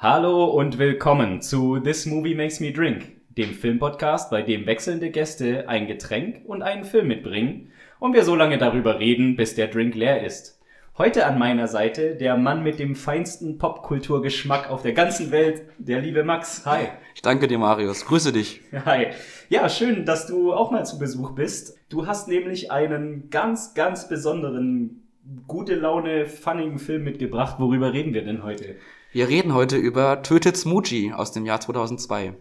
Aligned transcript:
Hallo 0.00 0.44
und 0.44 0.78
willkommen 0.78 1.42
zu 1.42 1.80
This 1.80 2.06
Movie 2.06 2.36
Makes 2.36 2.60
Me 2.60 2.70
Drink, 2.70 3.16
dem 3.30 3.48
Filmpodcast, 3.52 4.30
bei 4.30 4.42
dem 4.42 4.64
wechselnde 4.64 5.10
Gäste 5.10 5.68
ein 5.68 5.88
Getränk 5.88 6.42
und 6.44 6.62
einen 6.62 6.84
Film 6.84 7.08
mitbringen 7.08 7.72
und 7.98 8.14
wir 8.14 8.22
so 8.22 8.36
lange 8.36 8.58
darüber 8.58 9.00
reden, 9.00 9.34
bis 9.34 9.56
der 9.56 9.66
Drink 9.66 9.96
leer 9.96 10.24
ist. 10.24 10.60
Heute 10.98 11.26
an 11.26 11.36
meiner 11.36 11.66
Seite 11.66 12.14
der 12.14 12.36
Mann 12.36 12.62
mit 12.62 12.78
dem 12.78 12.94
feinsten 12.94 13.58
Popkulturgeschmack 13.58 14.70
auf 14.70 14.82
der 14.82 14.92
ganzen 14.92 15.32
Welt, 15.32 15.62
der 15.78 16.00
liebe 16.00 16.22
Max. 16.22 16.64
Hi. 16.64 16.90
Ich 17.16 17.22
danke 17.22 17.48
dir, 17.48 17.58
Marius. 17.58 18.06
Grüße 18.06 18.32
dich. 18.32 18.60
Hi. 18.86 19.08
Ja, 19.48 19.68
schön, 19.68 20.04
dass 20.04 20.28
du 20.28 20.52
auch 20.52 20.70
mal 20.70 20.86
zu 20.86 21.00
Besuch 21.00 21.32
bist. 21.32 21.76
Du 21.88 22.06
hast 22.06 22.28
nämlich 22.28 22.70
einen 22.70 23.30
ganz, 23.30 23.74
ganz 23.74 24.08
besonderen, 24.08 25.08
gute 25.48 25.74
Laune, 25.74 26.26
funnigen 26.26 26.78
Film 26.78 27.02
mitgebracht. 27.02 27.56
Worüber 27.58 27.92
reden 27.92 28.14
wir 28.14 28.22
denn 28.22 28.44
heute? 28.44 28.76
Wir 29.10 29.26
reden 29.26 29.54
heute 29.54 29.78
über 29.78 30.22
Tötet 30.22 30.58
Smoochie 30.58 31.14
aus 31.14 31.32
dem 31.32 31.46
Jahr 31.46 31.62
2002. 31.62 32.34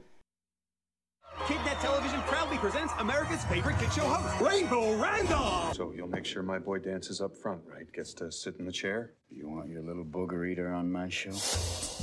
KidNet 1.48 1.80
Television 1.82 2.20
proudly 2.28 2.58
presents 2.58 2.92
America's 3.00 3.46
favorite 3.46 3.80
kid 3.80 3.94
show 3.94 4.02
host, 4.02 4.42
Rainbow 4.42 4.94
Randolph. 5.02 5.74
So 5.78 5.94
you'll 5.96 6.10
make 6.10 6.26
sure 6.26 6.44
my 6.44 6.60
boy 6.60 6.80
dances 6.80 7.22
up 7.22 7.38
front, 7.38 7.62
right? 7.74 7.90
Gets 7.94 8.14
to 8.16 8.30
sit 8.34 8.58
in 8.60 8.66
the 8.66 8.74
chair? 8.74 9.14
You 9.30 9.48
want 9.48 9.70
your 9.70 9.82
little 9.82 10.04
booger 10.04 10.46
eater 10.46 10.68
on 10.74 10.92
my 10.92 11.08
show? 11.08 11.32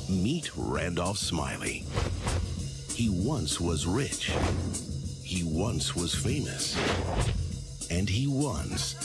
Meet 0.09 0.50
Randolph 0.56 1.18
Smiley. 1.18 1.84
He 2.95 3.10
once 3.10 3.60
was 3.60 3.87
rich. 3.87 4.32
He 5.23 5.42
once 5.45 5.95
was 5.95 6.15
famous. 6.15 6.74
And 7.91 8.09
he 8.09 8.27
once 8.27 8.97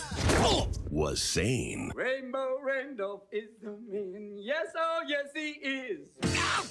was 0.90 1.22
sane. 1.22 1.92
Rainbow 1.96 2.58
Randolph 2.62 3.22
is 3.32 3.50
the 3.62 3.78
man. 3.88 4.38
Yes, 4.40 4.68
oh 4.76 5.02
yes, 5.08 5.28
he 5.36 5.50
is. 5.52 6.00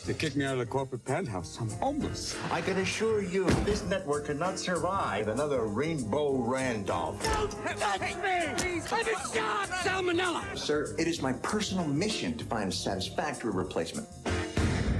They 0.07 0.15
kicked 0.15 0.37
me 0.37 0.45
out 0.45 0.55
of 0.55 0.59
the 0.59 0.67
corporate 0.67 1.05
penthouse. 1.05 1.59
I'm 1.61 1.71
homeless. 1.71 2.37
I 2.51 2.61
can 2.61 2.79
assure 2.79 3.23
you, 3.23 3.45
this 3.65 3.85
network 3.85 4.27
cannot 4.27 4.59
survive 4.59 5.29
another 5.29 5.67
Rainbow 5.67 6.37
Randolph. 6.37 7.23
Don't 7.23 7.51
Touch 7.79 8.01
me! 8.01 8.55
Please, 8.57 8.93
I'm 8.93 9.07
a 9.07 9.35
shot! 9.35 9.69
Salmonella! 9.69 10.57
Sir, 10.57 10.95
it 10.99 11.07
is 11.07 11.23
my 11.23 11.33
personal 11.35 11.87
mission 11.87 12.37
to 12.39 12.45
find 12.45 12.71
a 12.71 12.75
satisfactory 12.75 13.53
replacement. 13.53 14.09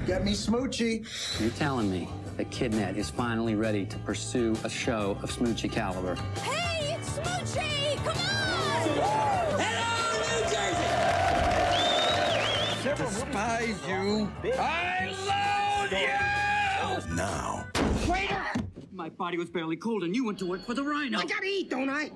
Get 0.07 0.25
me 0.25 0.33
Smoochie. 0.33 1.05
You're 1.41 1.51
telling 1.51 1.91
me 1.91 2.09
that 2.37 2.51
KidNet 2.51 2.97
is 2.97 3.11
finally 3.11 3.55
ready 3.55 3.85
to 3.85 3.99
pursue 3.99 4.57
a 4.65 4.71
show 4.71 5.19
of 5.23 5.31
Smoochie 5.31 5.71
caliber. 5.71 6.15
Hey, 6.43 6.78
it's 6.78 6.78
Smoochie! 7.23 7.97
Come 7.97 8.19
on! 8.19 8.89
Hello, 9.61 9.97
New 10.25 10.43
Jersey! 12.85 13.05
Despise 13.05 13.81
you. 13.89 14.31
I 14.59 15.11
loathe 15.27 15.93
you! 15.93 17.15
Now, 17.15 17.67
Waiter! 18.09 18.45
My 18.93 19.09
body 19.09 19.39
was 19.39 19.49
barely 19.51 19.77
cold 19.77 20.05
and 20.05 20.15
you 20.15 20.25
went 20.25 20.39
to 20.41 20.47
work 20.47 20.65
for 20.65 20.75
the 20.75 20.83
Rhino. 20.83 21.19
I 21.19 21.25
gotta 21.25 21.47
eat, 21.47 21.71
don't 21.71 21.91
I? 21.91 22.11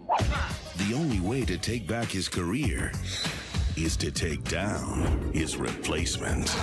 the 0.77 0.95
only 0.95 1.21
way 1.21 1.45
to 1.45 1.59
take 1.59 1.87
back 1.87 2.09
his 2.09 2.29
career 2.29 2.93
is 3.77 3.97
to 3.97 4.11
take 4.11 4.43
down 4.45 5.31
his 5.33 5.57
replacement. 5.57 6.55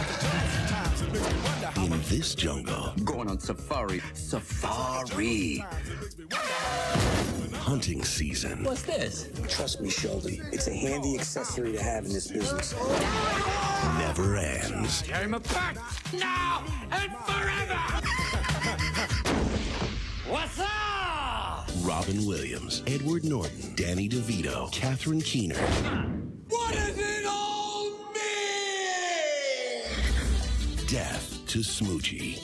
In 1.77 1.91
this 2.09 2.35
jungle, 2.35 2.93
Going 3.03 3.29
on 3.29 3.39
safari. 3.39 4.01
Safari. 4.13 5.63
hunting 7.53 8.03
season 8.03 8.63
What's 8.63 8.83
this? 8.83 9.29
Trust 9.47 9.81
me, 9.81 9.89
Shelby. 9.89 10.41
It's 10.51 10.67
a 10.67 10.73
handy 10.73 11.17
accessory 11.17 11.71
to 11.73 11.81
have 11.83 12.05
in 12.05 12.13
this 12.13 12.27
business. 12.27 12.73
never 13.97 14.37
ends. 14.37 15.01
Tear 15.03 15.23
him 15.23 15.33
apart 15.33 15.77
now 16.13 16.63
and 16.91 17.11
forever! 17.25 17.79
What's 20.27 20.59
up? 20.59 21.69
Robin 21.83 22.25
Williams, 22.25 22.83
Edward 22.87 23.23
Norton, 23.23 23.73
Danny 23.75 24.07
DeVito, 24.09 24.71
Catherine 24.71 25.21
Keener, 25.21 25.55
What 26.49 26.73
does 26.73 26.97
it 26.97 27.27
all 27.27 27.91
mean? 28.11 29.83
Death 30.89 31.45
to 31.45 31.59
Smoochie. 31.59 32.39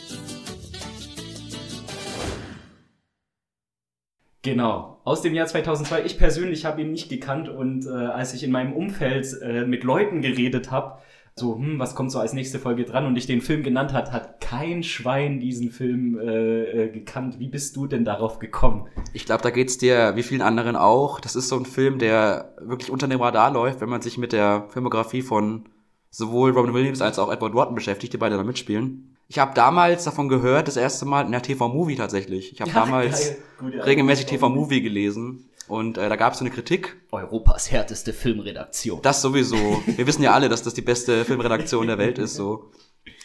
Genau, 4.44 5.02
aus 5.06 5.24
dem 5.24 5.34
Jahr 5.34 5.48
2002. 5.48 6.06
Ich 6.06 6.20
persönlich 6.20 6.66
habe 6.66 6.82
ihn 6.82 6.92
nicht 6.92 7.10
gekannt 7.10 7.50
und 7.50 7.88
äh, 7.88 7.90
als 7.90 8.36
ich 8.36 8.44
in 8.44 8.52
meinem 8.52 8.74
Umfeld 8.74 9.42
äh, 9.42 9.66
mit 9.66 9.84
Leuten 9.84 10.22
geredet 10.22 10.70
habe, 10.70 11.00
so, 11.34 11.56
hm, 11.56 11.80
was 11.80 11.96
kommt 11.96 12.12
so 12.12 12.20
als 12.20 12.34
nächste 12.34 12.60
Folge 12.60 12.86
dran 12.86 13.08
und 13.08 13.18
ich 13.18 13.26
den 13.26 13.42
Film 13.42 13.64
genannt 13.64 13.92
hat, 13.92 14.12
hat 14.12 14.35
kein 14.46 14.84
Schwein 14.84 15.40
diesen 15.40 15.72
Film 15.72 16.20
äh, 16.20 16.84
äh, 16.86 16.90
gekannt. 16.90 17.40
Wie 17.40 17.48
bist 17.48 17.76
du 17.76 17.88
denn 17.88 18.06
darauf 18.06 18.38
gekommen? 18.38 18.88
Ich 19.12 19.26
glaube, 19.26 19.42
da 19.42 19.50
geht's 19.50 19.80
dir 19.80 20.16
wie 20.16 20.22
vielen 20.24 20.44
anderen 20.44 20.76
auch. 20.76 21.20
Das 21.20 21.36
ist 21.36 21.50
so 21.50 21.58
ein 21.58 21.66
Film, 21.66 21.98
der 21.98 22.54
wirklich 22.62 22.92
unter 22.92 23.08
dem 23.08 23.22
Radar 23.22 23.52
läuft, 23.52 23.82
wenn 23.82 23.90
man 23.90 24.02
sich 24.04 24.20
mit 24.20 24.34
der 24.34 24.68
Filmografie 24.70 25.24
von 25.24 25.66
sowohl 26.12 26.52
Robin 26.52 26.74
Williams 26.76 27.02
als 27.02 27.18
auch 27.18 27.32
Edward 27.32 27.56
Norton 27.56 27.74
beschäftigt, 27.76 28.14
die 28.14 28.18
beide 28.18 28.38
da 28.38 28.44
mitspielen. 28.44 29.16
Ich 29.28 29.40
habe 29.40 29.56
damals 29.56 30.04
davon 30.04 30.30
gehört, 30.30 30.68
das 30.68 30.78
erste 30.78 31.06
Mal 31.06 31.26
in 31.26 31.32
der 31.32 31.42
TV-Movie 31.42 31.96
tatsächlich. 31.96 32.52
Ich 32.54 32.62
habe 32.62 32.70
Ja, 32.70 32.76
damals 32.86 33.30
geil. 33.30 33.38
Gute 33.60 33.86
regelmäßig. 33.86 34.28
TV-Movie 34.28 34.82
gelesen 34.84 35.50
und 35.68 35.98
äh, 35.98 36.08
da 36.08 36.16
gab 36.18 36.34
es 36.34 36.40
so 36.40 36.46
eine 36.46 36.54
Kritik. 36.54 36.96
Europas 37.12 37.72
härteste 37.72 38.14
Filmredaktion. 38.14 39.02
Das 39.02 39.24
sowieso. 39.24 39.82
Wir 39.88 40.06
wissen 40.06 40.22
ja 40.22 40.34
alle, 40.34 40.50
dass 40.50 40.62
das 40.62 40.76
die 40.76 40.84
beste 40.84 41.26
Filmredaktion 41.26 41.88
der 41.88 41.98
Welt 41.98 42.20
ist. 42.20 42.36
So. 42.36 42.70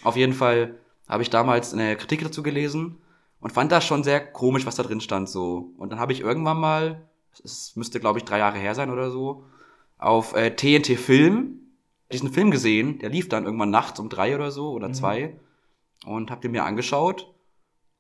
Auf 0.02 0.16
jeden 0.16 0.32
Fall 0.32 0.76
habe 1.10 1.22
ich 1.22 1.30
damals 1.30 1.74
eine 1.74 1.96
Kritik 1.96 2.22
dazu 2.22 2.42
gelesen 2.42 2.98
und 3.40 3.52
fand 3.52 3.72
das 3.72 3.84
schon 3.84 4.04
sehr 4.04 4.20
komisch, 4.20 4.64
was 4.64 4.76
da 4.76 4.84
drin 4.84 5.00
stand. 5.00 5.28
So. 5.28 5.72
Und 5.76 5.90
dann 5.90 5.98
habe 5.98 6.12
ich 6.12 6.20
irgendwann 6.20 6.60
mal, 6.60 7.08
es 7.42 7.74
müsste 7.74 8.00
glaube 8.00 8.20
ich 8.20 8.24
drei 8.24 8.38
Jahre 8.38 8.58
her 8.58 8.74
sein 8.74 8.90
oder 8.90 9.10
so, 9.10 9.44
auf 9.98 10.34
äh, 10.34 10.54
TNT 10.54 10.98
Film 10.98 11.56
diesen 12.12 12.32
Film 12.32 12.50
gesehen. 12.50 12.98
Der 13.00 13.10
lief 13.10 13.28
dann 13.28 13.44
irgendwann 13.44 13.70
nachts 13.70 13.98
um 13.98 14.08
drei 14.08 14.34
oder 14.34 14.50
so 14.50 14.70
oder 14.70 14.92
zwei 14.92 15.38
und 16.06 16.30
habe 16.30 16.40
den 16.40 16.52
mir 16.52 16.64
angeschaut 16.64 17.34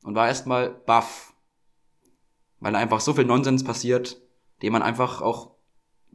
und 0.04 0.14
war 0.14 0.28
erstmal 0.28 0.70
baff, 0.70 1.34
weil 2.60 2.76
einfach 2.76 3.00
so 3.00 3.12
viel 3.12 3.24
Nonsens 3.24 3.64
passiert, 3.64 4.20
den 4.62 4.72
man 4.72 4.82
einfach 4.82 5.20
auch 5.20 5.52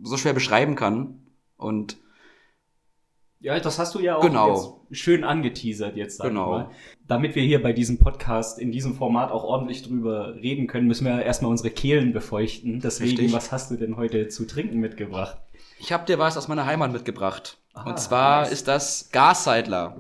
so 0.01 0.17
schwer 0.17 0.33
beschreiben 0.33 0.75
kann. 0.75 1.27
Und 1.57 1.97
Ja, 3.45 3.59
das 3.59 3.77
hast 3.77 3.93
du 3.93 3.99
ja 3.99 4.15
auch 4.15 4.21
Genau. 4.21 4.81
schön 4.89 5.23
angeteasert 5.23 5.95
jetzt, 5.95 6.17
sag 6.17 6.29
Genau. 6.29 6.45
ich 6.45 6.63
mal. 6.65 6.71
Damit 7.07 7.35
wir 7.35 7.43
hier 7.43 7.61
bei 7.61 7.73
diesem 7.73 7.99
Podcast 7.99 8.57
in 8.57 8.71
diesem 8.71 8.95
Format 8.95 9.29
auch 9.31 9.43
ordentlich 9.43 9.83
drüber 9.83 10.33
reden 10.33 10.65
können, 10.65 10.87
müssen 10.87 11.05
wir 11.05 11.21
erstmal 11.21 11.51
unsere 11.51 11.69
Kehlen 11.69 12.11
befeuchten. 12.11 12.79
Deswegen, 12.81 13.11
Richtig. 13.11 13.33
was 13.33 13.51
hast 13.51 13.69
du 13.69 13.75
denn 13.75 13.97
heute 13.97 14.29
zu 14.29 14.47
trinken 14.47 14.79
mitgebracht? 14.79 15.37
ich 15.77 15.93
habe 15.93 16.05
dir 16.05 16.17
was 16.17 16.37
aus 16.37 16.47
meiner 16.47 16.65
Heimat 16.65 16.91
mitgebracht. 16.91 17.57
Ah, 17.75 17.83
und 17.83 17.99
zwar 17.99 18.41
nice. 18.41 18.51
ist 18.51 18.67
das 18.67 19.09
Gasseidler. 19.11 19.97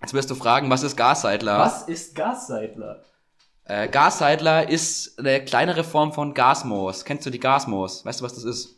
Jetzt 0.00 0.14
wirst 0.14 0.30
du 0.30 0.34
fragen, 0.34 0.70
was 0.70 0.84
ist 0.84 0.96
Gasseidler? 0.96 1.58
Was 1.58 1.82
ist 1.88 2.14
Gasseidler? 2.14 3.02
Äh, 3.64 3.88
Gasseidler 3.88 4.70
ist 4.70 5.18
eine 5.18 5.44
kleinere 5.44 5.84
Form 5.84 6.12
von 6.14 6.32
Gasmoos. 6.32 7.04
Kennst 7.04 7.26
du 7.26 7.30
die 7.30 7.40
Gasmoos? 7.40 8.06
Weißt 8.06 8.20
du, 8.20 8.24
was 8.24 8.32
das 8.34 8.44
ist? 8.44 8.77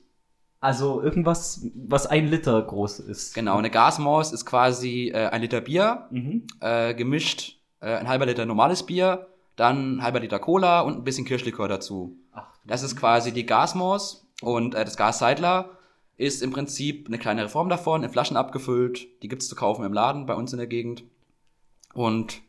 Also 0.61 1.03
irgendwas, 1.03 1.67
was 1.75 2.07
ein 2.07 2.27
Liter 2.29 2.61
groß 2.61 3.01
ist. 3.01 3.35
Genau, 3.35 3.57
eine 3.57 3.71
Gasmaus 3.71 4.33
ist 4.33 4.45
quasi 4.45 5.09
äh, 5.09 5.29
ein 5.29 5.41
Liter 5.41 5.61
Bier, 5.63 6.07
Mhm. 6.11 6.47
äh, 6.61 6.95
gemischt 6.95 7.59
äh, 7.81 7.95
ein 7.97 8.09
halber 8.09 8.27
Liter 8.27 8.45
normales 8.45 8.85
Bier, 8.85 9.27
dann 9.57 9.97
ein 9.97 10.03
halber 10.03 10.21
Liter 10.21 10.39
Cola 10.39 10.81
und 10.83 10.99
ein 10.99 11.05
bisschen 11.05 11.25
Kirschlikör 11.25 11.67
dazu. 11.69 12.17
Ach, 12.33 12.47
Das 12.67 12.83
ist 12.83 12.95
quasi 12.97 13.33
die 13.33 13.47
Gasmaus 13.47 14.27
und 14.43 14.75
äh, 14.75 14.85
das 14.85 14.97
Gasseidler 14.99 15.71
ist 16.19 16.43
im 16.43 16.51
Prinzip 16.51 17.07
eine 17.09 17.17
kleinere 17.19 17.49
Form 17.49 17.71
davon, 17.71 18.03
in 18.05 18.11
Flaschen 18.11 18.37
abgefüllt. 18.37 19.07
Die 19.23 19.29
gibt's 19.29 19.49
zu 19.49 19.57
kaufen 19.57 19.85
im 19.87 19.95
Laden 19.95 20.27
bei 20.27 20.35
uns 20.35 20.53
in 20.53 20.59
der 20.59 20.67
Gegend. 20.67 21.05
Und 21.95 22.43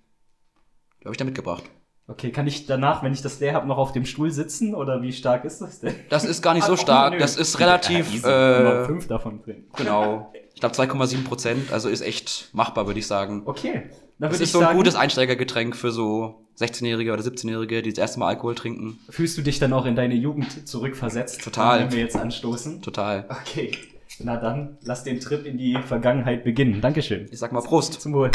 die 0.99 1.05
habe 1.05 1.11
ich 1.13 1.17
da 1.17 1.23
mitgebracht. 1.23 1.63
Okay, 2.07 2.31
kann 2.31 2.45
ich 2.47 2.65
danach, 2.65 3.03
wenn 3.03 3.13
ich 3.13 3.21
das 3.21 3.39
leer 3.39 3.53
habe, 3.53 3.67
noch 3.67 3.77
auf 3.77 3.93
dem 3.93 4.05
Stuhl 4.05 4.31
sitzen 4.31 4.75
oder 4.75 5.01
wie 5.01 5.13
stark 5.13 5.45
ist 5.45 5.61
das 5.61 5.79
denn? 5.79 5.95
Das 6.09 6.25
ist 6.25 6.41
gar 6.41 6.53
nicht 6.53 6.65
so 6.65 6.75
stark, 6.75 7.17
das 7.19 7.37
ist 7.37 7.53
Ja, 7.53 7.65
relativ, 7.65 8.23
man 8.23 8.31
äh, 8.31 8.85
fünf 8.85 9.07
davon 9.07 9.41
trinken. 9.41 9.69
genau, 9.77 10.33
ich 10.53 10.59
glaube 10.59 10.75
2,7 10.75 11.23
Prozent, 11.23 11.71
also 11.71 11.87
ist 11.87 12.01
echt 12.01 12.49
machbar, 12.53 12.85
würde 12.87 12.99
ich 12.99 13.07
sagen. 13.07 13.43
Okay, 13.45 13.83
Das 14.19 14.41
ist 14.41 14.51
so 14.51 14.59
ein 14.59 14.65
sagen, 14.65 14.77
gutes 14.77 14.95
Einsteigergetränk 14.95 15.75
für 15.75 15.91
so 15.91 16.45
16-Jährige 16.59 17.13
oder 17.13 17.21
17-Jährige, 17.23 17.81
die 17.81 17.91
das 17.91 17.99
erste 17.99 18.19
Mal 18.19 18.27
Alkohol 18.27 18.55
trinken. 18.55 18.99
fühlst 19.09 19.37
du 19.37 19.41
dich 19.41 19.59
dann 19.59 19.71
auch 19.71 19.85
in 19.85 19.95
deine 19.95 20.15
Jugend 20.15 20.67
zurückversetzt? 20.67 21.41
Total. 21.41 21.79
Wenn 21.79 21.91
wir 21.93 21.99
jetzt 21.99 22.17
anstoßen. 22.17 22.81
Total. 22.81 23.25
Okay, 23.29 23.71
na 24.19 24.35
dann, 24.35 24.77
lass 24.83 25.03
den 25.05 25.19
Trip 25.21 25.45
in 25.45 25.57
die 25.57 25.77
Vergangenheit 25.87 26.43
beginnen. 26.43 26.81
Dankeschön. 26.81 27.27
Ich 27.31 27.39
sag 27.39 27.53
mal 27.53 27.61
Prost. 27.61 28.01
Zum 28.01 28.13
Wohl. 28.13 28.31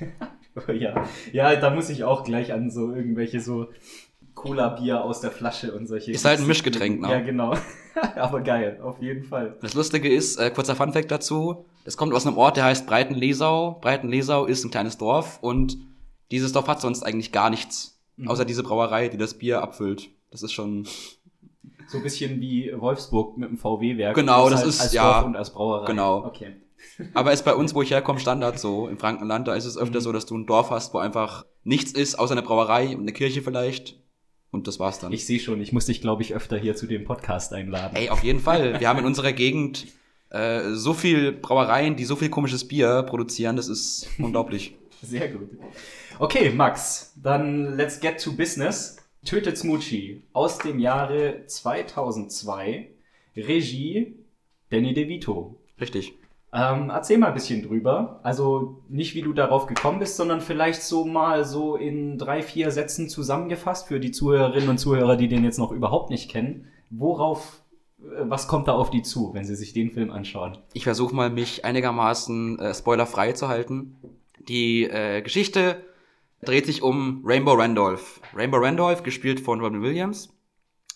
ja. 0.78 1.04
ja, 1.32 1.56
da 1.56 1.70
muss 1.70 1.88
ich 1.90 2.04
auch 2.04 2.24
gleich 2.24 2.52
an 2.52 2.70
so 2.70 2.92
irgendwelche 2.94 3.40
so 3.40 3.68
Cola-Bier 4.34 5.02
aus 5.04 5.20
der 5.20 5.30
Flasche 5.30 5.72
und 5.74 5.86
solche. 5.86 6.12
Ist 6.12 6.24
halt 6.24 6.40
ein 6.40 6.46
Mischgetränk, 6.46 7.00
ne? 7.00 7.10
Ja, 7.10 7.20
genau. 7.20 7.54
Aber 8.16 8.40
geil, 8.42 8.78
auf 8.82 9.00
jeden 9.02 9.24
Fall. 9.24 9.56
Das 9.60 9.74
Lustige 9.74 10.08
ist, 10.08 10.36
äh, 10.38 10.50
kurzer 10.50 10.76
Funfact 10.76 11.10
dazu, 11.10 11.64
das 11.84 11.96
kommt 11.96 12.14
aus 12.14 12.26
einem 12.26 12.36
Ort, 12.38 12.56
der 12.56 12.64
heißt 12.64 12.86
Breitenlesau. 12.86 13.78
Breitenlesau 13.80 14.44
ist 14.46 14.64
ein 14.64 14.70
kleines 14.70 14.96
Dorf 14.98 15.38
und 15.42 15.76
dieses 16.30 16.52
Dorf 16.52 16.68
hat 16.68 16.80
sonst 16.80 17.02
eigentlich 17.02 17.32
gar 17.32 17.50
nichts, 17.50 17.98
Mhm. 18.16 18.28
außer 18.28 18.44
diese 18.44 18.62
Brauerei, 18.62 19.08
die 19.08 19.16
das 19.16 19.34
Bier 19.34 19.62
abfüllt. 19.62 20.10
Das 20.30 20.42
ist 20.42 20.52
schon, 20.52 20.86
So 21.88 21.96
ein 21.98 22.02
bisschen 22.04 22.40
wie 22.40 22.70
Wolfsburg 22.76 23.38
mit 23.38 23.48
dem 23.48 23.56
VW-Werk. 23.56 24.14
Genau, 24.14 24.48
das 24.50 24.60
halt 24.60 24.68
ist- 24.68 24.80
als 24.82 24.92
ja, 24.92 25.12
Dorf 25.14 25.24
und 25.26 25.36
als 25.36 25.50
Brauerei. 25.52 25.86
genau. 25.86 26.24
Okay. 26.26 26.56
Aber 27.14 27.32
ist 27.32 27.44
bei 27.44 27.54
uns, 27.54 27.74
wo 27.74 27.82
ich 27.82 27.90
herkomme, 27.90 28.20
Standard 28.20 28.58
so. 28.58 28.88
Im 28.88 28.98
Frankenland, 28.98 29.48
da 29.48 29.54
ist 29.54 29.64
es 29.64 29.76
Mhm. 29.76 29.82
öfter 29.82 30.00
so, 30.00 30.12
dass 30.12 30.26
du 30.26 30.36
ein 30.36 30.46
Dorf 30.46 30.70
hast, 30.70 30.94
wo 30.94 30.98
einfach 30.98 31.44
nichts 31.64 31.92
ist, 31.92 32.18
außer 32.18 32.32
eine 32.32 32.42
Brauerei 32.42 32.88
und 32.94 33.02
eine 33.02 33.12
Kirche 33.12 33.42
vielleicht. 33.42 33.98
Und 34.50 34.66
das 34.66 34.80
war's 34.80 34.98
dann. 34.98 35.12
Ich 35.12 35.26
sehe 35.26 35.40
schon, 35.40 35.60
ich 35.60 35.72
muss 35.72 35.86
dich, 35.86 36.00
glaube 36.00 36.22
ich, 36.22 36.34
öfter 36.34 36.56
hier 36.56 36.74
zu 36.74 36.86
dem 36.86 37.04
Podcast 37.04 37.52
einladen. 37.52 37.94
Ey, 37.96 38.08
auf 38.08 38.24
jeden 38.24 38.40
Fall. 38.40 38.80
Wir 38.80 38.88
haben 38.88 38.98
in 39.00 39.04
unserer 39.04 39.32
Gegend 39.32 39.86
äh, 40.30 40.70
so 40.72 40.94
viel 40.94 41.32
Brauereien, 41.32 41.96
die 41.96 42.04
so 42.04 42.16
viel 42.16 42.30
komisches 42.30 42.66
Bier 42.66 43.02
produzieren, 43.02 43.56
das 43.56 43.68
ist 43.68 44.08
unglaublich. 44.18 44.74
Sehr 45.02 45.28
gut. 45.28 45.50
Okay, 46.18 46.50
Max, 46.50 47.12
dann 47.22 47.76
let's 47.76 48.00
get 48.00 48.22
to 48.22 48.32
business. 48.32 48.96
Tötet 49.24 49.58
Smoochie 49.58 50.22
aus 50.32 50.58
dem 50.58 50.78
Jahre 50.78 51.42
2002. 51.46 52.88
Regie 53.36 54.14
Danny 54.70 54.94
DeVito. 54.94 55.56
Richtig. 55.80 56.14
Ähm, 56.52 56.88
erzähl 56.90 57.18
mal 57.18 57.28
ein 57.28 57.34
bisschen 57.34 57.62
drüber. 57.62 58.20
Also 58.22 58.82
nicht, 58.88 59.14
wie 59.14 59.22
du 59.22 59.32
darauf 59.32 59.66
gekommen 59.66 59.98
bist, 59.98 60.16
sondern 60.16 60.40
vielleicht 60.40 60.82
so 60.82 61.04
mal 61.04 61.44
so 61.44 61.76
in 61.76 62.16
drei, 62.16 62.42
vier 62.42 62.70
Sätzen 62.70 63.08
zusammengefasst 63.08 63.86
für 63.86 64.00
die 64.00 64.12
Zuhörerinnen 64.12 64.68
und 64.68 64.78
Zuhörer, 64.78 65.16
die 65.16 65.28
den 65.28 65.44
jetzt 65.44 65.58
noch 65.58 65.72
überhaupt 65.72 66.10
nicht 66.10 66.30
kennen. 66.30 66.68
Worauf, 66.90 67.62
äh, 68.00 68.22
was 68.22 68.48
kommt 68.48 68.66
da 68.66 68.72
auf 68.72 68.88
die 68.90 69.02
zu, 69.02 69.34
wenn 69.34 69.44
sie 69.44 69.56
sich 69.56 69.74
den 69.74 69.90
Film 69.90 70.10
anschauen? 70.10 70.58
Ich 70.72 70.84
versuche 70.84 71.14
mal, 71.14 71.28
mich 71.28 71.66
einigermaßen 71.66 72.58
äh, 72.58 72.74
spoilerfrei 72.74 73.32
zu 73.32 73.48
halten. 73.48 73.96
Die 74.48 74.84
äh, 74.84 75.20
Geschichte 75.20 75.76
dreht 76.42 76.64
sich 76.64 76.82
um 76.82 77.22
Rainbow 77.26 77.52
Randolph. 77.52 78.22
Rainbow 78.34 78.58
Randolph, 78.58 79.02
gespielt 79.02 79.40
von 79.40 79.60
Robin 79.60 79.82
Williams, 79.82 80.30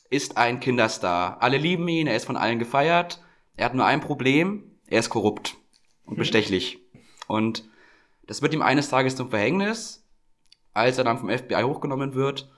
ist 0.08 0.38
ein 0.38 0.60
Kinderstar. 0.60 1.43
Alle 1.43 1.58
lieben 1.58 1.87
ihn, 1.88 2.06
er 2.06 2.16
ist 2.16 2.25
von 2.25 2.38
allen 2.38 2.58
gefeiert. 2.58 3.22
Er 3.56 3.66
hat 3.66 3.75
nur 3.75 3.84
ein 3.84 4.00
Problem, 4.00 4.71
er 4.92 5.00
ist 5.00 5.08
korrupt 5.08 5.56
und 6.04 6.18
bestechlich. 6.18 6.78
Und 7.26 7.64
das 8.26 8.42
wird 8.42 8.52
ihm 8.52 8.60
eines 8.60 8.90
Tages 8.90 9.16
zum 9.16 9.30
Verhängnis, 9.30 10.04
als 10.74 10.98
er 10.98 11.04
dann 11.04 11.18
vom 11.18 11.30
FBI 11.30 11.62
hochgenommen 11.62 12.14
wird. 12.14 12.50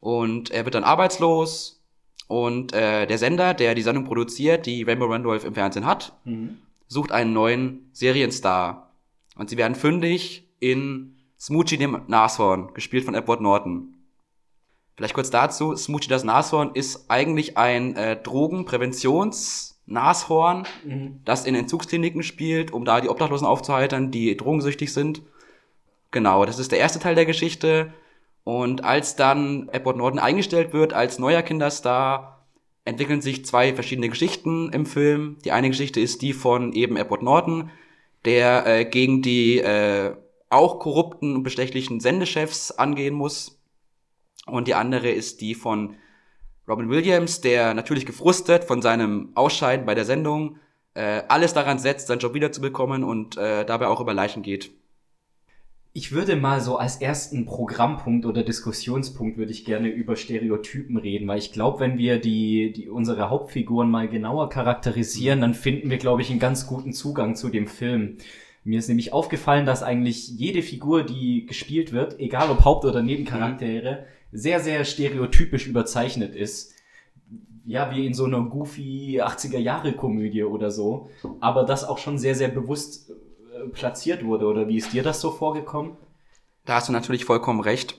Und 0.00 0.50
er 0.50 0.64
wird 0.64 0.74
dann 0.74 0.84
arbeitslos. 0.84 1.82
Und 2.26 2.72
äh, 2.72 3.06
der 3.06 3.18
Sender, 3.18 3.52
der 3.52 3.74
die 3.74 3.82
Sendung 3.82 4.04
produziert, 4.04 4.64
die 4.64 4.82
Rainbow 4.82 5.06
Randolph 5.06 5.44
im 5.44 5.52
Fernsehen 5.52 5.84
hat, 5.84 6.14
sucht 6.88 7.12
einen 7.12 7.34
neuen 7.34 7.90
Serienstar. 7.92 8.90
Und 9.36 9.50
sie 9.50 9.58
werden 9.58 9.74
fündig 9.74 10.48
in 10.60 11.16
Smoochie 11.38 11.76
dem 11.76 12.00
Nashorn, 12.06 12.72
gespielt 12.72 13.04
von 13.04 13.14
Edward 13.14 13.42
Norton. 13.42 13.94
Vielleicht 14.96 15.14
kurz 15.14 15.28
dazu, 15.28 15.76
Smoochie 15.76 16.08
das 16.08 16.24
Nashorn 16.24 16.74
ist 16.74 17.10
eigentlich 17.10 17.58
ein 17.58 17.94
äh, 17.96 18.22
Drogenpräventions-Nashorn, 19.86 20.66
das 21.24 21.44
in 21.44 21.54
Entzugskliniken 21.54 22.22
spielt, 22.22 22.72
um 22.72 22.84
da 22.84 23.00
die 23.00 23.08
Obdachlosen 23.08 23.46
aufzuheitern, 23.46 24.10
die 24.10 24.36
drogensüchtig 24.36 24.92
sind. 24.92 25.22
Genau, 26.10 26.44
das 26.44 26.58
ist 26.58 26.72
der 26.72 26.78
erste 26.78 26.98
Teil 26.98 27.14
der 27.14 27.26
Geschichte. 27.26 27.92
Und 28.44 28.84
als 28.84 29.16
dann 29.16 29.68
Edward 29.72 29.96
Norton 29.96 30.18
eingestellt 30.18 30.72
wird 30.72 30.92
als 30.92 31.18
neuer 31.18 31.42
Kinderstar, 31.42 32.46
entwickeln 32.84 33.22
sich 33.22 33.44
zwei 33.46 33.74
verschiedene 33.74 34.10
Geschichten 34.10 34.70
im 34.70 34.84
Film. 34.84 35.38
Die 35.44 35.52
eine 35.52 35.70
Geschichte 35.70 36.00
ist 36.00 36.20
die 36.20 36.34
von 36.34 36.72
eben 36.72 36.96
Edward 36.96 37.22
Norton, 37.22 37.70
der 38.26 38.66
äh, 38.66 38.84
gegen 38.84 39.22
die 39.22 39.58
äh, 39.58 40.14
auch 40.50 40.78
korrupten 40.78 41.34
und 41.34 41.42
bestechlichen 41.42 42.00
Sendechefs 42.00 42.70
angehen 42.70 43.14
muss. 43.14 43.58
Und 44.46 44.68
die 44.68 44.74
andere 44.74 45.10
ist 45.10 45.40
die 45.40 45.54
von 45.54 45.96
Robin 46.66 46.88
Williams, 46.88 47.40
der 47.40 47.74
natürlich 47.74 48.06
gefrustet 48.06 48.64
von 48.64 48.80
seinem 48.80 49.30
Ausscheiden 49.34 49.84
bei 49.84 49.94
der 49.94 50.04
Sendung 50.04 50.56
äh, 50.94 51.22
alles 51.28 51.52
daran 51.52 51.78
setzt, 51.78 52.06
seinen 52.06 52.20
Job 52.20 52.34
wiederzubekommen 52.34 53.04
und 53.04 53.36
äh, 53.36 53.64
dabei 53.64 53.88
auch 53.88 54.00
über 54.00 54.14
Leichen 54.14 54.42
geht. 54.42 54.70
Ich 55.96 56.10
würde 56.10 56.34
mal 56.34 56.60
so 56.60 56.76
als 56.76 56.96
ersten 56.96 57.44
Programmpunkt 57.44 58.26
oder 58.26 58.42
Diskussionspunkt 58.42 59.36
würde 59.36 59.52
ich 59.52 59.64
gerne 59.64 59.88
über 59.88 60.16
Stereotypen 60.16 60.96
reden, 60.96 61.28
weil 61.28 61.38
ich 61.38 61.52
glaube, 61.52 61.78
wenn 61.80 61.98
wir 61.98 62.18
die, 62.18 62.72
die 62.72 62.88
unsere 62.88 63.30
Hauptfiguren 63.30 63.88
mal 63.88 64.08
genauer 64.08 64.48
charakterisieren, 64.48 65.40
dann 65.40 65.54
finden 65.54 65.90
wir, 65.90 65.98
glaube 65.98 66.22
ich, 66.22 66.30
einen 66.30 66.40
ganz 66.40 66.66
guten 66.66 66.92
Zugang 66.92 67.36
zu 67.36 67.48
dem 67.48 67.68
Film. 67.68 68.16
Mir 68.64 68.80
ist 68.80 68.88
nämlich 68.88 69.12
aufgefallen, 69.12 69.66
dass 69.66 69.84
eigentlich 69.84 70.28
jede 70.30 70.62
Figur, 70.62 71.04
die 71.04 71.46
gespielt 71.46 71.92
wird, 71.92 72.18
egal 72.18 72.50
ob 72.50 72.64
Haupt- 72.64 72.86
oder 72.86 73.02
Nebencharaktere, 73.02 74.06
sehr, 74.34 74.60
sehr 74.60 74.84
stereotypisch 74.84 75.66
überzeichnet 75.66 76.34
ist. 76.34 76.74
Ja, 77.64 77.90
wie 77.94 78.04
in 78.04 78.12
so 78.12 78.24
einer 78.24 78.42
goofy 78.42 79.22
80er-Jahre-Komödie 79.22 80.44
oder 80.44 80.70
so. 80.70 81.08
Aber 81.40 81.64
das 81.64 81.84
auch 81.84 81.96
schon 81.96 82.18
sehr, 82.18 82.34
sehr 82.34 82.48
bewusst 82.48 83.10
äh, 83.10 83.68
platziert 83.68 84.24
wurde. 84.24 84.46
Oder 84.46 84.68
wie 84.68 84.76
ist 84.76 84.92
dir 84.92 85.02
das 85.02 85.20
so 85.20 85.30
vorgekommen? 85.30 85.96
Da 86.66 86.74
hast 86.74 86.88
du 86.88 86.92
natürlich 86.92 87.24
vollkommen 87.24 87.60
recht. 87.60 87.98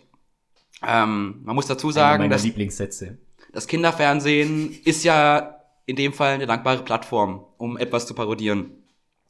Ähm, 0.85 1.41
man 1.43 1.55
muss 1.55 1.67
dazu 1.67 1.89
sagen, 1.89 2.29
dass 2.29 2.43
Lieblingssätze. 2.43 3.17
das 3.53 3.65
Kinderfernsehen 3.65 4.77
ist 4.83 5.03
ja 5.03 5.61
in 5.85 5.95
dem 5.95 6.13
Fall 6.13 6.33
eine 6.33 6.45
dankbare 6.45 6.83
Plattform, 6.83 7.45
um 7.57 7.77
etwas 7.77 8.05
zu 8.05 8.13
parodieren. 8.13 8.71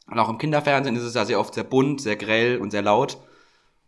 Und 0.08 0.20
auch 0.20 0.30
im 0.30 0.38
Kinderfernsehen 0.38 0.96
ist 0.96 1.04
es 1.04 1.14
ja 1.14 1.24
sehr 1.24 1.40
oft 1.40 1.54
sehr 1.54 1.64
bunt, 1.64 2.02
sehr 2.02 2.16
grell 2.16 2.58
und 2.58 2.72
sehr 2.72 2.82
laut. 2.82 3.18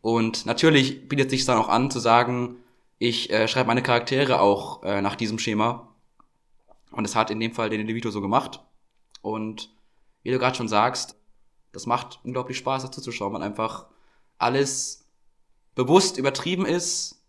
Und 0.01 0.45
natürlich 0.45 1.09
bietet 1.09 1.27
es 1.27 1.31
sich 1.31 1.45
dann 1.45 1.57
auch 1.57 1.69
an 1.69 1.89
zu 1.89 1.99
sagen, 1.99 2.57
ich 2.99 3.29
äh, 3.29 3.47
schreibe 3.47 3.67
meine 3.67 3.83
Charaktere 3.83 4.41
auch 4.41 4.83
äh, 4.83 5.01
nach 5.01 5.15
diesem 5.15 5.39
Schema. 5.39 5.93
Und 6.91 7.05
es 7.05 7.15
hat 7.15 7.29
in 7.29 7.39
dem 7.39 7.53
Fall 7.53 7.69
den 7.69 7.85
DeVito 7.85 8.09
so 8.09 8.21
gemacht. 8.21 8.61
Und 9.21 9.75
wie 10.23 10.31
du 10.31 10.39
gerade 10.39 10.55
schon 10.55 10.67
sagst, 10.67 11.15
das 11.71 11.85
macht 11.85 12.19
unglaublich 12.23 12.57
Spaß, 12.57 12.83
dazu 12.83 13.01
zu 13.01 13.11
schauen, 13.11 13.33
weil 13.33 13.43
einfach 13.43 13.87
alles 14.37 15.07
bewusst 15.75 16.17
übertrieben 16.17 16.65
ist 16.65 17.23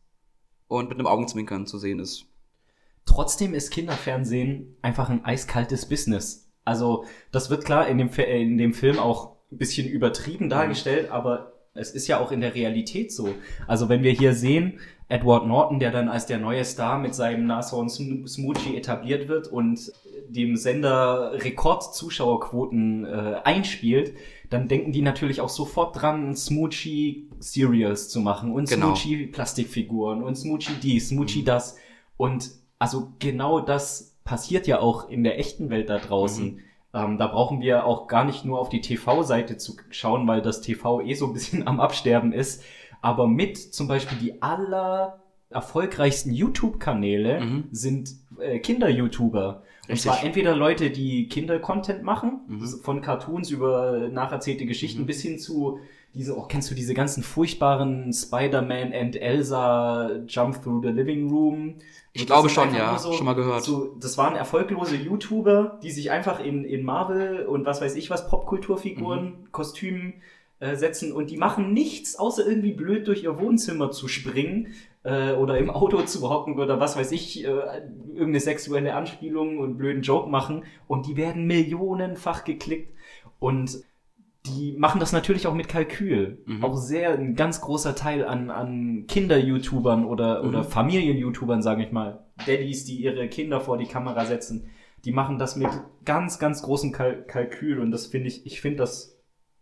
und 0.69 0.88
mit 0.88 0.99
einem 0.99 1.06
Augenzwinkern 1.06 1.67
zu 1.67 1.79
sehen 1.79 1.99
ist. 1.99 2.26
Trotzdem 3.05 3.55
ist 3.55 3.70
Kinderfernsehen 3.70 4.76
einfach 4.82 5.09
ein 5.09 5.25
eiskaltes 5.25 5.88
Business. 5.88 6.50
Also, 6.65 7.05
das 7.31 7.51
wird 7.51 7.65
klar 7.65 7.89
in 7.89 7.98
dem, 7.98 8.08
in 8.10 8.58
dem 8.58 8.75
Film 8.75 8.98
auch 8.98 9.37
ein 9.51 9.58
bisschen 9.58 9.89
übertrieben 9.89 10.48
dargestellt, 10.51 11.10
aber 11.10 11.53
es 11.75 11.91
ist 11.93 12.06
ja 12.06 12.20
auch 12.20 12.32
in 12.32 12.41
der 12.41 12.55
Realität 12.55 13.13
so. 13.13 13.34
Also, 13.67 13.89
wenn 13.89 14.03
wir 14.03 14.13
hier 14.13 14.34
sehen, 14.34 14.79
Edward 15.08 15.46
Norton, 15.46 15.79
der 15.79 15.91
dann 15.91 16.08
als 16.08 16.27
der 16.27 16.38
neue 16.38 16.65
Star 16.65 16.98
mit 16.98 17.15
seinem 17.15 17.46
Nashorn 17.46 17.88
Sm- 17.88 18.27
Smoochie 18.27 18.77
etabliert 18.77 19.29
wird 19.29 19.48
und 19.48 19.91
dem 20.29 20.56
Sender 20.56 21.32
Rekordzuschauerquoten 21.43 23.05
äh, 23.05 23.34
einspielt, 23.44 24.15
dann 24.50 24.69
denken 24.69 24.93
die 24.93 25.03
natürlich 25.03 25.41
auch 25.41 25.48
sofort 25.48 26.00
dran, 26.00 26.34
Smoochie 26.34 27.29
Serials 27.38 28.08
zu 28.08 28.20
machen 28.20 28.53
und 28.53 28.69
Genau. 28.69 28.86
Smoochie 28.94 29.27
Plastikfiguren 29.27 30.22
und 30.22 30.36
Smoochie 30.36 30.74
dies, 30.82 31.08
Smoochie 31.10 31.44
das. 31.44 31.77
Und 32.17 32.50
also 32.79 33.12
genau 33.19 33.60
das 33.60 34.17
passiert 34.24 34.67
ja 34.67 34.81
auch 34.81 35.08
in 35.08 35.24
der 35.24 35.38
echten 35.38 35.70
Welt 35.70 35.88
da 35.88 35.98
draußen. 35.98 36.60
Ähm, 36.94 37.19
da 37.19 37.27
brauchen 37.27 37.60
wir 37.60 37.84
auch 37.84 38.08
gar 38.08 38.24
nicht 38.24 38.44
nur 38.44 38.58
auf 38.58 38.69
die 38.70 38.81
TV-Seite 38.81 39.56
zu 39.58 39.77
schauen, 39.91 40.27
weil 40.27 40.41
das 40.43 40.60
TV 40.62 41.00
eh 41.03 41.15
so 41.15 41.27
ein 41.27 41.32
bisschen 41.34 41.67
am 41.67 41.81
Absterben 41.81 42.32
ist. 42.32 42.62
Aber 43.00 43.26
mit 43.26 43.56
zum 43.58 43.88
Beispiel 43.88 44.19
die 44.19 44.43
aller 44.43 45.20
erfolgreichsten 45.50 46.32
YouTube-Kanäle 46.32 47.40
Mhm. 47.40 47.64
sind 47.72 48.10
äh, 48.40 48.58
Kinder-YouTuber. 48.58 49.62
Und 49.88 49.98
zwar 49.98 50.22
entweder 50.22 50.55
Leute, 50.55 50.90
die 50.90 51.28
Kinder-Content 51.28 52.02
machen, 52.02 52.40
Mhm. 52.46 52.67
von 52.82 53.00
Cartoons 53.00 53.50
über 53.50 54.08
nacherzählte 54.10 54.67
Geschichten 54.67 55.06
bis 55.06 55.22
hin 55.22 55.38
zu 55.38 55.78
diese, 56.14 56.36
oh, 56.36 56.43
kennst 56.43 56.70
du 56.70 56.74
diese 56.74 56.94
ganzen 56.94 57.22
furchtbaren 57.22 58.12
Spider-Man 58.12 58.93
and 58.93 59.17
Elsa 59.17 60.10
Jump 60.26 60.62
Through 60.62 60.82
the 60.82 60.88
Living 60.88 61.31
Room? 61.31 61.74
Ich 62.12 62.26
glaube 62.26 62.48
schon, 62.48 62.74
ja. 62.74 62.98
so- 62.98 63.12
Schon 63.12 63.26
mal 63.26 63.34
gehört. 63.34 63.62
So, 63.62 63.94
das 64.00 64.19
waren 64.19 64.34
erfolglose 64.34 64.96
YouTuber, 64.96 65.78
die 65.82 65.90
sich 65.90 66.10
einfach 66.10 66.40
in, 66.44 66.64
in 66.64 66.82
Marvel 66.84 67.46
und 67.46 67.64
was 67.67 67.81
weiß 67.81 67.94
ich 67.96 68.10
was, 68.10 68.28
Popkulturfiguren, 68.28 69.24
Mhm. 69.24 69.52
Kostümen 69.52 70.14
äh, 70.60 70.77
setzen 70.77 71.12
und 71.12 71.31
die 71.31 71.36
machen 71.36 71.72
nichts, 71.72 72.19
außer 72.19 72.46
irgendwie 72.46 72.72
blöd 72.72 73.06
durch 73.06 73.22
ihr 73.22 73.38
Wohnzimmer 73.38 73.91
zu 73.91 74.08
springen 74.08 74.74
äh, 75.05 75.32
oder 75.32 75.58
im 75.58 75.70
Auto 75.70 76.03
zu 76.03 76.29
hocken 76.29 76.58
oder 76.58 76.81
was 76.81 76.96
weiß 76.96 77.12
ich, 77.12 77.44
äh, 77.44 77.48
irgendeine 77.48 78.41
sexuelle 78.41 78.94
Anspielung 78.94 79.58
und 79.58 79.79
blöden 79.79 80.03
Joke 80.03 80.29
machen 80.29 80.65
und 80.86 81.06
die 81.06 81.17
werden 81.17 81.46
millionenfach 81.46 82.44
geklickt 82.44 82.93
und 83.38 83.82
die 84.46 84.72
machen 84.79 84.98
das 84.98 85.12
natürlich 85.12 85.46
auch 85.46 85.55
mit 85.55 85.69
Kalkül. 85.69 86.38
Mhm. 86.46 86.65
Auch 86.65 86.77
sehr 86.77 87.12
ein 87.12 87.34
ganz 87.34 87.60
großer 87.60 87.94
Teil 87.94 88.24
an, 88.24 88.50
an 88.50 89.05
Kinder-YouTubern 89.06 90.05
oder, 90.06 90.43
oder 90.44 90.60
Mhm. 90.60 90.65
Familien-YouTubern, 90.65 91.60
sage 91.60 91.82
ich 91.82 91.93
mal. 91.93 92.24
Daddys, 92.46 92.84
die 92.84 92.96
ihre 92.96 93.29
Kinder 93.29 93.60
vor 93.60 93.79
die 93.79 93.86
Kamera 93.86 94.24
setzen, 94.24 94.70
die 95.05 95.12
machen 95.12 95.38
das 95.38 95.56
mit 95.56 95.69
ganz, 96.05 96.38
ganz 96.38 96.62
großem 96.62 96.93
Kal 96.93 97.24
Kalkül 97.27 97.79
und 97.81 97.91
das 97.91 98.06
finde 98.06 98.29
ich, 98.29 98.46
ich 98.46 98.60
finde 98.60 98.79
das 98.79 99.18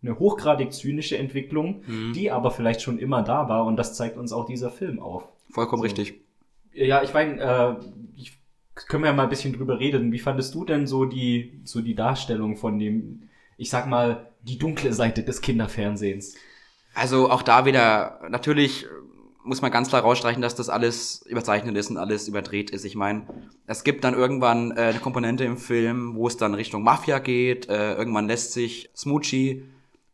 eine 0.07 0.19
hochgradig 0.19 0.73
zynische 0.73 1.19
Entwicklung, 1.19 1.83
Mhm. 1.87 2.13
die 2.13 2.31
aber 2.31 2.51
vielleicht 2.51 2.83
schon 2.83 2.99
immer 2.99 3.23
da 3.23 3.49
war 3.49 3.65
und 3.67 3.77
das 3.77 3.95
zeigt 3.95 4.17
uns 4.17 4.33
auch 4.33 4.47
dieser 4.47 4.71
Film 4.71 4.99
auf. 5.01 5.25
Vollkommen 5.51 5.81
So. 5.81 5.85
richtig. 5.85 6.15
Ja, 6.73 7.03
ich 7.03 7.13
meine, 7.15 7.41
äh, 7.41 7.75
ich, 8.17 8.39
können 8.89 9.03
wir 9.05 9.11
ja 9.11 9.17
mal 9.17 9.23
ein 9.25 9.29
bisschen 9.31 9.53
drüber 9.55 9.79
reden. 9.81 10.13
Wie 10.13 10.19
fandest 10.19 10.55
du 10.55 10.65
denn 10.65 10.87
so 10.87 11.05
die, 11.07 11.61
so 11.65 11.81
die 11.81 11.95
Darstellung 11.95 12.57
von 12.57 12.79
dem, 12.79 13.29
ich 13.57 13.71
sag 13.71 13.87
mal, 13.89 14.27
die 14.43 14.59
dunkle 14.59 14.93
Seite 14.93 15.23
des 15.23 15.41
Kinderfernsehens? 15.41 16.35
Also 16.95 17.31
auch 17.31 17.43
da 17.43 17.65
wieder, 17.67 18.21
natürlich 18.29 18.87
muss 19.43 19.63
man 19.63 19.71
ganz 19.71 19.89
klar 19.89 20.03
rausstreichen, 20.03 20.43
dass 20.43 20.55
das 20.57 20.69
alles 20.69 21.25
überzeichnet 21.27 21.77
ist 21.77 21.89
und 21.89 21.97
alles 21.99 22.27
überdreht 22.27 22.71
ist. 22.71 22.85
Ich 22.85 22.97
meine, 22.97 23.27
es 23.67 23.85
gibt 23.85 24.03
dann 24.05 24.13
irgendwann 24.15 24.73
äh, 24.73 24.81
eine 24.81 24.99
Komponente 24.99 25.45
im 25.45 25.57
Film, 25.57 26.17
wo 26.17 26.27
es 26.27 26.37
dann 26.37 26.55
Richtung 26.55 26.83
Mafia 26.83 27.21
geht. 27.21 27.69
Äh, 27.69 27.95
irgendwann 27.95 28.27
lässt 28.27 28.53
sich 28.53 28.91
Smoochie 28.97 29.63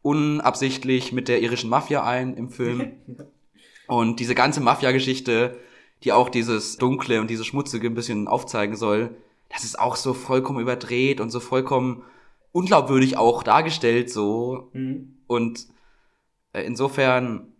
unabsichtlich 0.02 1.12
mit 1.12 1.28
der 1.28 1.40
irischen 1.40 1.70
Mafia 1.70 2.04
ein 2.04 2.36
im 2.36 2.50
Film. 2.50 2.92
Und 3.86 4.20
diese 4.20 4.34
ganze 4.34 4.60
Mafia-Geschichte, 4.60 5.58
die 6.02 6.12
auch 6.12 6.28
dieses 6.28 6.76
Dunkle 6.78 7.20
und 7.20 7.28
dieses 7.28 7.46
Schmutzige 7.46 7.88
ein 7.88 7.94
bisschen 7.94 8.26
aufzeigen 8.26 8.74
soll, 8.76 9.16
das 9.50 9.64
ist 9.64 9.78
auch 9.78 9.96
so 9.96 10.14
vollkommen 10.14 10.60
überdreht 10.60 11.20
und 11.20 11.30
so 11.30 11.40
vollkommen 11.40 12.02
unglaubwürdig 12.52 13.16
auch 13.16 13.42
dargestellt 13.42 14.10
so. 14.10 14.70
Und 15.26 15.66
äh, 16.52 16.62
insofern, 16.62 17.52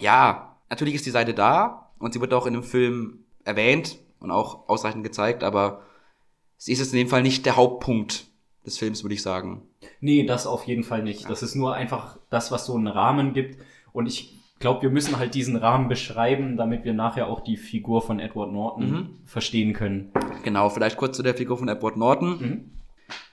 ja, 0.00 0.56
natürlich 0.70 0.94
ist 0.94 1.06
die 1.06 1.10
Seite 1.10 1.34
da 1.34 1.92
und 1.98 2.14
sie 2.14 2.20
wird 2.20 2.32
auch 2.32 2.46
in 2.46 2.54
dem 2.54 2.62
Film 2.62 3.24
erwähnt 3.44 3.98
und 4.20 4.30
auch 4.30 4.68
ausreichend 4.68 5.04
gezeigt, 5.04 5.44
aber 5.44 5.82
sie 6.56 6.72
ist 6.72 6.78
jetzt 6.78 6.92
in 6.92 6.98
dem 6.98 7.08
Fall 7.08 7.22
nicht 7.22 7.44
der 7.46 7.56
Hauptpunkt 7.56 8.26
des 8.66 8.78
Films, 8.78 9.02
würde 9.04 9.14
ich 9.14 9.22
sagen. 9.22 9.62
Nee, 10.00 10.24
das 10.24 10.46
auf 10.46 10.64
jeden 10.64 10.84
Fall 10.84 11.02
nicht. 11.02 11.28
Das 11.28 11.42
ist 11.42 11.54
nur 11.54 11.74
einfach 11.74 12.18
das, 12.30 12.50
was 12.50 12.66
so 12.66 12.74
einen 12.74 12.86
Rahmen 12.88 13.32
gibt. 13.34 13.58
Und 13.92 14.06
ich 14.06 14.34
glaube, 14.58 14.82
wir 14.82 14.90
müssen 14.90 15.18
halt 15.18 15.34
diesen 15.34 15.56
Rahmen 15.56 15.88
beschreiben, 15.88 16.56
damit 16.56 16.84
wir 16.84 16.94
nachher 16.94 17.28
auch 17.28 17.40
die 17.40 17.56
Figur 17.56 18.00
von 18.02 18.20
Edward 18.20 18.52
Norton 18.52 18.90
Mhm. 18.90 19.08
verstehen 19.26 19.72
können. 19.74 20.10
Genau, 20.42 20.70
vielleicht 20.70 20.96
kurz 20.96 21.16
zu 21.16 21.22
der 21.22 21.34
Figur 21.34 21.58
von 21.58 21.68
Edward 21.68 21.96
Norton. 21.96 22.38
Mhm. 22.40 22.70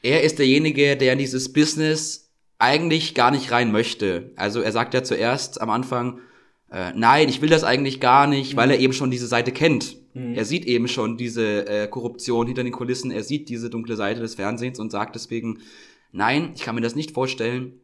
Er 0.04 0.24
ist 0.24 0.40
derjenige, 0.40 0.98
der 0.98 1.14
in 1.14 1.20
dieses 1.20 1.54
Business 1.54 2.30
eigentlich 2.60 3.16
gar 3.16 3.32
nicht 3.32 3.52
rein 3.52 3.72
möchte. 3.72 4.32
Also 4.36 4.62
er 4.62 4.72
sagt 4.72 4.94
ja 4.94 5.04
zuerst 5.04 5.62
am 5.62 5.70
Anfang, 5.70 6.20
äh, 6.72 6.94
nein, 6.96 7.28
ich 7.28 7.42
will 7.42 7.50
das 7.50 7.64
eigentlich 7.64 8.00
gar 8.00 8.28
nicht, 8.28 8.56
weil 8.56 8.72
er 8.72 8.80
eben 8.80 8.94
schon 8.94 9.12
diese 9.12 9.28
Seite 9.28 9.52
kennt. 9.52 9.98
Mhm. 10.14 10.36
Er 10.36 10.46
sieht 10.46 10.66
eben 10.66 10.88
schon 10.88 11.18
diese 11.18 11.68
äh, 11.68 11.88
Korruption 11.88 12.48
hinter 12.48 12.64
den 12.64 12.72
Kulissen, 12.72 13.12
er 13.12 13.24
sieht 13.24 13.50
diese 13.50 13.70
dunkle 13.70 13.98
Seite 13.98 14.22
des 14.22 14.36
Fernsehens 14.36 14.80
und 14.80 14.90
sagt 14.90 15.16
deswegen, 15.16 15.60
nein, 16.12 16.54
ich 16.56 16.62
kann 16.62 16.76
mir 16.76 16.82
das 16.82 16.96
nicht 16.96 17.12
vorstellen. 17.12 17.82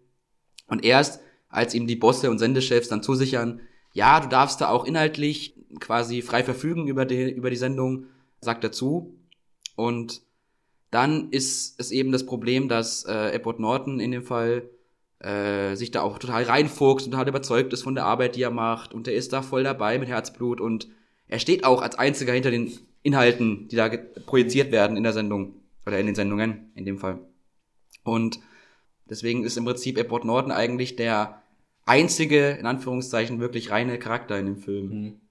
Und 0.67 0.85
erst, 0.85 1.21
als 1.49 1.73
ihm 1.73 1.85
die 1.85 1.95
Bosse 1.97 2.31
und 2.31 2.39
Sendechefs 2.39 2.87
dann 2.87 3.03
zusichern, 3.03 3.61
ja, 3.93 4.19
du 4.19 4.29
darfst 4.29 4.61
da 4.61 4.69
auch 4.69 4.85
inhaltlich 4.85 5.55
quasi 5.79 6.21
frei 6.21 6.43
verfügen 6.43 6.87
über 6.87 7.05
die, 7.05 7.29
über 7.29 7.49
die 7.49 7.55
Sendung, 7.57 8.05
sagt 8.39 8.63
er 8.63 8.71
zu. 8.71 9.17
Und 9.75 10.21
dann 10.91 11.29
ist 11.31 11.79
es 11.79 11.91
eben 11.91 12.11
das 12.11 12.25
Problem, 12.25 12.69
dass 12.69 13.03
äh, 13.05 13.31
Edward 13.31 13.59
Norton 13.59 13.99
in 13.99 14.11
dem 14.11 14.23
Fall 14.23 14.69
äh, 15.19 15.75
sich 15.75 15.91
da 15.91 16.01
auch 16.01 16.19
total 16.19 16.43
reinfuchst 16.43 17.05
und 17.07 17.11
total 17.11 17.27
überzeugt 17.27 17.73
ist 17.73 17.83
von 17.83 17.95
der 17.95 18.05
Arbeit, 18.05 18.35
die 18.35 18.43
er 18.43 18.51
macht. 18.51 18.93
Und 18.93 19.07
er 19.07 19.15
ist 19.15 19.33
da 19.33 19.41
voll 19.41 19.63
dabei 19.63 19.97
mit 19.99 20.09
Herzblut 20.09 20.61
und 20.61 20.87
er 21.27 21.39
steht 21.39 21.63
auch 21.63 21.81
als 21.81 21.95
einziger 21.95 22.33
hinter 22.33 22.51
den 22.51 22.71
Inhalten, 23.03 23.67
die 23.67 23.75
da 23.75 23.89
projiziert 24.25 24.71
werden 24.71 24.97
in 24.97 25.03
der 25.03 25.13
Sendung 25.13 25.55
oder 25.85 25.99
in 25.99 26.05
den 26.05 26.15
Sendungen 26.15 26.71
in 26.75 26.85
dem 26.85 26.97
Fall. 26.97 27.19
Und 28.03 28.39
deswegen 29.09 29.43
ist 29.43 29.57
im 29.57 29.65
Prinzip 29.65 29.97
Edward 29.97 30.25
Norton 30.25 30.51
eigentlich 30.51 30.95
der 30.95 31.41
einzige, 31.85 32.51
in 32.51 32.65
Anführungszeichen, 32.65 33.39
wirklich 33.39 33.71
reine 33.71 33.97
Charakter 33.97 34.37
in 34.37 34.45
dem 34.45 34.57
Film. 34.57 34.87
Mhm. 34.89 35.21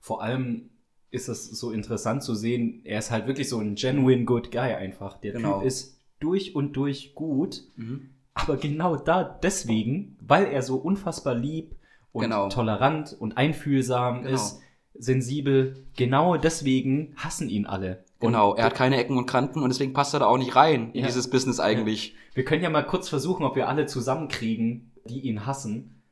Vor 0.00 0.22
allem 0.22 0.70
ist 1.10 1.28
es 1.28 1.50
so 1.50 1.70
interessant 1.72 2.22
zu 2.22 2.34
sehen, 2.34 2.80
er 2.84 2.98
ist 2.98 3.10
halt 3.10 3.26
wirklich 3.26 3.48
so 3.48 3.58
ein 3.58 3.74
genuine 3.74 4.24
good 4.24 4.50
guy 4.50 4.74
einfach. 4.74 5.18
Der 5.18 5.32
Genau. 5.32 5.58
Typ 5.58 5.66
ist 5.66 6.00
durch 6.20 6.54
und 6.54 6.72
durch 6.74 7.14
gut, 7.14 7.62
Mhm. 7.76 8.10
Aber 8.36 8.56
genau 8.56 8.96
da 8.96 9.24
deswegen, 9.24 10.16
weil 10.20 10.46
er 10.46 10.62
so 10.62 10.76
unfassbar 10.76 11.34
lieb 11.34 11.74
und 12.12 12.22
Genau. 12.22 12.48
tolerant 12.48 13.16
und 13.18 13.36
einfühlsam 13.36 14.22
Genau. 14.22 14.34
ist, 14.34 14.60
sensibel, 14.98 15.84
genau 15.96 16.36
deswegen 16.36 17.12
hassen 17.16 17.48
ihn 17.48 17.66
alle. 17.66 18.04
Und 18.18 18.32
Genau, 18.32 18.54
er 18.54 18.64
hat 18.64 18.74
keine 18.74 18.96
Ecken 18.96 19.18
und 19.18 19.26
Kanten 19.26 19.62
und 19.62 19.68
deswegen 19.68 19.92
passt 19.92 20.14
er 20.14 20.20
da 20.20 20.26
auch 20.26 20.38
nicht 20.38 20.56
rein 20.56 20.90
in 20.92 21.00
Ja. 21.00 21.06
dieses 21.06 21.28
Business 21.28 21.60
eigentlich. 21.60 22.14
Wir 22.34 22.44
können 22.44 22.62
ja 22.62 22.70
mal 22.70 22.82
kurz 22.86 23.08
versuchen, 23.08 23.44
ob 23.44 23.56
wir 23.56 23.68
alle 23.68 23.84
zusammenkriegen, 23.86 24.92
die 25.06 25.20
ihn 25.20 25.44
hassen. 25.44 26.02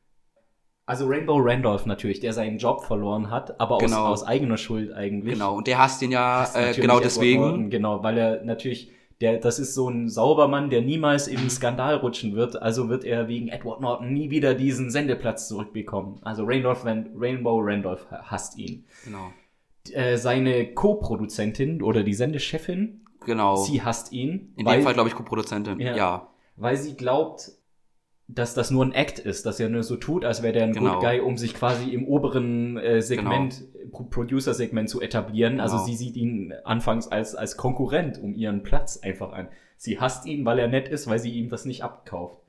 Also 0.87 1.07
Rainbow 1.07 1.37
Randolph 1.39 1.87
natürlich, 1.87 2.19
der 2.19 2.31
seinen 2.33 2.59
Job 2.59 2.83
verloren 2.83 3.31
hat, 3.31 3.59
aber 3.59 3.79
Genau. 3.79 4.05
aus, 4.05 4.21
aus 4.21 4.27
eigener 4.27 4.57
Schuld 4.57 4.93
eigentlich. 4.93 5.33
Genau, 5.33 5.55
und 5.57 5.65
der 5.65 5.79
hasst 5.79 6.01
ihn 6.03 6.11
ja 6.11 6.41
Hasst 6.41 6.55
äh, 6.55 6.73
genau 6.79 6.99
deswegen. 6.99 7.71
Genau, 7.71 8.03
weil 8.03 8.17
er 8.19 8.43
natürlich, 8.43 8.91
der, 9.21 9.37
das 9.39 9.59
ist 9.59 9.73
so 9.73 9.89
ein 9.89 10.09
Saubermann, 10.09 10.69
der 10.69 10.81
niemals 10.81 11.27
im 11.27 11.49
Skandal 11.49 11.95
rutschen 11.95 12.35
wird. 12.35 12.61
Also 12.61 12.89
wird 12.89 13.03
er 13.05 13.27
wegen 13.27 13.47
Edward 13.47 13.79
Norton 13.81 14.11
nie 14.13 14.29
wieder 14.29 14.53
diesen 14.53 14.91
Sendeplatz 14.91 15.47
zurückbekommen. 15.47 16.19
Also 16.23 16.43
Randolph, 16.45 16.83
Rainbow 16.85 17.59
Randolph 17.61 18.05
hasst 18.11 18.57
ihn. 18.57 18.85
Genau. 19.05 19.31
Äh, 19.93 20.17
seine 20.17 20.73
Co-Produzentin 20.73 21.81
oder 21.81 22.03
die 22.03 22.13
Sendechefin, 22.13 23.05
Genau. 23.25 23.55
sie 23.55 23.81
hasst 23.83 24.11
ihn. 24.11 24.53
In 24.57 24.65
weil- 24.65 24.79
dem 24.79 24.83
Fall, 24.83 24.93
glaube 24.93 25.09
ich, 25.09 25.15
Co-Produzentin. 25.15 25.79
Ja. 25.79 25.95
Ja. 25.95 26.27
weil 26.57 26.77
sie 26.77 26.95
glaubt, 26.95 27.51
dass 28.27 28.53
das 28.55 28.71
nur 28.71 28.83
ein 28.83 28.91
Act 28.91 29.19
ist, 29.19 29.45
dass 29.45 29.59
er 29.59 29.69
nur 29.69 29.83
so 29.83 29.97
tut, 29.97 30.25
als 30.25 30.41
wäre 30.41 30.53
der 30.53 30.63
ein 30.63 30.73
Genau. 30.73 30.93
Good 30.95 31.03
Guy, 31.03 31.19
um 31.19 31.37
sich 31.37 31.53
quasi 31.53 31.91
im 31.91 32.07
oberen 32.07 32.77
äh, 32.77 33.01
Segment, 33.01 33.63
Pro- 33.91 34.03
Producer-Segment 34.05 34.89
zu 34.89 34.99
etablieren. 35.01 35.59
Also 35.59 35.75
Genau. 35.75 35.87
sie 35.87 35.95
sieht 35.95 36.15
ihn 36.15 36.53
anfangs 36.63 37.07
als, 37.07 37.35
als 37.35 37.55
Konkurrent 37.55 38.19
um 38.21 38.33
ihren 38.33 38.63
Platz 38.63 38.97
einfach 38.97 39.31
an. 39.31 39.47
Sie 39.77 39.99
hasst 39.99 40.25
ihn, 40.25 40.43
weil 40.45 40.57
er 40.57 40.67
nett 40.67 40.87
ist, 40.87 41.07
weil 41.07 41.19
sie 41.19 41.31
ihm 41.31 41.49
das 41.49 41.65
nicht 41.65 41.83
abkauft. 41.83 42.39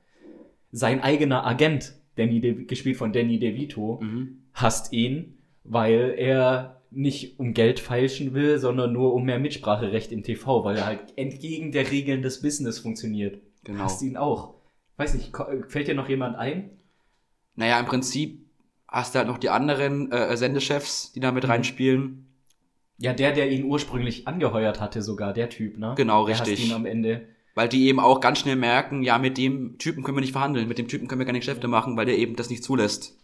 Sein 0.71 1.01
eigener 1.01 1.45
Agent, 1.45 1.93
Danny 2.15 2.39
De 2.41 2.65
gespielt 2.65 2.97
von 2.97 3.13
Danny 3.13 3.37
DeVito, 3.39 3.99
Mhm. 4.01 4.39
hasst 4.53 4.91
ihn, 4.93 5.37
weil 5.63 6.15
er 6.17 6.81
nicht 6.89 7.39
um 7.39 7.53
Geld 7.53 7.79
feilschen 7.79 8.33
will, 8.33 8.57
sondern 8.59 8.93
nur 8.93 9.13
um 9.13 9.25
mehr 9.25 9.39
Mitspracherecht 9.39 10.11
im 10.11 10.23
TV, 10.23 10.63
weil 10.63 10.77
er 10.77 10.85
halt 10.87 10.99
entgegen 11.17 11.71
der 11.71 11.91
Regeln 11.91 12.21
des 12.21 12.41
Business 12.41 12.79
funktioniert. 12.79 13.39
Genau. 13.63 13.83
Hasst 13.83 14.01
ihn 14.01 14.17
auch. 14.17 14.55
Weiß 14.97 15.13
nicht, 15.13 15.31
ko- 15.31 15.45
fällt 15.67 15.87
dir 15.87 15.95
noch 15.95 16.09
jemand 16.09 16.35
ein? 16.37 16.71
Naja, 17.55 17.79
im 17.79 17.85
Prinzip 17.85 18.45
hast 18.87 19.13
du 19.13 19.19
halt 19.19 19.27
noch 19.27 19.37
die 19.37 19.49
anderen 19.49 20.11
äh, 20.11 20.35
Sendechefs, 20.37 21.11
die 21.13 21.19
da 21.19 21.29
Mhm. 21.31 21.35
mit 21.35 21.47
reinspielen. 21.47 22.23
Ja, 22.99 23.13
der, 23.13 23.31
der 23.31 23.51
ihn 23.51 23.65
ursprünglich 23.65 24.27
angeheuert 24.27 24.81
hatte, 24.81 25.01
sogar 25.03 25.33
der 25.33 25.49
Typ, 25.49 25.77
ne? 25.77 25.93
Genau, 25.95 26.25
der 26.25 26.33
richtig. 26.39 26.59
Hasst 26.59 26.69
ihn 26.69 26.73
am 26.75 26.85
Ende. 26.85 27.27
Weil 27.53 27.69
die 27.69 27.87
eben 27.87 27.99
auch 27.99 28.21
ganz 28.21 28.39
schnell 28.39 28.55
merken, 28.55 29.03
ja, 29.03 29.17
mit 29.17 29.37
dem 29.37 29.77
Typen 29.77 30.03
können 30.03 30.17
wir 30.17 30.21
nicht 30.21 30.31
verhandeln, 30.31 30.67
mit 30.67 30.77
dem 30.77 30.87
Typen 30.87 31.07
können 31.07 31.19
wir 31.19 31.25
keine 31.25 31.39
Geschäfte 31.39 31.67
machen, 31.67 31.95
weil 31.97 32.05
der 32.05 32.17
eben 32.17 32.35
das 32.35 32.49
nicht 32.49 32.63
zulässt. 32.63 33.17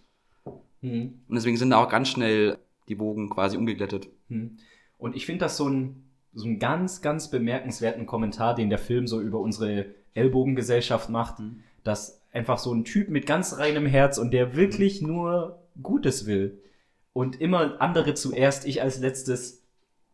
Hm. 0.82 1.22
Und 1.28 1.36
deswegen 1.36 1.58
sind 1.58 1.70
da 1.72 1.78
auch 1.84 1.90
ganz 1.90 2.10
schnell 2.10 2.58
die 2.88 2.96
Bogen 2.96 3.30
quasi 3.30 3.58
umgeglättet. 3.58 4.10
Hm. 4.30 4.58
Und 4.98 5.16
ich 5.16 5.26
finde 5.26 5.46
das 5.46 5.58
so 5.58 5.68
ein, 5.70 6.04
so 6.34 6.46
einen 6.46 6.60
ganz, 6.60 7.02
ganz 7.02 7.30
bemerkenswerten 7.30 8.06
Kommentar, 8.06 8.56
den 8.56 8.70
der 8.70 8.80
Film 8.80 9.08
so 9.08 9.22
über 9.22 9.40
unsere 9.40 9.86
Ellbogengesellschaft 10.14 11.10
macht, 11.10 11.40
Mhm. 11.40 11.60
dass 11.84 12.22
einfach 12.32 12.58
so 12.58 12.74
ein 12.74 12.84
Typ 12.86 13.10
mit 13.10 13.26
ganz 13.26 13.58
reinem 13.58 13.86
Herz 13.86 14.18
und 14.18 14.32
der 14.32 14.56
wirklich 14.56 15.02
nur 15.02 15.60
Gutes 15.82 16.26
will 16.26 16.62
und 17.14 17.40
immer 17.42 17.80
andere 17.82 18.14
zuerst, 18.14 18.66
ich 18.66 18.82
als 18.82 19.00
letztes, 19.00 19.62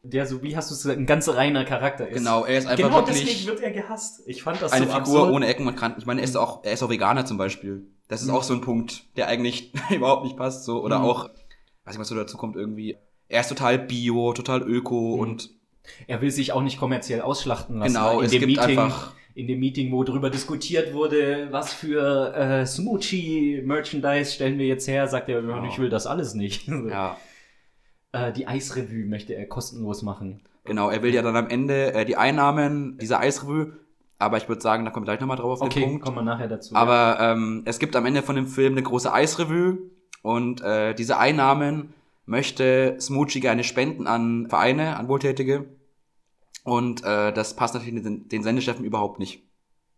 der 0.03 0.25
so, 0.25 0.41
wie 0.43 0.55
hast 0.55 0.69
du 0.69 0.73
es 0.75 0.81
gesagt, 0.83 0.99
ein 0.99 1.05
ganz 1.05 1.27
reiner 1.29 1.65
Charakter 1.65 2.07
ist. 2.07 2.17
Genau, 2.17 2.45
er 2.45 2.57
ist 2.57 2.67
einfach 2.67 2.83
genau 2.83 2.97
wirklich 3.07 3.25
deswegen 3.25 3.47
wird 3.47 3.59
er 3.61 3.71
gehasst. 3.71 4.21
Ich 4.25 4.43
fand 4.43 4.61
das 4.61 4.71
eine 4.71 4.85
so 4.85 4.91
Figur 4.91 4.99
absurd. 5.01 5.31
ohne 5.33 5.47
Ecken 5.47 5.67
und 5.67 5.75
Kanten. 5.75 5.99
Ich 5.99 6.05
meine, 6.05 6.21
er 6.21 6.25
ist 6.25 6.35
auch, 6.37 6.63
er 6.63 6.71
ist 6.73 6.83
auch 6.83 6.89
Veganer 6.89 7.25
zum 7.25 7.37
Beispiel. 7.37 7.85
Das 8.07 8.21
ist 8.21 8.27
Mhm. 8.29 8.33
auch 8.35 8.43
so 8.43 8.53
ein 8.53 8.61
Punkt, 8.61 9.03
der 9.17 9.27
eigentlich 9.27 9.73
überhaupt 9.91 10.23
nicht 10.23 10.37
passt. 10.37 10.63
So 10.65 10.81
oder 10.83 10.99
Mhm. 10.99 11.05
auch, 11.05 11.25
weiß 11.85 11.93
nicht, 11.95 11.99
was 11.99 12.07
so 12.07 12.15
dazu 12.15 12.37
kommt 12.37 12.55
irgendwie. 12.55 12.97
Er 13.27 13.41
ist 13.41 13.49
total 13.49 13.77
bio, 13.79 14.33
total 14.33 14.61
öko 14.63 15.15
Mhm. 15.15 15.19
und 15.21 15.49
Er 16.07 16.21
will 16.21 16.31
sich 16.31 16.51
auch 16.53 16.61
nicht 16.61 16.79
kommerziell 16.79 17.21
ausschlachten 17.21 17.79
lassen. 17.79 17.93
Genau, 17.93 18.19
in 18.19 18.25
es 18.25 18.31
dem 18.31 18.39
gibt 18.41 18.57
Meeting, 18.57 18.79
einfach- 18.79 19.13
in 19.35 19.47
dem 19.47 19.59
Meeting, 19.59 19.91
wo 19.91 20.03
darüber 20.03 20.29
diskutiert 20.29 20.93
wurde, 20.93 21.47
was 21.51 21.73
für 21.73 22.33
äh, 22.35 22.65
Smoochie-Merchandise 22.65 24.33
stellen 24.33 24.57
wir 24.57 24.67
jetzt 24.67 24.87
her, 24.87 25.07
sagt 25.07 25.29
er, 25.29 25.41
Genau. 25.41 25.63
ich 25.65 25.79
will 25.79 25.89
das 25.89 26.07
alles 26.07 26.33
nicht. 26.33 26.67
ja, 26.89 27.17
äh, 28.11 28.31
die 28.33 28.47
Eisrevue 28.47 29.05
möchte 29.05 29.33
er 29.35 29.45
kostenlos 29.47 30.01
machen. 30.01 30.41
genau. 30.65 30.89
Er 30.89 31.01
will 31.03 31.13
ja 31.13 31.21
dann 31.21 31.35
am 31.35 31.47
Ende 31.49 31.93
äh, 31.93 32.05
die 32.05 32.17
Einnahmen 32.17 32.97
dieser 32.97 33.19
Eisrevue. 33.19 33.73
Aber 34.21 34.35
ich 34.35 34.49
würde 34.49 34.61
sagen, 34.61 34.83
da 34.83 34.91
kommen 34.91 35.05
wir 35.05 35.11
gleich 35.13 35.21
nochmal 35.21 35.37
drauf 35.37 35.61
auf 35.61 35.69
den 35.69 35.77
Okay, 35.77 35.85
Punkt. 35.89 36.03
kommen 36.03 36.17
wir 36.17 36.23
nachher 36.23 36.49
dazu. 36.49 36.75
Aber 36.75 37.17
ähm, 37.21 37.61
es 37.65 37.79
gibt 37.79 37.95
am 37.95 38.05
Ende 38.05 38.21
von 38.21 38.35
dem 38.35 38.47
Film 38.47 38.73
eine 38.73 38.83
große 38.83 39.13
Eisrevue 39.13 39.77
und 40.23 40.61
äh, 40.61 40.93
diese 40.93 41.17
Einnahmen 41.19 41.93
möchte 42.25 42.97
Smoochie 42.99 43.39
gerne 43.39 43.63
spenden 43.63 44.07
an 44.07 44.47
Vereine, 44.49 44.97
an 44.97 45.07
Wohltätige. 45.07 45.65
Und 46.63 47.03
äh, 47.03 47.33
das 47.33 47.55
passt 47.55 47.73
natürlich 47.73 48.03
den, 48.03 48.27
den 48.27 48.43
Sendechefen 48.43 48.85
überhaupt 48.85 49.19
nicht. 49.19 49.43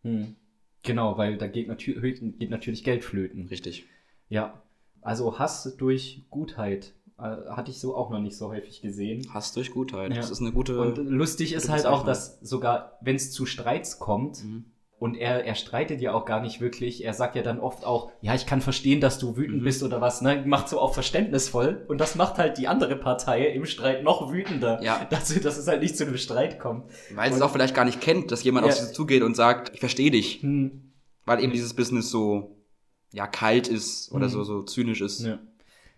Hm. 0.03 0.35
Genau, 0.83 1.17
weil 1.17 1.37
da 1.37 1.47
geht, 1.47 1.67
natür 1.67 2.01
geht 2.01 2.49
natürlich 2.49 2.83
Geld 2.83 3.03
flöten. 3.03 3.47
Richtig. 3.47 3.85
Ja. 4.29 4.61
Also 5.01 5.37
Hass 5.39 5.75
durch 5.77 6.25
Gutheit 6.29 6.93
äh, 7.17 7.23
hatte 7.23 7.71
ich 7.71 7.79
so 7.79 7.95
auch 7.95 8.09
noch 8.09 8.19
nicht 8.19 8.37
so 8.37 8.49
häufig 8.49 8.81
gesehen. 8.81 9.27
Hass 9.33 9.53
durch 9.53 9.71
Gutheit. 9.71 10.11
Ja. 10.11 10.17
Das 10.17 10.31
ist 10.31 10.41
eine 10.41 10.51
gute. 10.51 10.79
Und 10.79 10.97
lustig 10.97 11.53
ist 11.53 11.69
halt 11.69 11.85
auch, 11.85 12.03
dass 12.03 12.39
sogar, 12.41 12.97
wenn 13.01 13.15
es 13.15 13.31
zu 13.31 13.45
Streits 13.45 13.99
kommt, 13.99 14.43
Mhm. 14.43 14.65
Und 15.01 15.15
er, 15.15 15.43
er 15.45 15.55
streitet 15.55 15.99
ja 15.99 16.13
auch 16.13 16.25
gar 16.25 16.41
nicht 16.41 16.61
wirklich, 16.61 17.03
er 17.03 17.15
sagt 17.15 17.35
ja 17.35 17.41
dann 17.41 17.59
oft 17.59 17.83
auch, 17.85 18.11
ja, 18.21 18.35
ich 18.35 18.45
kann 18.45 18.61
verstehen, 18.61 19.01
dass 19.01 19.17
du 19.17 19.35
wütend 19.35 19.61
Mhm. 19.61 19.63
bist 19.63 19.81
oder 19.81 19.99
was, 19.99 20.21
ne? 20.21 20.43
Macht 20.45 20.69
so 20.69 20.79
auch 20.79 20.93
verständnisvoll. 20.93 21.83
Und 21.87 21.97
das 21.99 22.13
macht 22.13 22.37
halt 22.37 22.59
die 22.59 22.67
andere 22.67 22.95
Partei 22.95 23.47
im 23.47 23.65
Streit 23.65 24.03
noch 24.03 24.31
wütender. 24.31 24.79
Ja. 24.83 25.03
Dass, 25.09 25.33
dass 25.41 25.57
es 25.57 25.65
halt 25.67 25.81
nicht 25.81 25.97
zu 25.97 26.05
einem 26.05 26.17
Streit 26.17 26.59
kommt. 26.59 26.85
Weil 27.15 27.31
sie 27.31 27.37
es 27.37 27.41
auch 27.41 27.51
vielleicht 27.51 27.73
gar 27.73 27.85
nicht 27.85 27.99
kennt, 27.99 28.31
dass 28.31 28.43
jemand 28.43 28.67
Ja. 28.67 28.71
auf 28.73 28.77
sie 28.77 28.93
zugeht 28.93 29.23
und 29.23 29.35
sagt, 29.35 29.71
ich 29.73 29.79
verstehe 29.79 30.11
dich. 30.11 30.43
Hm. 30.43 30.93
Weil 31.25 31.43
eben 31.43 31.51
dieses 31.51 31.73
Business 31.73 32.11
so 32.11 32.57
ja 33.11 33.25
kalt 33.25 33.67
ist 33.67 34.11
oder 34.11 34.27
Mhm. 34.27 34.31
so, 34.31 34.43
so 34.43 34.61
zynisch 34.61 35.01
ist. 35.01 35.21
Ja. 35.25 35.39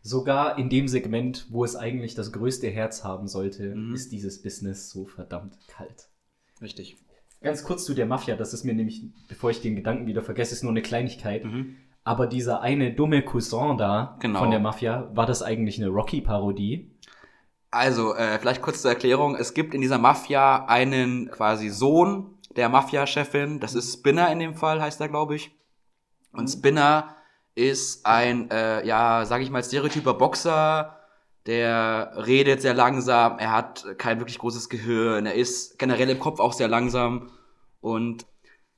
Sogar 0.02 0.58
in 0.58 0.70
dem 0.70 0.88
Segment, 0.88 1.48
wo 1.50 1.66
es 1.66 1.76
eigentlich 1.76 2.16
das 2.16 2.32
größte 2.32 2.70
Herz 2.70 3.04
haben 3.04 3.28
sollte, 3.28 3.76
Mhm. 3.76 3.94
ist 3.96 4.14
dieses 4.14 4.42
Business 4.42 4.90
so 4.90 5.06
verdammt 5.06 5.58
kalt. 5.68 6.08
Richtig. 6.62 6.96
Ganz 7.44 7.64
kurz 7.64 7.84
zu 7.86 7.94
der 7.94 8.06
Mafia, 8.06 8.36
das 8.36 8.54
ist 8.54 8.64
mir 8.64 8.74
nämlich, 8.74 9.04
bevor 9.28 9.50
ich 9.52 9.62
den 9.62 9.76
Gedanken 9.76 10.08
wieder 10.08 10.24
vergesse, 10.24 10.54
ist 10.54 10.64
nur 10.64 10.72
eine 10.72 10.82
Kleinigkeit. 10.82 11.44
Mhm. 11.44 11.76
Aber 12.06 12.28
dieser 12.28 12.62
eine 12.62 12.94
dumme 12.94 13.22
Cousin 13.22 13.78
da 13.78 14.18
Genau. 14.20 14.40
von 14.40 14.52
der 14.52 14.60
Mafia, 14.60 15.10
war 15.14 15.26
das 15.26 15.42
eigentlich 15.44 15.78
eine 15.80 15.90
Rocky-Parodie? 15.90 16.92
Also, 17.72 18.14
äh, 18.16 18.40
vielleicht 18.40 18.62
kurz 18.62 18.82
zur 18.82 18.92
Erklärung. 18.92 19.36
Es 19.36 19.54
gibt 19.54 19.74
in 19.74 19.82
dieser 19.82 19.98
Mafia 19.98 20.66
einen 20.66 21.30
quasi 21.32 21.70
Sohn 21.70 22.38
der 22.56 22.70
Mafia-Chefin. 22.70 23.60
Das 23.60 23.74
ist 23.74 23.94
Spinner 23.94 24.32
in 24.32 24.40
dem 24.40 24.56
Fall, 24.56 24.82
heißt 24.82 25.02
er, 25.02 25.10
glaube 25.10 25.36
ich. 25.36 25.52
Und 26.34 26.48
Spinner 26.50 27.16
ist 27.56 28.06
ein, 28.06 28.50
äh, 28.52 28.86
ja, 28.86 29.26
sag 29.26 29.42
ich 29.42 29.50
mal, 29.50 29.64
stereotyper 29.64 30.14
Boxer, 30.14 30.98
der 31.46 32.14
redet 32.26 32.62
sehr 32.62 32.74
langsam, 32.74 33.38
er 33.38 33.52
hat 33.52 33.86
kein 33.98 34.20
wirklich 34.20 34.38
großes 34.38 34.70
Gehirn, 34.70 35.26
er 35.26 35.36
ist 35.36 35.78
generell 35.78 36.10
im 36.10 36.20
Kopf 36.20 36.40
auch 36.40 36.54
sehr 36.54 36.68
langsam. 36.68 37.30
Und 37.82 38.26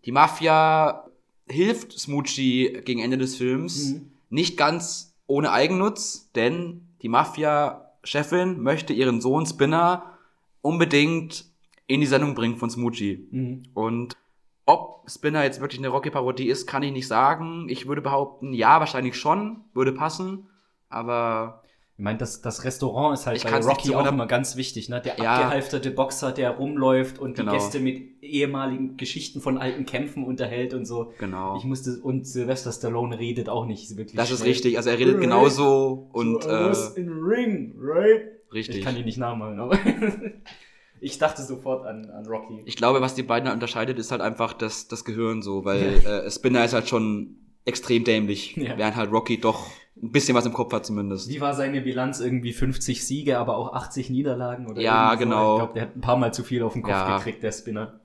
die 0.06 0.12
Mafia 0.12 1.06
hilft 1.48 1.92
Smoochie 1.94 2.82
gegen 2.84 3.02
Ende 3.02 3.18
des 3.18 3.36
Films. 3.36 3.94
Mhm. 3.94 4.12
Nicht 4.30 4.58
ganz 4.58 5.16
ohne 5.28 5.52
Eigennutz, 5.52 6.32
denn 6.34 6.88
die 7.02 7.10
Mafia-Chefin 7.10 8.62
möchte 8.62 8.94
ihren 8.94 9.22
Sohn 9.22 9.46
Spinner 9.46 10.18
unbedingt 10.62 11.46
in 11.88 12.02
die 12.02 12.08
Sendung 12.08 12.34
bringen 12.34 12.58
von 12.58 12.70
Smoochie. 12.70 13.28
Mhm. 13.30 13.64
Und 13.74 14.18
ob 14.66 15.04
Spinner 15.08 15.44
jetzt 15.44 15.62
wirklich 15.62 15.80
eine 15.80 15.90
Rocky-Parodie 15.90 16.48
ist, 16.48 16.66
kann 16.66 16.82
ich 16.82 16.92
nicht 16.92 17.08
sagen. 17.08 17.68
Ich 17.70 17.88
würde 17.88 18.02
behaupten, 18.02 18.54
ja, 18.54 18.80
wahrscheinlich 18.80 19.16
schon, 19.16 19.62
würde 19.74 19.92
passen. 19.92 20.48
Aber 20.90 21.62
Ich 21.98 22.04
meine, 22.04 22.18
das, 22.18 22.42
das 22.42 22.66
Restaurant 22.66 23.18
ist 23.18 23.26
halt 23.26 23.38
Ich 23.38 23.44
bei 23.46 23.58
Rocky 23.60 23.96
auch 23.96 24.06
immer 24.06 24.26
ganz 24.28 24.58
wichtig, 24.58 24.90
ne? 24.90 25.00
Der 25.02 25.18
Ja. 25.18 25.36
abgehalfterte 25.36 25.92
Boxer, 25.92 26.34
der 26.34 26.52
rumläuft 26.52 27.20
und 27.20 27.36
Genau. 27.38 27.54
die 27.54 27.58
Gäste 27.58 27.80
mit 27.80 28.22
ehemaligen 28.22 28.98
Geschichten 28.98 29.40
von 29.40 29.58
alten 29.58 29.86
Kämpfen 29.86 30.26
unterhält 30.26 30.74
und 30.74 30.86
so. 30.86 31.14
genau. 31.20 31.56
Ich 31.58 31.64
musste, 31.64 31.98
und 32.02 32.28
Sylvester 32.28 32.74
Stallone 32.74 33.18
redet 33.18 33.48
auch 33.48 33.66
nicht 33.66 33.96
wirklich. 33.96 34.18
Das 34.18 34.30
ist 34.30 34.40
schnell. 34.40 34.50
richtig. 34.50 34.76
Also 34.78 34.90
er 34.90 35.00
redet 35.00 35.14
Right. 35.16 35.22
genauso 35.24 36.10
und 36.12 36.44
so, 36.44 36.50
I 36.50 36.52
was 36.52 36.98
äh, 36.98 37.00
in 37.00 37.10
ring, 37.10 37.76
right? 37.80 38.24
richtig. 38.52 38.78
Ich 38.80 38.84
kann 38.84 38.98
ihn 38.98 39.06
nicht 39.06 39.18
nachmachen, 39.18 39.58
aber 39.60 39.78
ich 41.00 41.18
dachte 41.18 41.44
sofort 41.44 41.86
an, 41.86 42.10
an 42.10 42.26
Rocky. 42.26 42.62
Ich 42.66 42.76
glaube, 42.76 43.02
was 43.02 43.16
die 43.16 43.24
beiden 43.24 43.50
unterscheidet, 43.52 44.00
ist 44.00 44.12
halt 44.12 44.22
einfach 44.22 44.54
das, 44.54 44.88
das 44.90 45.06
Gehirn 45.06 45.42
so, 45.42 45.66
weil 45.66 46.06
äh, 46.06 46.30
Spinner 46.32 46.66
ist 46.66 46.74
halt 46.74 46.90
schon 46.90 47.38
extrem 47.64 48.04
dämlich, 48.04 48.56
Ja. 48.58 48.78
während 48.78 48.96
halt 48.96 49.12
Rocky 49.12 49.40
doch 49.40 49.68
ein 50.02 50.12
bisschen 50.12 50.36
was 50.36 50.46
im 50.46 50.54
Kopf 50.54 50.74
hat 50.74 50.86
zumindest. 50.86 51.30
Wie 51.30 51.40
war 51.42 51.54
seine 51.54 51.82
Bilanz? 51.82 52.20
Irgendwie 52.20 52.52
50 52.54 53.06
Siege, 53.06 53.38
aber 53.38 53.58
auch 53.58 53.74
80 53.74 54.10
Niederlagen? 54.10 54.68
Oder 54.68 54.82
Ja, 54.82 55.12
irgendwie 55.14 55.24
so? 55.24 55.30
genau. 55.30 55.54
Ich 55.56 55.60
glaube, 55.60 55.74
der 55.74 55.82
hat 55.84 55.96
ein 55.96 56.02
paar 56.02 56.18
Mal 56.18 56.34
zu 56.34 56.44
viel 56.44 56.64
auf 56.64 56.74
den 56.74 56.82
Kopf 56.84 56.92
Ja. 56.94 57.18
gekriegt, 57.18 57.44
der 57.44 57.52
Spinner. 57.52 58.00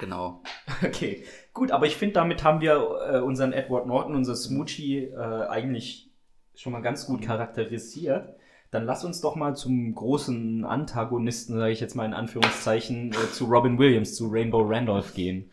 Genau. 0.00 0.42
Okay, 0.84 1.24
gut, 1.52 1.70
aber 1.70 1.86
ich 1.86 1.96
finde, 1.96 2.14
damit 2.14 2.44
haben 2.44 2.60
wir 2.60 2.74
äh, 3.10 3.18
unseren 3.20 3.52
Edward 3.52 3.86
Norton, 3.86 4.14
unser 4.14 4.34
Smoochie, 4.34 5.04
äh, 5.04 5.46
eigentlich 5.48 6.10
schon 6.54 6.72
mal 6.72 6.80
ganz 6.82 7.06
gut 7.06 7.22
charakterisiert. 7.22 8.34
Dann 8.70 8.84
lass 8.84 9.04
uns 9.04 9.20
doch 9.20 9.36
mal 9.36 9.54
zum 9.56 9.94
großen 9.94 10.64
Antagonisten, 10.64 11.54
sage 11.56 11.72
ich 11.72 11.80
jetzt 11.80 11.94
mal 11.94 12.04
in 12.04 12.12
Anführungszeichen, 12.14 13.12
äh, 13.12 13.32
zu 13.32 13.44
Robin 13.46 13.78
Williams, 13.78 14.14
zu 14.16 14.28
Rainbow 14.30 14.62
Randolph 14.62 15.14
gehen. 15.14 15.50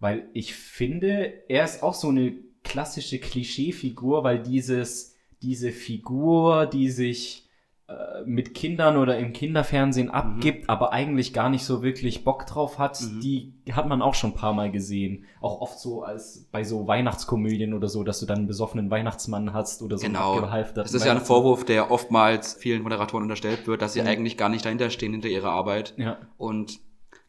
Weil 0.00 0.28
ich 0.32 0.54
finde, 0.54 1.32
er 1.48 1.64
ist 1.64 1.82
auch 1.82 1.94
so 1.94 2.08
eine 2.08 2.34
klassische 2.68 3.18
Klischeefigur, 3.18 4.22
weil 4.24 4.38
dieses, 4.42 5.16
diese 5.42 5.72
Figur, 5.72 6.66
die 6.66 6.90
sich 6.90 7.44
äh, 7.88 8.22
mit 8.26 8.52
Kindern 8.54 8.98
oder 8.98 9.18
im 9.18 9.32
Kinderfernsehen 9.32 10.10
abgibt, 10.10 10.68
aber 10.68 10.92
eigentlich 10.92 11.32
gar 11.32 11.48
nicht 11.48 11.64
so 11.64 11.82
wirklich 11.82 12.22
Bock 12.22 12.44
drauf 12.44 12.78
hat, 12.78 13.00
Mhm. 13.00 13.20
die 13.20 13.54
hat 13.72 13.88
man 13.88 14.02
auch 14.02 14.14
schon 14.14 14.30
ein 14.32 14.36
paar 14.36 14.52
Mal 14.52 14.70
gesehen. 14.70 15.24
Auch 15.40 15.62
oft 15.62 15.78
so 15.78 16.02
als 16.02 16.46
bei 16.52 16.64
so 16.64 16.86
Weihnachtskomödien 16.86 17.72
oder 17.72 17.88
so, 17.88 18.04
dass 18.04 18.20
du 18.20 18.26
dann 18.26 18.38
einen 18.40 18.46
besoffenen 18.46 18.90
Weihnachtsmann 18.90 19.54
hast 19.54 19.80
oder 19.80 19.96
so 19.96 20.06
Genau. 20.06 20.38
Das 20.74 20.92
ist 20.92 21.06
ja 21.06 21.12
ein. 21.12 21.20
Vorwurf, 21.22 21.64
der 21.64 21.90
oftmals 21.90 22.52
vielen 22.54 22.82
Moderatoren 22.82 23.22
unterstellt 23.22 23.66
wird, 23.66 23.80
dass 23.80 23.94
sie 23.94 24.02
Mhm. 24.02 24.06
eigentlich 24.08 24.36
gar 24.36 24.50
nicht 24.50 24.66
dahinter 24.66 24.90
stehen, 24.90 25.12
hinter 25.12 25.28
ihrer 25.28 25.50
Arbeit. 25.52 25.94
Ja. 25.96 26.18
Und 26.36 26.80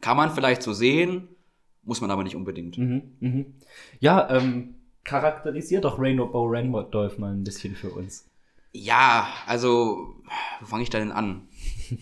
kann 0.02 0.18
man 0.18 0.30
vielleicht 0.30 0.62
so 0.62 0.74
sehen, 0.74 1.28
muss 1.84 2.02
man 2.02 2.10
aber 2.10 2.22
nicht 2.22 2.36
unbedingt. 2.36 2.76
Mhm, 2.76 3.02
mhm. 3.20 3.46
Ja, 4.00 4.28
ähm, 4.30 4.74
charakterisiert 5.10 5.84
doch 5.84 5.98
Rainbow 5.98 6.46
Randolph 6.46 7.18
mal 7.18 7.32
ein 7.32 7.42
bisschen 7.42 7.74
für 7.74 7.90
uns. 7.90 8.26
Ja, 8.72 9.26
also, 9.46 10.14
wo 10.60 10.66
fange 10.66 10.84
ich 10.84 10.90
da 10.90 11.00
denn 11.00 11.10
an? 11.10 11.48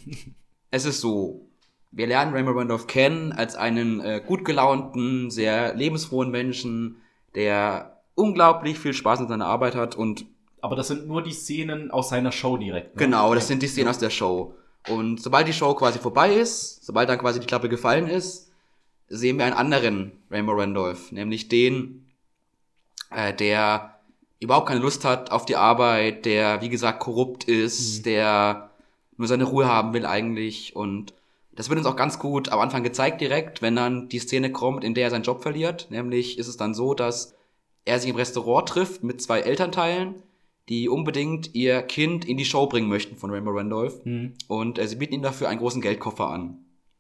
es 0.71 0.85
ist 0.85 1.01
so, 1.01 1.49
wir 1.91 2.07
lernen 2.07 2.35
Raymond 2.35 2.59
Randolph 2.59 2.87
kennen 2.87 3.33
als 3.33 3.57
einen 3.57 4.01
äh, 4.01 4.23
gut 4.25 4.45
gelaunten, 4.45 5.31
sehr 5.31 5.75
lebensfrohen 5.75 6.31
Menschen, 6.31 6.97
der 7.35 8.03
unglaublich 8.15 8.79
viel 8.79 8.93
Spaß 8.93 9.21
in 9.21 9.29
seiner 9.29 9.47
Arbeit 9.47 9.75
hat 9.75 9.95
und 9.95 10.27
Aber 10.61 10.77
das 10.77 10.89
sind 10.89 11.09
nur 11.09 11.23
die 11.23 11.33
Szenen 11.33 11.91
aus 11.91 12.11
seiner 12.11 12.33
Show 12.33 12.59
direkt. 12.59 12.95
ne? 12.95 13.05
Genau, 13.05 13.35
das 13.35 13.49
sind 13.49 13.63
die 13.63 13.69
Szenen 13.69 13.89
aus 13.89 13.99
der 13.99 14.11
Show. 14.11 14.55
Und 14.87 15.23
sobald 15.23 15.49
die 15.49 15.55
Show 15.55 15.73
quasi 15.75 15.99
vorbei 15.99 16.35
ist, 16.35 16.85
sobald 16.85 17.09
dann 17.09 17.19
quasi 17.19 17.41
die 17.41 17.47
Klappe 17.47 17.71
gefallen 17.71 18.07
ist, 18.07 18.53
sehen 19.09 19.39
wir 19.39 19.47
einen 19.47 19.57
anderen 19.57 20.13
Rainbow 20.31 20.53
Randolph, 20.53 21.11
nämlich 21.11 21.49
den, 21.49 22.08
äh, 23.11 23.33
der 23.35 23.99
überhaupt 24.41 24.69
keine 24.69 24.81
Lust 24.81 25.05
hat 25.05 25.31
auf 25.33 25.45
die 25.47 25.57
Arbeit, 25.57 26.25
der, 26.25 26.61
wie 26.61 26.69
gesagt, 26.69 27.01
korrupt 27.01 27.45
ist, 27.45 28.07
der 28.07 28.71
nur 29.17 29.27
seine 29.27 29.45
Ruhe 29.45 29.67
haben 29.67 29.93
will 29.95 30.07
eigentlich. 30.07 30.77
Und 30.77 31.13
das 31.53 31.69
wird 31.69 31.79
uns 31.79 31.89
auch 31.89 31.97
ganz 31.97 32.19
gut 32.21 32.51
am 32.51 32.61
Anfang 32.61 32.85
gezeigt 32.85 33.21
direkt, 33.21 33.63
wenn 33.63 33.75
dann 33.75 34.09
die 34.09 34.21
Szene 34.21 34.53
kommt, 34.53 34.85
in 34.85 34.95
der 34.95 35.05
er 35.05 35.11
seinen 35.11 35.25
Job 35.25 35.43
verliert. 35.43 35.89
Nämlich 35.91 36.39
ist 36.39 36.47
es 36.47 36.57
dann 36.57 36.73
so, 36.75 36.95
dass 36.95 37.35
er 37.85 37.99
sich 37.99 38.11
im 38.11 38.17
Restaurant 38.17 38.69
trifft 38.69 39.03
mit 39.03 39.21
zwei 39.21 39.41
Elternteilen, 39.41 40.23
die 40.69 40.89
unbedingt 40.89 41.55
ihr 41.55 41.83
Kind 41.83 42.25
in 42.27 42.37
die 42.37 42.45
Show 42.45 42.67
bringen 42.67 42.89
möchten 42.89 43.17
von 43.17 43.31
Rainbow 43.31 43.51
Randolph. 43.51 44.05
Mhm. 44.05 44.35
Und 44.47 44.79
äh, 44.79 44.87
sie 44.87 44.97
bieten 44.97 45.15
ihm 45.15 45.23
dafür 45.23 45.49
einen 45.49 45.59
großen 45.59 45.81
Geldkoffer 45.81 46.29
an. 46.29 46.59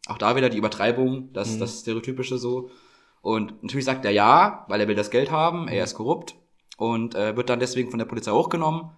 Auch 0.09 0.19
da 0.19 0.35
wieder 0.35 0.49
die 0.49 0.57
Übertreibung, 0.59 1.29
das, 1.35 1.55
Mhm. 1.55 1.61
das 1.61 1.81
Stereotypische 1.81 2.39
so. 2.39 2.71
Und 3.23 3.63
natürlich 3.63 3.85
sagt 3.87 4.05
er 4.05 4.11
ja, 4.13 4.65
weil 4.69 4.81
er 4.81 4.89
will 4.89 4.95
das 4.95 5.11
Geld 5.11 5.31
haben, 5.31 5.69
er 5.69 5.85
ist 5.85 5.95
korrupt 5.95 6.37
und 6.77 7.15
äh, 7.15 7.37
wird 7.37 7.51
dann 7.51 7.61
deswegen 7.61 7.91
von 7.91 7.99
der 7.99 8.07
Polizei 8.07 8.31
hochgenommen. 8.33 8.91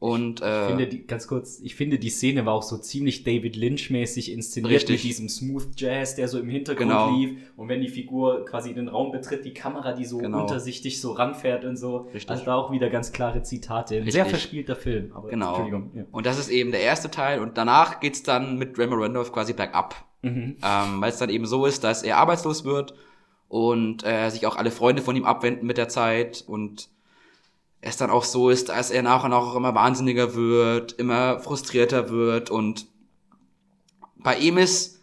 Und 0.00 0.40
Ich 0.40 0.46
äh, 0.46 0.66
finde 0.66 0.86
die, 0.86 1.06
ganz 1.06 1.26
kurz, 1.28 1.60
ich 1.62 1.76
finde 1.76 1.98
die 1.98 2.10
Szene 2.10 2.44
war 2.44 2.52
auch 2.52 2.62
so 2.64 2.76
ziemlich 2.76 3.22
David 3.24 3.56
Lynch-mäßig 3.56 4.32
inszeniert 4.32 4.72
Richtig. 4.74 4.96
mit 4.96 5.04
diesem 5.04 5.28
Smooth 5.30 5.68
Jazz, 5.76 6.14
der 6.16 6.28
so 6.28 6.38
im 6.38 6.50
Hintergrund 6.50 6.90
Genau. 6.90 7.16
lief. 7.16 7.38
Und 7.56 7.68
wenn 7.68 7.80
die 7.80 7.88
Figur 7.88 8.44
quasi 8.44 8.74
den 8.74 8.88
Raum 8.88 9.12
betritt, 9.12 9.46
die 9.46 9.54
Kamera, 9.54 9.92
die 9.94 10.04
so 10.04 10.18
Genau. 10.18 10.42
untersichtig 10.42 11.00
so 11.00 11.12
ranfährt 11.12 11.64
und 11.64 11.76
so. 11.78 12.08
Richtig. 12.12 12.28
Also 12.28 12.44
da 12.44 12.54
auch 12.56 12.70
wieder 12.70 12.90
ganz 12.90 13.12
klare 13.12 13.42
Zitate. 13.44 13.94
Ein 13.94 13.98
Richtig. 14.02 14.14
sehr 14.14 14.26
verspielter 14.26 14.76
Film. 14.76 15.12
Aber 15.14 15.28
genau. 15.30 15.48
Entschuldigung. 15.50 15.90
Ja. 15.94 16.02
Und 16.10 16.26
das 16.26 16.38
ist 16.38 16.50
eben 16.50 16.70
der 16.72 16.80
erste 16.80 17.10
Teil. 17.10 17.40
Und 17.40 17.56
danach 17.56 18.00
geht's 18.00 18.22
dann 18.22 18.58
mit 18.58 18.78
Rainbow 18.78 18.96
Randolph 18.96 19.32
quasi 19.32 19.54
bergab. 19.54 19.94
Mhm. 20.20 20.56
ähm, 20.62 21.00
weil 21.00 21.10
es 21.10 21.18
dann 21.18 21.28
eben 21.30 21.44
so 21.46 21.64
ist, 21.66 21.84
dass 21.84 22.02
er 22.02 22.16
arbeitslos 22.18 22.64
wird 22.64 22.94
und 23.54 24.04
äh, 24.04 24.30
sich 24.30 24.48
auch 24.48 24.56
alle 24.56 24.72
Freunde 24.72 25.00
von 25.00 25.14
ihm 25.14 25.24
abwenden 25.24 25.64
mit 25.64 25.78
der 25.78 25.88
Zeit 25.88 26.42
und 26.44 26.88
es 27.80 27.96
dann 27.96 28.10
auch 28.10 28.24
so 28.24 28.50
ist, 28.50 28.68
dass 28.68 28.90
er 28.90 29.04
nach 29.04 29.22
und 29.22 29.30
nach 29.30 29.42
auch 29.42 29.54
immer 29.54 29.76
wahnsinniger 29.76 30.34
wird, 30.34 30.90
immer 30.94 31.38
frustrierter 31.38 32.10
wird 32.10 32.50
und 32.50 32.88
bei 34.16 34.36
ihm 34.38 34.58
ist 34.58 35.00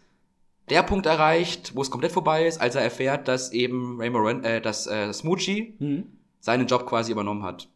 der 0.68 0.82
Punkt 0.82 1.06
erreicht, 1.06 1.74
wo 1.74 1.80
es 1.80 1.90
komplett 1.90 2.12
vorbei 2.12 2.46
ist, 2.46 2.60
als 2.60 2.74
er 2.74 2.82
erfährt, 2.82 3.26
dass 3.26 3.52
eben 3.52 3.98
Rainbow 3.98 4.18
Ren 4.18 4.44
äh, 4.44 4.60
dass 4.60 4.86
äh, 4.86 5.10
Smoochie 5.14 5.74
Mhm. 5.78 6.04
seinen 6.40 6.66
Job 6.66 6.84
quasi 6.86 7.10
übernommen 7.10 7.44
hat. 7.44 7.68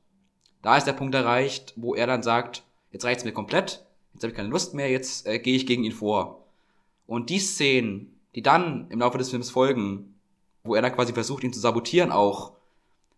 Da 0.60 0.76
ist 0.76 0.86
der 0.86 0.92
Punkt 0.92 1.14
erreicht, 1.14 1.72
wo 1.76 1.94
er 1.94 2.06
dann 2.06 2.22
sagt, 2.22 2.64
jetzt 2.92 3.06
reicht's 3.06 3.24
mir 3.24 3.32
komplett, 3.32 3.86
jetzt 4.12 4.24
habe 4.24 4.32
ich 4.32 4.36
keine 4.36 4.50
Lust 4.50 4.74
mehr, 4.74 4.90
jetzt 4.90 5.26
äh, 5.26 5.38
gehe 5.38 5.56
ich 5.56 5.66
gegen 5.66 5.84
ihn 5.84 5.92
vor. 5.92 6.44
Und 7.06 7.30
die 7.30 7.38
Szenen, 7.38 8.20
die 8.34 8.42
dann 8.42 8.88
im 8.90 8.98
Laufe 8.98 9.16
des 9.16 9.30
Films 9.30 9.48
folgen, 9.48 10.12
wo 10.66 10.74
er 10.74 10.82
dann 10.82 10.94
quasi 10.94 11.12
versucht, 11.12 11.44
ihn 11.44 11.52
zu 11.52 11.60
sabotieren 11.60 12.10
auch, 12.12 12.52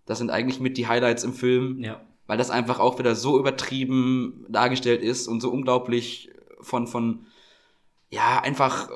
das 0.07 0.19
sind 0.19 0.31
eigentlich 0.31 0.61
mit 0.61 0.77
die 0.79 0.87
Highlights 0.87 1.25
im 1.25 1.33
Film, 1.35 1.79
Ja. 1.83 2.01
weil 2.27 2.39
das 2.39 2.51
einfach 2.51 2.79
auch 2.81 2.99
wieder 2.99 3.15
so 3.15 3.39
übertrieben 3.39 4.47
dargestellt 4.49 5.03
ist 5.03 5.29
und 5.29 5.41
so 5.41 5.51
unglaublich 5.51 6.31
von, 6.61 6.87
von, 6.87 7.27
ja, 8.11 8.41
einfach 8.41 8.89
äh, 8.91 8.93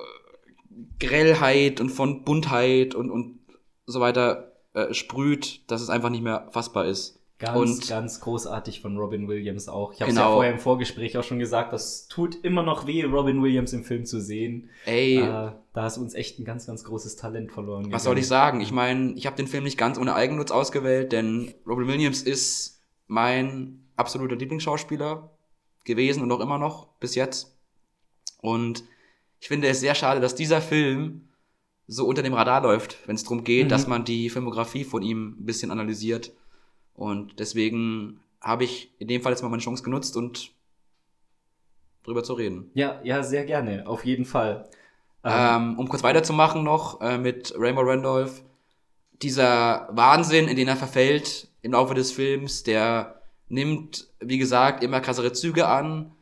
Grellheit 0.99 1.81
und 1.81 1.91
von 1.91 2.25
Buntheit 2.25 2.95
und, 2.95 3.11
und 3.11 3.39
so 3.87 4.01
weiter 4.01 4.53
äh, 4.75 4.95
sprüht, 4.95 5.71
dass 5.71 5.83
es 5.83 5.91
einfach 5.91 6.09
nicht 6.11 6.23
mehr 6.23 6.49
fassbar 6.53 6.87
ist. 6.87 7.19
Ganz, 7.43 7.57
und 7.59 7.89
ganz 7.89 8.21
großartig 8.21 8.81
von 8.81 8.97
Robin 8.97 9.29
Williams 9.29 9.69
auch. 9.69 9.93
Ich 9.93 10.01
habe 10.01 10.11
es 10.11 10.17
ja 10.17 10.23
Genau. 10.23 10.35
vorher 10.37 10.53
im 10.53 10.59
Vorgespräch 10.59 11.19
auch 11.19 11.25
schon 11.25 11.39
gesagt, 11.39 11.73
das 11.73 12.07
tut 12.09 12.37
immer 12.45 12.63
noch 12.63 12.87
weh, 12.87 13.03
Robin 13.05 13.43
Williams 13.43 13.73
im 13.73 13.85
Film 13.85 14.07
zu 14.07 14.21
sehen. 14.21 14.71
ey, 14.87 15.19
Äh, 15.19 15.53
da 15.75 15.87
ist 15.87 15.99
uns 15.99 16.15
echt 16.15 16.39
ein 16.39 16.45
ganz, 16.45 16.67
ganz 16.67 16.85
großes 16.85 17.17
Talent 17.17 17.53
verloren. 17.53 17.93
Was 17.93 18.05
soll 18.05 18.17
ich 18.19 18.27
sagen? 18.29 18.61
Ich 18.61 18.73
meine, 18.73 19.13
ich 19.15 19.27
habe 19.27 19.37
den 19.37 19.47
Film 19.49 19.65
nicht 19.65 19.77
ganz 19.79 19.99
ohne 19.99 20.15
Eigennutz 20.15 20.51
ausgewählt, 20.51 21.13
denn 21.13 21.53
Robin 21.67 21.87
Williams 21.89 22.23
ist 22.23 22.81
mein 23.07 23.85
absoluter 23.97 24.37
Lieblingsschauspieler 24.37 25.31
gewesen 25.85 26.23
und 26.23 26.31
auch 26.33 26.41
immer 26.41 26.59
noch 26.59 26.87
bis 27.01 27.15
jetzt. 27.15 27.57
Und 28.41 28.85
ich 29.41 29.49
finde 29.49 29.69
es 29.69 29.81
sehr 29.81 29.95
schade, 29.95 30.21
dass 30.21 30.35
dieser 30.35 30.61
Film 30.61 31.29
so 31.89 32.07
unter 32.07 32.23
dem 32.23 32.33
Radar 32.35 32.63
läuft, 32.63 32.97
wenn 33.07 33.17
es 33.17 33.25
darum 33.25 33.45
geht, 33.45 33.65
Mhm. 33.67 33.69
dass 33.71 33.87
man 33.87 34.05
die 34.05 34.31
Filmografie 34.31 34.85
von 34.85 35.03
ihm 35.03 35.37
ein 35.41 35.45
bisschen 35.45 35.71
analysiert. 35.71 36.33
Und 37.03 37.41
deswegen 37.41 38.21
habe 38.41 38.63
ich 38.63 38.95
in 39.01 39.09
dem 39.09 39.23
Fall 39.23 39.33
jetzt 39.33 39.43
mal 39.43 39.49
meine 39.49 39.61
Chance 39.61 39.83
genutzt 39.83 40.17
und 40.17 40.53
drüber 42.05 42.23
zu 42.23 42.35
reden. 42.35 42.71
Ja, 42.75 43.01
ja, 43.03 43.25
sehr 43.25 43.45
gerne, 43.45 43.89
auf 43.89 44.05
jeden 44.05 44.25
Fall. 44.25 44.69
Ähm, 45.25 45.81
um 45.81 45.89
kurz 45.89 46.05
weiterzumachen 46.05 46.63
noch 46.63 47.01
äh, 47.01 47.19
mit 47.19 47.55
Rainbow 47.57 47.83
Randolph. 47.83 48.45
Dieser 49.21 49.89
Wahnsinn, 49.91 50.47
in 50.47 50.55
den 50.55 50.69
er 50.69 50.77
verfällt 50.77 51.49
im 51.63 51.73
Laufe 51.73 51.95
des 51.95 52.13
Films, 52.13 52.63
der 52.63 53.21
nimmt, 53.49 54.07
wie 54.21 54.39
gesagt, 54.39 54.85
immer 54.85 55.01
krassere 55.01 55.33
Züge 55.33 55.67
an, 55.67 56.13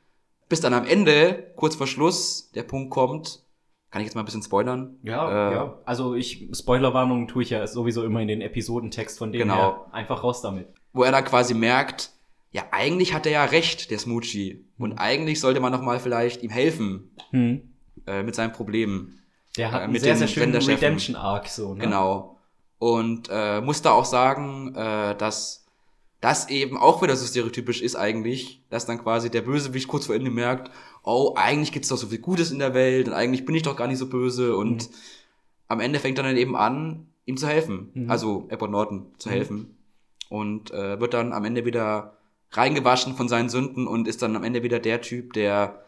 bis 0.49 0.63
dann 0.63 0.73
am 0.73 0.87
Ende, 0.87 1.53
kurz 1.57 1.75
vor 1.75 1.89
Schluss, 1.89 2.51
der 2.55 2.63
Punkt 2.63 2.89
kommt, 2.89 3.43
kann 3.91 4.03
ich 4.03 4.07
jetzt 4.07 4.15
mal 4.15 4.23
ein 4.23 4.25
bisschen 4.25 4.43
spoilern? 4.43 4.97
Ja, 5.03 5.51
Äh, 5.51 5.55
ja. 5.55 5.79
Also 5.85 6.15
ich, 6.15 6.49
Spoilerwarnungen 6.53 7.27
tue 7.29 7.43
ich 7.43 7.51
ja 7.51 7.67
sowieso 7.67 8.05
immer 8.05 8.21
in 8.21 8.29
den 8.29 8.41
Episodentext 8.41 9.19
von 9.19 9.33
dem 9.33 9.41
Genau. 9.43 9.55
her. 9.57 9.87
Einfach 9.93 10.23
raus 10.23 10.43
damit. 10.43 10.69
Wo 10.93 11.03
er 11.03 11.13
dann 11.13 11.25
quasi 11.25 11.55
merkt, 11.55 12.11
ja, 12.53 12.63
eigentlich 12.73 13.15
hat 13.15 13.27
er 13.27 13.33
ja 13.33 13.45
recht, 13.45 13.91
der 13.91 13.99
Smoochie. 13.99 14.65
Und 14.79 14.95
eigentlich 14.99 15.41
sollte 15.41 15.61
man 15.61 15.73
noch 15.73 15.83
mal 15.83 16.01
vielleicht 16.01 16.43
ihm 16.43 16.51
helfen 16.51 17.11
Hm. 17.31 17.63
äh, 18.07 18.23
mit 18.23 18.35
seinen 18.35 18.53
Problemen. 18.53 19.21
Der 19.57 19.71
hat 19.73 19.81
Äh, 19.81 19.85
einen 19.85 19.93
mit 19.93 20.03
sehr, 20.03 20.15
den 20.15 20.19
sehr 20.19 20.29
schönen. 20.29 20.55
Redemption-Arc 20.55 21.49
so, 21.49 21.75
ne? 21.75 21.81
Genau. 21.85 22.37
Und 22.79 23.29
äh, 23.31 23.61
muss 23.61 23.83
da 23.83 23.91
auch 23.93 24.05
sagen, 24.05 24.75
äh, 24.75 25.15
dass 25.17 25.67
das 26.21 26.49
eben 26.51 26.77
auch 26.77 27.03
wieder 27.03 27.17
so 27.17 27.27
stereotypisch 27.27 27.81
ist 27.83 27.97
eigentlich, 27.97 28.63
dass 28.69 28.87
dann 28.87 28.99
quasi 28.99 29.31
der 29.31 29.41
Bösewicht 29.43 29.89
kurz 29.89 30.07
vor 30.07 30.15
Ende 30.15 30.31
merkt, 30.31 30.71
oh, 31.03 31.33
eigentlich 31.37 31.73
gibt's 31.73 31.89
doch 31.89 31.97
so 31.97 32.09
viel 32.09 32.19
Gutes 32.19 32.51
in 32.51 32.59
der 32.59 32.75
Welt 32.75 33.09
und 33.09 33.15
eigentlich 33.15 33.47
bin 33.47 33.55
ich 33.55 33.63
doch 33.63 33.77
gar 33.77 33.87
nicht 33.87 33.99
so 33.99 34.09
böse 34.09 34.55
und 34.57 34.91
Mhm. 34.91 34.95
am 35.69 35.81
Ende 35.81 35.99
fängt 35.99 36.19
er 36.19 36.25
dann 36.25 36.37
eben 36.37 36.57
an, 36.57 37.07
ihm 37.25 37.37
zu 37.39 37.47
helfen. 37.47 37.91
Mhm. 37.95 38.11
Also 38.11 38.47
Edward 38.51 38.71
Norton 38.71 39.07
zu 39.19 39.29
Mhm. 39.29 39.33
helfen. 39.33 39.77
Und 40.29 40.71
äh, 40.73 41.01
wird 41.01 41.15
dann 41.15 41.33
am 41.33 41.45
Ende 41.45 41.65
wieder 41.65 42.19
reingewaschen 42.53 43.15
von 43.15 43.29
seinen 43.29 43.49
Sünden 43.49 43.87
und 43.87 44.07
ist 44.07 44.23
dann 44.23 44.37
am 44.37 44.45
Ende 44.45 44.63
wieder 44.63 44.79
der 44.79 45.01
Typ, 45.01 45.33
der 45.33 45.85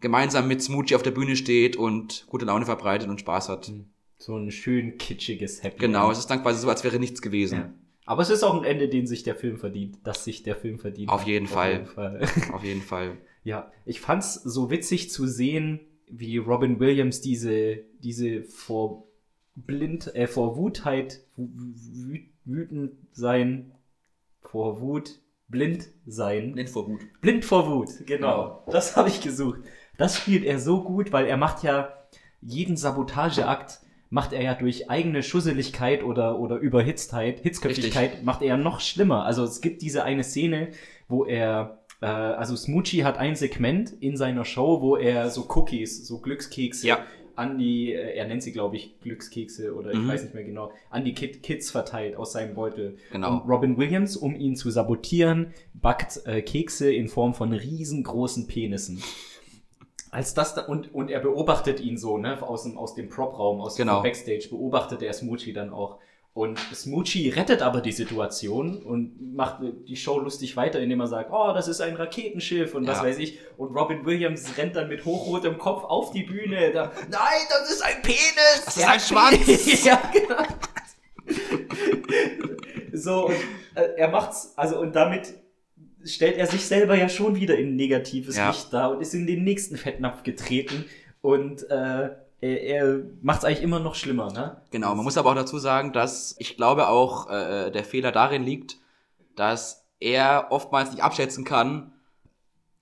gemeinsam 0.00 0.46
mit 0.48 0.62
Smoochie 0.62 0.94
auf 0.94 1.02
der 1.02 1.10
Bühne 1.10 1.34
steht 1.36 1.76
und 1.76 2.26
gute 2.28 2.44
Laune 2.44 2.64
verbreitet 2.66 3.08
und 3.08 3.20
Spaß 3.20 3.48
hat. 3.48 3.72
So 4.18 4.36
ein 4.36 4.50
schön 4.50 4.98
kitschiges 4.98 5.62
Happy 5.62 5.78
Genau, 5.78 6.10
es 6.10 6.18
ist 6.18 6.26
dann 6.28 6.42
quasi 6.42 6.60
so, 6.60 6.68
als 6.68 6.84
wäre 6.84 6.98
nichts 6.98 7.20
gewesen. 7.22 7.58
Ja. 7.58 7.72
Aber 8.06 8.22
es 8.22 8.30
ist 8.30 8.42
auch 8.42 8.54
ein 8.54 8.64
Ende, 8.64 8.88
den 8.88 9.06
sich 9.06 9.22
der 9.22 9.34
Film 9.34 9.56
verdient, 9.58 9.98
dass 10.04 10.24
sich 10.24 10.42
der 10.42 10.56
Film 10.56 10.78
verdient. 10.78 11.10
Auf 11.10 11.24
jeden 11.26 11.46
Fall. 11.46 11.72
jeden 11.72 11.86
Fall. 11.86 12.20
Auf 12.52 12.62
jeden 12.64 12.82
Fall. 12.82 13.16
Ja, 13.44 13.70
ich 13.86 14.00
fand's 14.00 14.34
so 14.34 14.70
witzig 14.70 15.10
zu 15.10 15.26
sehen, 15.26 15.80
wie 16.08 16.36
Robin 16.38 16.80
Williams 16.80 17.20
diese, 17.20 17.78
diese 18.00 18.42
vor 18.44 19.06
blind, 19.54 20.14
äh, 20.14 20.26
vor 20.26 20.56
Wutheit, 20.56 21.20
wü 21.36 21.44
wü- 21.44 22.24
wütend 22.44 22.92
sein, 23.12 23.72
vor 24.42 24.80
Wut, 24.80 25.20
blind 25.48 25.88
sein. 26.06 26.52
Blind 26.52 26.70
vor 26.70 26.88
Wut. 26.88 27.00
Blind 27.20 27.44
vor 27.44 27.70
Wut, 27.70 28.06
genau. 28.06 28.64
Das 28.70 28.96
habe 28.96 29.08
ich 29.08 29.20
gesucht. 29.22 29.60
Das 29.96 30.16
spielt 30.18 30.44
er 30.44 30.58
so 30.58 30.82
gut, 30.82 31.12
weil 31.12 31.26
er 31.26 31.36
macht 31.36 31.62
ja 31.62 31.92
jeden 32.42 32.76
Sabotageakt 32.76 33.80
macht 34.14 34.32
er 34.32 34.42
ja 34.42 34.54
durch 34.54 34.88
eigene 34.88 35.24
Schusseligkeit 35.24 36.04
oder, 36.04 36.38
oder 36.38 36.56
Überhitztheit, 36.56 37.40
Hitzköpfigkeit, 37.40 38.22
macht 38.22 38.42
er 38.42 38.48
ja 38.48 38.56
noch 38.56 38.78
schlimmer. 38.78 39.24
Also 39.24 39.42
es 39.42 39.60
gibt 39.60 39.82
diese 39.82 40.04
eine 40.04 40.22
Szene, 40.22 40.68
wo 41.08 41.24
er, 41.24 41.80
äh, 42.00 42.06
also 42.06 42.54
Smoochie 42.54 43.02
hat 43.02 43.18
ein 43.18 43.34
Segment 43.34 43.90
in 44.00 44.16
seiner 44.16 44.44
Show, 44.44 44.80
wo 44.82 44.96
er 44.96 45.30
so 45.30 45.48
Cookies, 45.48 46.06
so 46.06 46.20
Glückskekse 46.20 46.86
Ja. 46.86 46.98
an 47.34 47.58
die, 47.58 47.92
äh, 47.92 48.14
er 48.16 48.28
nennt 48.28 48.44
sie 48.44 48.52
glaube 48.52 48.76
ich 48.76 49.00
Glückskekse 49.00 49.74
oder 49.74 49.90
ich 49.90 49.98
Mhm. 49.98 50.06
weiß 50.08 50.22
nicht 50.22 50.34
mehr 50.34 50.44
genau, 50.44 50.70
an 50.90 51.04
die 51.04 51.12
Kid 51.14 51.42
Kids 51.42 51.72
verteilt 51.72 52.14
aus 52.14 52.30
seinem 52.30 52.54
Beutel. 52.54 52.96
Genau. 53.10 53.32
Und 53.32 53.48
Robin 53.50 53.76
Williams, 53.78 54.16
um 54.16 54.36
ihn 54.36 54.54
zu 54.54 54.70
sabotieren, 54.70 55.48
backt 55.74 56.20
äh, 56.24 56.40
Kekse 56.40 56.92
in 56.94 57.08
Form 57.08 57.34
von 57.34 57.52
riesengroßen 57.52 58.46
Penissen. 58.46 59.02
Als 60.14 60.32
das 60.32 60.54
da, 60.54 60.62
und, 60.62 60.94
und 60.94 61.10
er 61.10 61.18
beobachtet 61.18 61.80
ihn 61.80 61.98
so, 61.98 62.18
ne, 62.18 62.40
aus 62.40 62.62
dem, 62.62 62.78
aus 62.78 62.94
dem 62.94 63.08
Prop-Raum, 63.08 63.60
aus 63.60 63.74
Genau. 63.74 63.98
dem 64.00 64.04
Backstage, 64.04 64.46
beobachtet 64.48 65.02
er 65.02 65.12
Smoochie 65.12 65.52
dann 65.52 65.70
auch. 65.72 65.98
Und 66.34 66.58
Smoochie 66.72 67.28
rettet 67.30 67.62
aber 67.62 67.80
die 67.80 67.92
Situation 67.92 68.82
und 68.82 69.34
macht 69.34 69.58
die 69.88 69.96
Show 69.96 70.18
lustig 70.20 70.56
weiter, 70.56 70.80
indem 70.80 71.00
er 71.00 71.06
sagt, 71.08 71.30
oh, 71.32 71.52
das 71.52 71.66
ist 71.68 71.80
ein 71.80 71.96
Raketenschiff 71.96 72.74
und 72.74 72.86
was 72.86 72.98
Ja. 72.98 73.04
weiß 73.04 73.18
ich. 73.18 73.38
Und 73.56 73.74
Robin 73.76 74.04
Williams 74.06 74.56
rennt 74.56 74.74
dann 74.76 74.88
mit 74.88 75.04
hochrotem 75.04 75.58
Kopf 75.58 75.84
auf 75.84 76.12
die 76.12 76.22
Bühne. 76.24 76.72
Da, 76.72 76.92
Nein, 77.10 77.46
das 77.50 77.70
ist 77.70 77.82
ein 77.84 78.02
Penis! 78.02 78.62
Das 78.66 78.76
ist 78.76 78.88
ein 78.88 79.00
Schwanz!" 79.00 79.84
ja, 79.84 80.00
genau. 80.12 80.42
so, 82.92 83.26
und, 83.26 83.34
äh, 83.74 83.88
er 83.96 84.08
macht's, 84.08 84.52
also 84.56 84.78
und 84.80 84.94
damit 84.94 85.34
stellt 86.04 86.36
er 86.36 86.46
sich 86.46 86.66
selber 86.66 86.96
ja 86.96 87.08
schon 87.08 87.34
wieder 87.36 87.56
in 87.56 87.76
negatives 87.76 88.36
Ja. 88.36 88.48
Licht 88.48 88.72
dar 88.72 88.92
und 88.92 89.00
ist 89.00 89.14
in 89.14 89.26
den 89.26 89.44
nächsten 89.44 89.76
Fettnapf 89.76 90.22
getreten 90.22 90.84
und 91.22 91.68
äh, 91.70 92.10
er, 92.40 92.62
er 92.62 93.00
macht's 93.22 93.44
eigentlich 93.44 93.62
immer 93.62 93.80
noch 93.80 93.94
schlimmer, 93.94 94.30
ne? 94.32 94.60
Genau, 94.70 94.94
man 94.94 95.04
muss 95.04 95.16
aber 95.16 95.30
auch 95.30 95.34
dazu 95.34 95.58
sagen, 95.58 95.92
dass 95.92 96.34
ich 96.38 96.56
glaube 96.56 96.88
auch 96.88 97.30
äh, 97.30 97.70
der 97.70 97.84
Fehler 97.84 98.12
darin 98.12 98.42
liegt, 98.42 98.76
dass 99.34 99.86
er 100.00 100.48
oftmals 100.50 100.90
nicht 100.90 101.02
abschätzen 101.02 101.44
kann, 101.44 101.92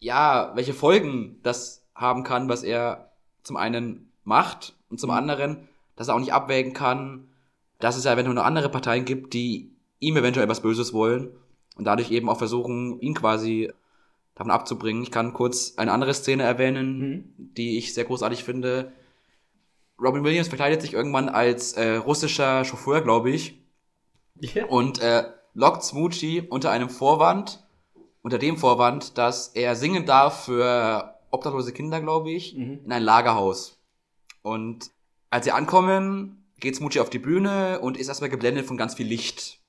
ja, 0.00 0.50
welche 0.56 0.74
Folgen 0.74 1.38
das 1.42 1.86
haben 1.94 2.24
kann, 2.24 2.48
was 2.48 2.62
er 2.64 3.12
zum 3.44 3.56
einen 3.56 4.10
macht 4.24 4.74
und 4.90 4.98
zum 4.98 5.10
Mhm. 5.10 5.16
anderen, 5.16 5.68
dass 5.96 6.08
er 6.08 6.14
auch 6.16 6.20
nicht 6.20 6.32
abwägen 6.32 6.72
kann, 6.72 7.28
dass 7.78 7.96
es 7.96 8.04
ja 8.04 8.12
eventuell 8.12 8.34
noch 8.34 8.44
andere 8.44 8.68
Parteien 8.68 9.04
gibt, 9.04 9.32
die 9.34 9.70
ihm 10.00 10.16
eventuell 10.16 10.48
was 10.48 10.60
Böses 10.62 10.92
wollen 10.92 11.30
und 11.76 11.84
dadurch 11.84 12.10
eben 12.10 12.28
auch 12.28 12.38
versuchen, 12.38 13.00
ihn 13.00 13.14
quasi 13.14 13.72
davon 14.34 14.50
abzubringen. 14.50 15.02
Ich 15.02 15.10
kann 15.10 15.32
kurz 15.32 15.74
eine 15.76 15.92
andere 15.92 16.14
Szene 16.14 16.42
erwähnen, 16.42 16.98
Mhm. 16.98 17.24
die 17.56 17.78
ich 17.78 17.94
sehr 17.94 18.04
großartig 18.04 18.44
finde. 18.44 18.92
Robin 20.00 20.24
Williams 20.24 20.48
verkleidet 20.48 20.80
sich 20.82 20.94
irgendwann 20.94 21.28
als 21.28 21.74
äh, 21.74 21.96
russischer 21.96 22.64
Chauffeur, 22.64 23.02
glaube 23.02 23.30
ich, 23.30 23.58
Ja. 24.40 24.66
und 24.66 25.00
äh, 25.00 25.24
lockt 25.54 25.84
Smoochie 25.84 26.40
unter 26.48 26.70
einem 26.70 26.88
Vorwand, 26.88 27.62
unter 28.22 28.38
dem 28.38 28.56
Vorwand, 28.56 29.18
dass 29.18 29.48
er 29.48 29.76
singen 29.76 30.06
darf 30.06 30.46
für 30.46 31.14
obdachlose 31.30 31.72
Kinder, 31.72 32.00
glaube 32.00 32.30
ich, 32.30 32.54
Mhm. 32.56 32.80
in 32.84 32.92
ein 32.92 33.02
Lagerhaus. 33.02 33.78
Und 34.42 34.90
als 35.30 35.44
sie 35.44 35.52
ankommen, 35.52 36.44
geht 36.58 36.74
Smoochie 36.76 37.00
auf 37.00 37.10
die 37.10 37.18
Bühne 37.18 37.80
und 37.80 37.96
ist 37.96 38.08
erstmal 38.08 38.30
geblendet 38.30 38.66
von 38.66 38.76
ganz 38.76 38.94
viel 38.94 39.06
Licht. 39.06 39.60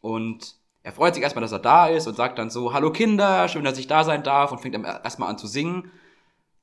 Und 0.00 0.56
er 0.84 0.92
freut 0.92 1.14
sich 1.14 1.22
erstmal, 1.22 1.40
dass 1.40 1.50
er 1.50 1.60
da 1.60 1.86
ist 1.86 2.06
und 2.06 2.14
sagt 2.14 2.38
dann 2.38 2.50
so, 2.50 2.74
hallo 2.74 2.92
Kinder, 2.92 3.48
schön, 3.48 3.64
dass 3.64 3.78
ich 3.78 3.86
da 3.86 4.04
sein 4.04 4.22
darf 4.22 4.52
und 4.52 4.60
fängt 4.60 4.74
dann 4.74 4.84
erstmal 4.84 5.30
an 5.30 5.38
zu 5.38 5.46
singen 5.46 5.90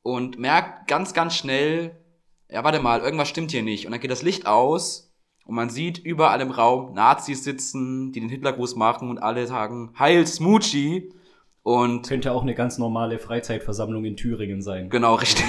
und 0.03 0.37
merkt 0.37 0.87
ganz, 0.87 1.15
ganz 1.15 1.35
schnell, 1.35 1.99
ja, 2.47 2.63
warte 2.63 2.79
mal, 2.79 3.01
irgendwas 3.01 3.29
stimmt 3.29 3.49
hier 3.49 3.63
nicht. 3.63 3.87
Und 3.87 3.91
dann 3.93 3.99
geht 3.99 4.11
das 4.11 4.21
Licht 4.21 4.45
aus 4.45 5.11
und 5.47 5.55
man 5.55 5.71
sieht 5.71 5.97
überall 5.97 6.39
im 6.39 6.51
Raum 6.51 6.93
Nazis 6.93 7.43
sitzen, 7.43 8.11
die 8.11 8.19
den 8.19 8.29
Hitlergruß 8.29 8.75
machen 8.75 9.09
und 9.09 9.17
alle 9.17 9.47
sagen, 9.47 9.95
Heil 9.97 10.27
Smoochie. 10.27 11.11
Und 11.63 12.07
Könnte 12.07 12.31
auch 12.31 12.43
eine 12.43 12.53
ganz 12.53 12.77
normale 12.77 13.17
Freizeitversammlung 13.17 14.05
in 14.05 14.17
Thüringen 14.17 14.61
sein. 14.61 14.91
Genau, 14.91 15.15
richtig. 15.15 15.45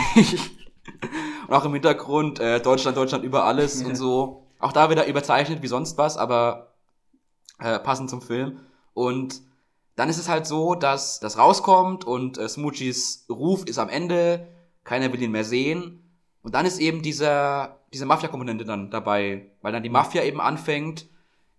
und 1.47 1.55
auch 1.55 1.67
im 1.67 1.75
Hintergrund 1.75 2.41
äh, 2.41 2.59
Deutschland, 2.61 2.97
Deutschland 2.97 3.23
über 3.23 3.45
alles 3.45 3.83
Ja. 3.83 3.87
und 3.89 3.97
so. 3.97 4.47
Auch 4.59 4.73
da 4.73 4.89
wieder 4.89 5.07
überzeichnet 5.07 5.61
wie 5.61 5.67
sonst 5.67 5.99
was, 5.99 6.17
aber 6.17 6.72
äh, 7.63 7.79
passend 7.79 8.11
zum 8.11 8.23
Film. 8.23 8.61
Und 8.95 9.41
dann 9.97 10.09
ist 10.09 10.19
es 10.19 10.29
halt 10.29 10.47
so, 10.47 10.75
dass 10.75 11.21
das 11.21 11.39
rauskommt 11.39 12.05
und 12.05 12.39
äh, 12.39 12.49
Smoochies 12.49 13.27
Ruf 13.29 13.65
ist 13.65 13.79
am 13.79 13.89
Ende, 13.89 14.49
keiner 14.85 15.13
will 15.13 15.23
ihn 15.23 15.33
mehr 15.33 15.45
sehen. 15.45 16.01
Und 16.43 16.55
dann 16.55 16.67
ist 16.67 16.79
eben 16.81 17.03
dieser 17.03 17.79
diese 17.93 18.07
Mafia-Komponente 18.07 18.65
dann 18.65 18.91
dabei, 18.91 19.51
weil 19.61 19.73
dann 19.73 19.83
die 19.83 19.91
Mafia 19.91 20.23
eben 20.25 20.41
anfängt, 20.41 21.07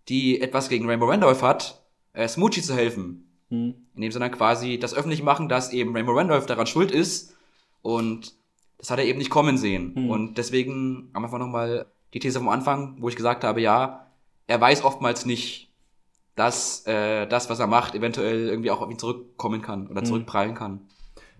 die 0.09 0.41
etwas 0.41 0.69
gegen 0.69 0.89
Rainbow 0.89 1.05
Randolph 1.05 1.41
hat, 1.41 1.83
äh, 2.13 2.27
Smoochie 2.27 2.61
zu 2.61 2.75
helfen. 2.75 3.29
Hm. 3.49 3.75
Indem 3.95 4.11
sie 4.11 4.19
dann 4.19 4.31
quasi 4.31 4.79
das 4.79 4.93
öffentlich 4.93 5.21
machen, 5.21 5.47
dass 5.47 5.71
eben 5.71 5.95
Rainbow 5.95 6.13
Randolph 6.13 6.45
daran 6.45 6.67
schuld 6.67 6.91
ist 6.91 7.35
und 7.81 8.33
das 8.79 8.89
hat 8.89 8.99
er 8.99 9.05
eben 9.05 9.19
nicht 9.19 9.29
kommen 9.29 9.57
sehen. 9.57 9.93
Hm. 9.95 10.09
Und 10.09 10.37
deswegen 10.37 11.09
am 11.13 11.23
Anfang 11.23 11.39
nochmal 11.39 11.85
die 12.13 12.19
These 12.19 12.39
vom 12.39 12.49
Anfang, 12.49 12.97
wo 12.99 13.09
ich 13.09 13.15
gesagt 13.15 13.43
habe, 13.43 13.61
ja, 13.61 14.07
er 14.47 14.59
weiß 14.59 14.83
oftmals 14.83 15.25
nicht, 15.25 15.71
dass 16.35 16.85
äh, 16.87 17.27
das, 17.27 17.49
was 17.49 17.59
er 17.59 17.67
macht, 17.67 17.95
eventuell 17.95 18.47
irgendwie 18.47 18.71
auch 18.71 18.81
auf 18.81 18.89
ihn 18.89 18.99
zurückkommen 18.99 19.61
kann 19.61 19.87
oder 19.87 20.01
Hm. 20.01 20.05
zurückprallen 20.05 20.55
kann. 20.55 20.81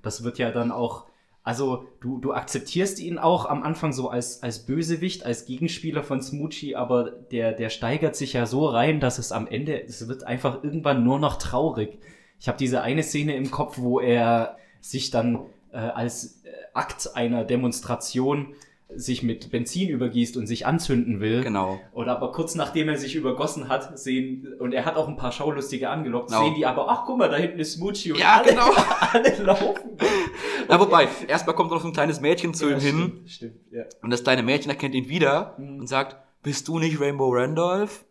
Das 0.02 0.24
wird 0.24 0.38
ja 0.38 0.52
dann 0.52 0.72
auch, 0.72 1.06
also 1.44 1.88
du, 2.02 2.20
du 2.20 2.34
akzeptierst 2.34 3.00
ihn 3.00 3.18
auch 3.18 3.46
am 3.46 3.64
Anfang 3.64 3.92
so 3.94 4.10
als, 4.10 4.44
als 4.44 4.66
Bösewicht, 4.66 5.26
als 5.26 5.46
Gegenspieler 5.46 6.04
von 6.04 6.22
Smoochie, 6.22 6.76
aber 6.76 7.10
der, 7.10 7.54
der 7.54 7.70
steigert 7.70 8.16
sich 8.16 8.34
ja 8.34 8.46
so 8.46 8.68
rein, 8.68 9.00
dass 9.00 9.18
es 9.18 9.32
am 9.32 9.48
Ende, 9.48 9.82
es 9.84 10.08
wird 10.08 10.26
einfach 10.26 10.64
irgendwann 10.64 11.04
nur 11.04 11.20
noch 11.20 11.38
traurig. 11.38 11.98
Ich 12.40 12.48
habe 12.48 12.58
diese 12.58 12.82
eine 12.82 13.04
Szene 13.04 13.36
im 13.36 13.50
Kopf, 13.52 13.78
wo 13.80 14.00
er 14.00 14.58
sich 14.82 15.10
dann 15.10 15.46
äh, 15.72 15.78
als 15.78 16.44
äh, 16.44 16.50
Akt 16.74 17.16
einer 17.16 17.46
Demonstration 17.46 18.54
sich 18.96 19.24
mit 19.24 19.52
Benzin 19.52 19.90
übergießt 19.90 20.38
und 20.38 20.48
sich 20.48 20.66
anzünden 20.66 21.20
will. 21.20 21.42
Genau. 21.44 21.80
Oder 21.94 22.16
aber 22.18 22.32
kurz 22.32 22.56
nachdem 22.56 22.90
er 22.90 22.98
sich 22.98 23.16
übergossen 23.16 23.70
hat, 23.70 23.98
sehen, 23.98 24.48
und 24.60 24.74
er 24.74 24.86
hat 24.86 24.96
auch 24.96 25.08
ein 25.08 25.18
paar 25.18 25.32
Schaulustige 25.32 25.90
angelockt, 25.90 26.30
Genau. 26.30 26.44
sehen 26.44 26.56
die 26.56 26.66
aber, 26.66 26.88
ach 26.90 27.04
guck 27.06 27.18
mal, 27.18 27.30
da 27.30 27.38
hinten 27.38 27.60
ist 27.60 27.74
Smoochie 27.74 28.12
und 28.14 28.20
Ja, 28.20 28.42
alle, 28.42 28.50
genau. 28.52 28.72
alle 29.12 29.44
laufen. 29.44 29.98
Na, 30.68 30.80
wobei, 30.80 31.08
erstmal 31.28 31.56
kommt 31.56 31.72
noch 31.72 31.82
so 31.82 31.88
ein 31.88 31.94
kleines 31.94 32.22
Mädchen 32.22 32.54
zu 32.54 32.70
Ja, 32.70 32.76
ihm 32.78 32.82
hin 32.82 32.98
Stimmt, 32.98 33.30
stimmt, 33.30 33.56
ja. 33.72 33.84
und 34.02 34.10
das 34.12 34.24
kleine 34.24 34.44
Mädchen 34.44 34.70
erkennt 34.70 34.96
ihn 34.96 35.10
wieder 35.10 35.56
Mhm. 35.58 35.80
und 35.82 35.88
sagt, 35.88 36.16
bist 36.42 36.68
du 36.68 36.80
nicht 36.80 37.00
Rainbow 37.00 37.30
Randolph? 37.34 38.06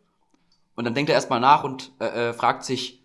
Und 0.74 0.84
dann 0.84 0.94
denkt 0.94 1.10
er 1.10 1.14
erstmal 1.14 1.40
nach 1.40 1.64
und 1.64 1.92
äh, 2.00 2.30
äh, 2.30 2.32
fragt 2.32 2.64
sich, 2.64 3.02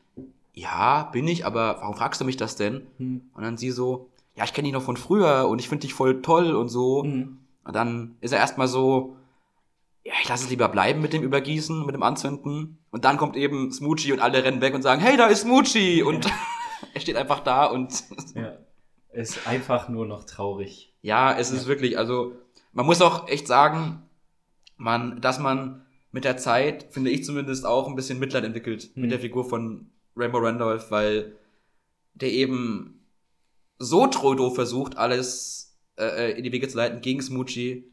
ja, 0.54 1.04
bin 1.12 1.28
ich, 1.28 1.46
aber 1.46 1.78
warum 1.82 1.96
fragst 1.96 2.20
du 2.22 2.26
mich 2.26 2.38
das 2.38 2.56
denn? 2.56 2.88
Mhm. 2.98 3.22
Und 3.36 3.44
dann 3.44 3.58
sie 3.58 3.72
so, 3.72 4.10
ja, 4.36 4.44
ich 4.46 4.54
kenne 4.54 4.66
dich 4.66 4.74
noch 4.74 4.82
von 4.84 4.98
früher 4.98 5.48
und 5.50 5.60
ich 5.60 5.68
finde 5.70 5.82
dich 5.82 5.94
voll 5.94 6.22
toll 6.22 6.54
und 6.56 6.70
so. 6.70 7.04
Mhm. 7.04 7.40
Und 7.68 7.76
dann 7.76 8.16
ist 8.22 8.32
er 8.32 8.40
erstmal 8.40 8.68
so, 8.68 9.18
ja, 10.04 10.14
ich 10.22 10.30
lasse 10.30 10.46
es 10.46 10.50
lieber 10.50 10.70
bleiben 10.70 11.02
mit 11.02 11.12
dem 11.14 11.22
Übergießen, 11.24 11.86
mit 11.86 11.94
dem 11.94 12.04
Anzünden. 12.04 12.80
Und 12.92 13.04
dann 13.06 13.18
kommt 13.18 13.36
eben 13.36 13.72
Smoochie 13.72 14.14
und 14.14 14.20
alle 14.20 14.44
rennen 14.44 14.62
weg 14.62 14.74
und 14.74 14.82
sagen, 14.82 15.02
hey, 15.02 15.18
da 15.18 15.28
ist 15.28 15.42
Smoochie! 15.42 16.02
Und 16.04 16.28
er 16.94 17.02
steht 17.02 17.18
einfach 17.18 17.42
da 17.42 17.66
und 17.66 18.04
Ja. 18.34 18.58
Ist 19.12 19.48
einfach 19.48 19.90
nur 19.90 20.06
noch 20.06 20.24
traurig. 20.26 20.94
ja, 21.02 21.36
es 21.38 21.52
ist 21.52 21.66
wirklich, 21.68 21.98
also 21.98 22.34
man 22.72 22.86
muss 22.86 23.02
auch 23.02 23.28
echt 23.28 23.48
sagen, 23.48 24.04
man, 24.76 25.20
dass 25.22 25.40
man 25.40 25.86
mit 26.12 26.24
der 26.24 26.38
Zeit, 26.38 26.88
finde 26.92 27.10
ich 27.10 27.24
zumindest, 27.26 27.66
auch 27.66 27.88
ein 27.88 27.96
bisschen 27.96 28.20
Mitleid 28.20 28.44
entwickelt 28.44 28.92
Mhm. 28.96 29.02
mit 29.02 29.12
der 29.12 29.20
Figur 29.20 29.44
von 29.50 29.90
Rainbow 30.16 30.38
Randolph, 30.40 30.92
weil 30.92 31.36
der 32.14 32.32
eben 32.32 33.06
so 33.80 34.08
treu 34.08 34.50
versucht, 34.52 34.98
alles 34.98 35.57
äh, 35.98 36.32
in 36.38 36.44
die 36.44 36.52
Wege 36.52 36.68
zu 36.68 36.78
leiten 36.78 37.02
gegen 37.02 37.22
Smoochie, 37.22 37.84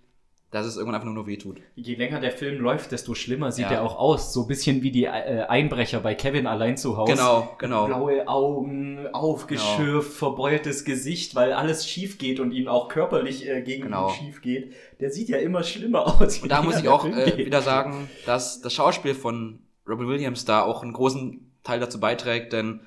dass 0.51 0.67
es 0.67 0.77
irgendwann 0.77 0.95
einfach 0.95 1.07
nur 1.07 1.15
noch 1.15 1.27
weh 1.27 1.37
tut. 1.37 1.61
Je 1.75 1.97
länger 1.97 2.21
der 2.21 2.31
Film 2.31 2.61
läuft, 2.61 2.93
desto 2.93 3.15
schlimmer 3.15 3.51
sieht 3.51 3.65
Ja. 3.65 3.73
er 3.73 3.83
auch 3.83 3.99
aus. 3.99 4.33
So 4.33 4.43
ein 4.43 4.47
bisschen 4.47 4.83
wie 4.83 4.93
die 4.93 5.05
äh, 5.05 5.43
Einbrecher 5.49 5.99
bei 5.99 6.15
Kevin 6.15 6.47
allein 6.47 6.77
zu 6.77 6.97
Hause. 6.97 7.13
Genau, 7.13 7.57
genau. 7.59 7.87
Blaue 7.87 8.29
Augen, 8.29 9.09
aufgeschürft, 9.13 10.13
verbeultes 10.13 10.85
Gesicht, 10.85 11.35
weil 11.35 11.53
alles 11.53 11.89
schief 11.89 12.19
geht 12.19 12.39
und 12.39 12.53
ihm 12.53 12.69
auch 12.69 12.89
körperlich 12.89 13.49
äh, 13.49 13.63
gegen 13.63 13.83
Genau. 13.85 14.09
ihn 14.11 14.15
schief 14.15 14.43
geht. 14.43 14.75
Der 15.01 15.11
sieht 15.11 15.29
ja 15.29 15.39
immer 15.39 15.65
schlimmer 15.65 16.07
aus. 16.21 16.39
Und 16.39 16.53
da 16.53 16.63
muss 16.63 16.79
ich 16.79 16.89
auch 16.89 17.05
äh, 17.05 17.37
wieder 17.37 17.61
sagen, 17.63 18.09
dass 18.27 18.61
das 18.61 18.73
Schauspiel 18.73 19.15
von 19.17 19.59
Robin 19.89 20.07
Williams 20.07 20.45
da 20.45 20.63
auch 20.63 20.83
einen 20.85 20.93
großen 20.93 21.51
Teil 21.65 21.81
dazu 21.81 21.99
beiträgt, 21.99 22.53
denn 22.53 22.81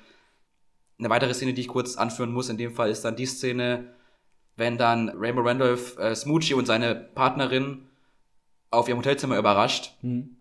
eine 0.98 1.10
weitere 1.10 1.34
Szene, 1.34 1.52
die 1.52 1.60
ich 1.60 1.68
kurz 1.68 1.96
anführen 1.96 2.32
muss, 2.32 2.48
in 2.48 2.56
dem 2.56 2.72
Fall 2.72 2.88
ist 2.90 3.04
dann 3.04 3.14
die 3.14 3.26
Szene, 3.26 3.92
wenn 4.58 4.76
dann 4.76 5.08
Rainbow 5.10 5.42
Randolph 5.42 5.96
äh, 5.98 6.14
Smoochie 6.14 6.54
und 6.54 6.66
seine 6.66 6.94
Partnerin 6.94 7.86
auf 8.70 8.88
ihrem 8.88 8.98
Hotelzimmer 8.98 9.38
überrascht 9.38 9.92
Hm. 10.02 10.36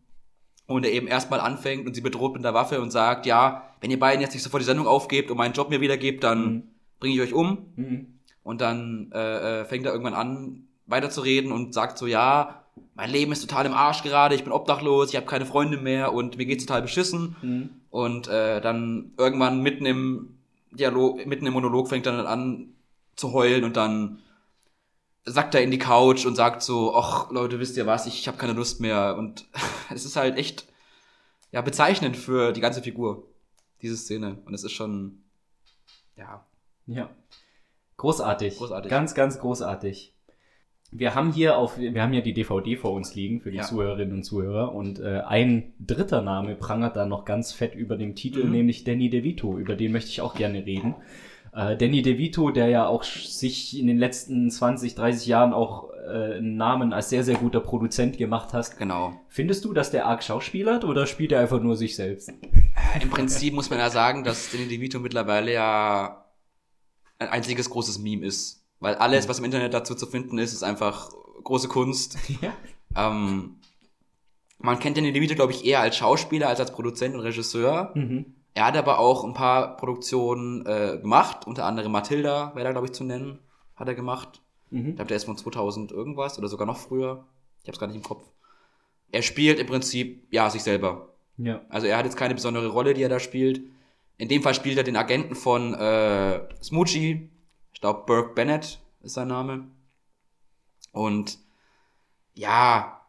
und 0.66 0.86
er 0.86 0.92
eben 0.92 1.08
erstmal 1.08 1.40
anfängt 1.40 1.88
und 1.88 1.94
sie 1.94 2.02
bedroht 2.02 2.34
mit 2.34 2.44
der 2.44 2.54
Waffe 2.54 2.82
und 2.82 2.92
sagt, 2.92 3.26
ja, 3.26 3.64
wenn 3.80 3.92
ihr 3.92 4.00
beiden 4.00 4.22
jetzt 4.22 4.34
nicht 4.34 4.44
sofort 4.44 4.62
die 4.62 4.66
Sendung 4.66 4.88
aufgebt 4.88 5.32
und 5.32 5.38
meinen 5.38 5.54
Job 5.54 5.70
mir 5.70 5.80
wiedergebt, 5.82 6.24
dann 6.24 6.44
Mhm. 6.46 6.64
bringe 7.00 7.16
ich 7.16 7.22
euch 7.22 7.34
um. 7.34 7.68
Mhm. 7.76 8.08
Und 8.44 8.60
dann 8.62 9.12
äh, 9.14 9.62
äh, 9.62 9.66
fängt 9.66 9.86
er 9.86 9.92
irgendwann 9.92 10.14
an, 10.14 10.64
weiterzureden 10.88 11.52
und 11.52 11.74
sagt 11.74 11.98
so, 11.98 12.08
ja, 12.08 12.64
mein 12.96 13.10
Leben 13.12 13.32
ist 13.32 13.42
total 13.42 13.66
im 13.66 13.74
Arsch 13.74 14.04
gerade, 14.04 14.36
ich 14.36 14.44
bin 14.44 14.52
obdachlos, 14.54 15.10
ich 15.10 15.16
habe 15.16 15.26
keine 15.26 15.46
Freunde 15.46 15.78
mehr 15.78 16.14
und 16.14 16.38
mir 16.38 16.46
geht's 16.46 16.66
total 16.66 16.82
beschissen. 16.82 17.36
Mhm. 17.42 17.70
Und 17.92 18.28
äh, 18.28 18.62
dann 18.62 19.12
irgendwann 19.18 19.62
mitten 19.62 19.86
im 19.86 20.38
Dialog, 20.72 21.26
mitten 21.26 21.46
im 21.46 21.54
Monolog 21.54 21.88
fängt 21.90 22.06
er 22.08 22.14
dann 22.18 22.26
an 22.28 22.74
zu 23.18 23.34
heulen 23.34 23.66
und 23.66 23.76
dann 23.76 24.20
sackt 25.26 25.54
er 25.56 25.62
in 25.62 25.72
die 25.72 25.78
Couch 25.80 26.26
und 26.26 26.36
sagt 26.36 26.62
so, 26.62 26.96
ach 26.96 27.30
Leute, 27.32 27.60
wisst 27.60 27.76
ihr 27.76 27.86
was, 27.86 28.06
ich 28.08 28.28
habe 28.30 28.38
keine 28.38 28.54
Lust 28.54 28.80
mehr. 28.80 29.18
Und 29.18 29.46
es 29.94 30.06
ist 30.06 30.16
halt 30.16 30.38
echt 30.38 30.66
ja 31.52 31.62
bezeichnend 31.62 32.16
für 32.16 32.54
die 32.54 32.62
ganze 32.62 32.82
Figur, 32.82 33.28
diese 33.82 33.98
Szene. 33.98 34.38
Und 34.46 34.54
es 34.54 34.64
ist 34.64 34.72
schon, 34.72 35.24
ja, 36.16 36.46
Ja. 36.86 37.10
Großartig. 37.98 38.58
Großartig. 38.58 38.90
Ganz, 38.92 39.16
ganz 39.16 39.40
großartig. 39.40 40.14
Wir 40.92 41.16
haben 41.16 41.34
hier 41.34 41.58
auf, 41.58 41.78
wir 41.80 42.02
haben 42.02 42.14
ja 42.14 42.22
die 42.22 42.32
DVD 42.34 42.78
vor 42.78 42.92
uns 42.92 43.14
liegen 43.16 43.42
für 43.42 43.50
die 43.52 43.58
Ja. 43.58 43.64
Zuhörerinnen 43.64 44.14
und 44.18 44.24
Zuhörer 44.24 44.74
und 44.74 45.00
äh, 45.00 45.22
ein 45.26 45.74
dritter 45.80 46.22
Name 46.22 46.56
prangert 46.56 46.96
da 46.96 47.06
noch 47.06 47.26
ganz 47.26 47.52
fett 47.52 47.74
über 47.76 47.98
dem 47.98 48.16
Titel, 48.16 48.46
Mhm. 48.46 48.52
nämlich 48.52 48.84
Danny 48.86 49.10
DeVito. 49.10 49.58
Über 49.58 49.76
den 49.76 49.92
möchte 49.92 50.12
ich 50.12 50.22
auch 50.22 50.36
gerne 50.36 50.66
reden. 50.66 50.96
Äh, 51.58 51.76
Danny 51.76 52.04
DeVito, 52.04 52.52
der 52.52 52.68
ja 52.68 52.86
auch 52.86 53.04
sich 53.04 53.80
in 53.80 53.88
den 53.88 53.98
letzten 53.98 54.52
20, 54.52 54.94
30 54.94 55.26
Jahren 55.26 55.54
auch 55.54 55.90
äh, 55.92 56.36
einen 56.36 56.56
Namen 56.56 56.94
als 56.94 57.10
sehr, 57.10 57.24
sehr 57.24 57.36
guter 57.36 57.62
Produzent 57.62 58.20
gemacht 58.20 58.54
hast. 58.54 58.78
genau. 58.78 59.20
Findest 59.28 59.66
du, 59.66 59.74
dass 59.74 59.90
der 59.90 60.06
arg 60.06 60.24
schauspielert 60.24 60.84
oder 60.84 61.08
spielt 61.08 61.32
er 61.32 61.40
einfach 61.40 61.60
nur 61.60 61.76
sich 61.76 61.96
selbst? 61.96 62.32
Im 63.02 63.10
Prinzip 63.10 63.56
muss 63.56 63.72
man 63.72 63.80
ja 63.80 63.90
sagen, 63.90 64.24
dass 64.24 64.52
Danny 64.52 64.68
DeVito 64.68 65.00
mittlerweile 65.00 65.52
ja 65.52 66.26
ein 67.18 67.30
einziges 67.30 67.72
großes 67.72 67.98
Meme 67.98 68.24
ist. 68.24 68.64
Weil 68.80 68.94
alles, 68.94 69.28
was 69.28 69.40
im 69.40 69.46
Internet 69.46 69.74
dazu 69.74 69.96
zu 69.96 70.06
finden 70.06 70.38
ist, 70.38 70.54
ist 70.54 70.62
einfach 70.62 71.10
große 71.44 71.68
Kunst. 71.70 72.20
Ja. 72.42 72.54
Ähm, 72.96 73.56
man 74.60 74.78
kennt 74.78 74.98
Danny 74.98 75.12
DeVito, 75.12 75.34
glaube 75.34 75.54
ich, 75.54 75.66
eher 75.66 75.80
als 75.80 75.98
Schauspieler 75.98 76.50
als 76.50 76.60
als 76.60 76.72
Produzent 76.72 77.16
und 77.16 77.22
Regisseur. 77.22 77.94
Mhm. 77.96 78.37
Er 78.58 78.66
hat 78.66 78.76
aber 78.76 78.98
auch 78.98 79.24
ein 79.24 79.34
paar 79.36 79.78
Produktionen 79.78 80.66
äh, 80.66 80.98
gemacht, 81.00 81.46
unter 81.46 81.66
anderem 81.66 81.92
Matilda, 81.92 82.54
wäre 82.56 82.66
da, 82.66 82.72
glaube 82.72 82.88
ich, 82.88 82.94
zu 82.94 83.04
nennen, 83.04 83.38
hat 83.76 83.88
er 83.88 83.94
gemacht. 83.94 84.42
Ich 84.72 84.80
Mhm. 84.82 84.96
glaube, 84.96 85.08
der 85.10 85.18
ist 85.18 85.26
von 85.26 85.38
2000 85.38 85.92
irgendwas 85.92 86.40
oder 86.40 86.48
sogar 86.48 86.66
noch 86.66 86.78
früher. 86.78 87.24
Ich 87.62 87.68
habe 87.68 87.74
es 87.74 87.80
gar 87.80 87.86
nicht 87.86 87.98
im 87.98 88.02
Kopf. 88.04 88.24
Er 89.12 89.22
spielt 89.22 89.60
im 89.60 89.68
Prinzip, 89.68 90.26
ja, 90.32 90.50
sich 90.50 90.64
selber. 90.64 91.10
Ja. 91.38 91.62
Also 91.70 91.86
er 91.86 91.98
hat 91.98 92.06
jetzt 92.06 92.18
keine 92.18 92.34
besondere 92.34 92.68
Rolle, 92.70 92.96
die 92.96 93.04
er 93.04 93.10
da 93.10 93.20
spielt. 93.20 93.62
In 94.18 94.28
dem 94.28 94.42
Fall 94.42 94.56
spielt 94.56 94.78
er 94.78 94.84
den 94.84 94.98
Agenten 94.98 95.36
von 95.36 95.76
äh, 95.76 96.40
Smoochie. 96.64 97.30
Ich 97.74 97.80
glaube, 97.82 98.06
Burke 98.08 98.34
Bennett 98.34 98.80
ist 99.02 99.14
sein 99.14 99.28
Name. 99.28 99.68
Und 100.92 101.38
ja, 102.34 103.06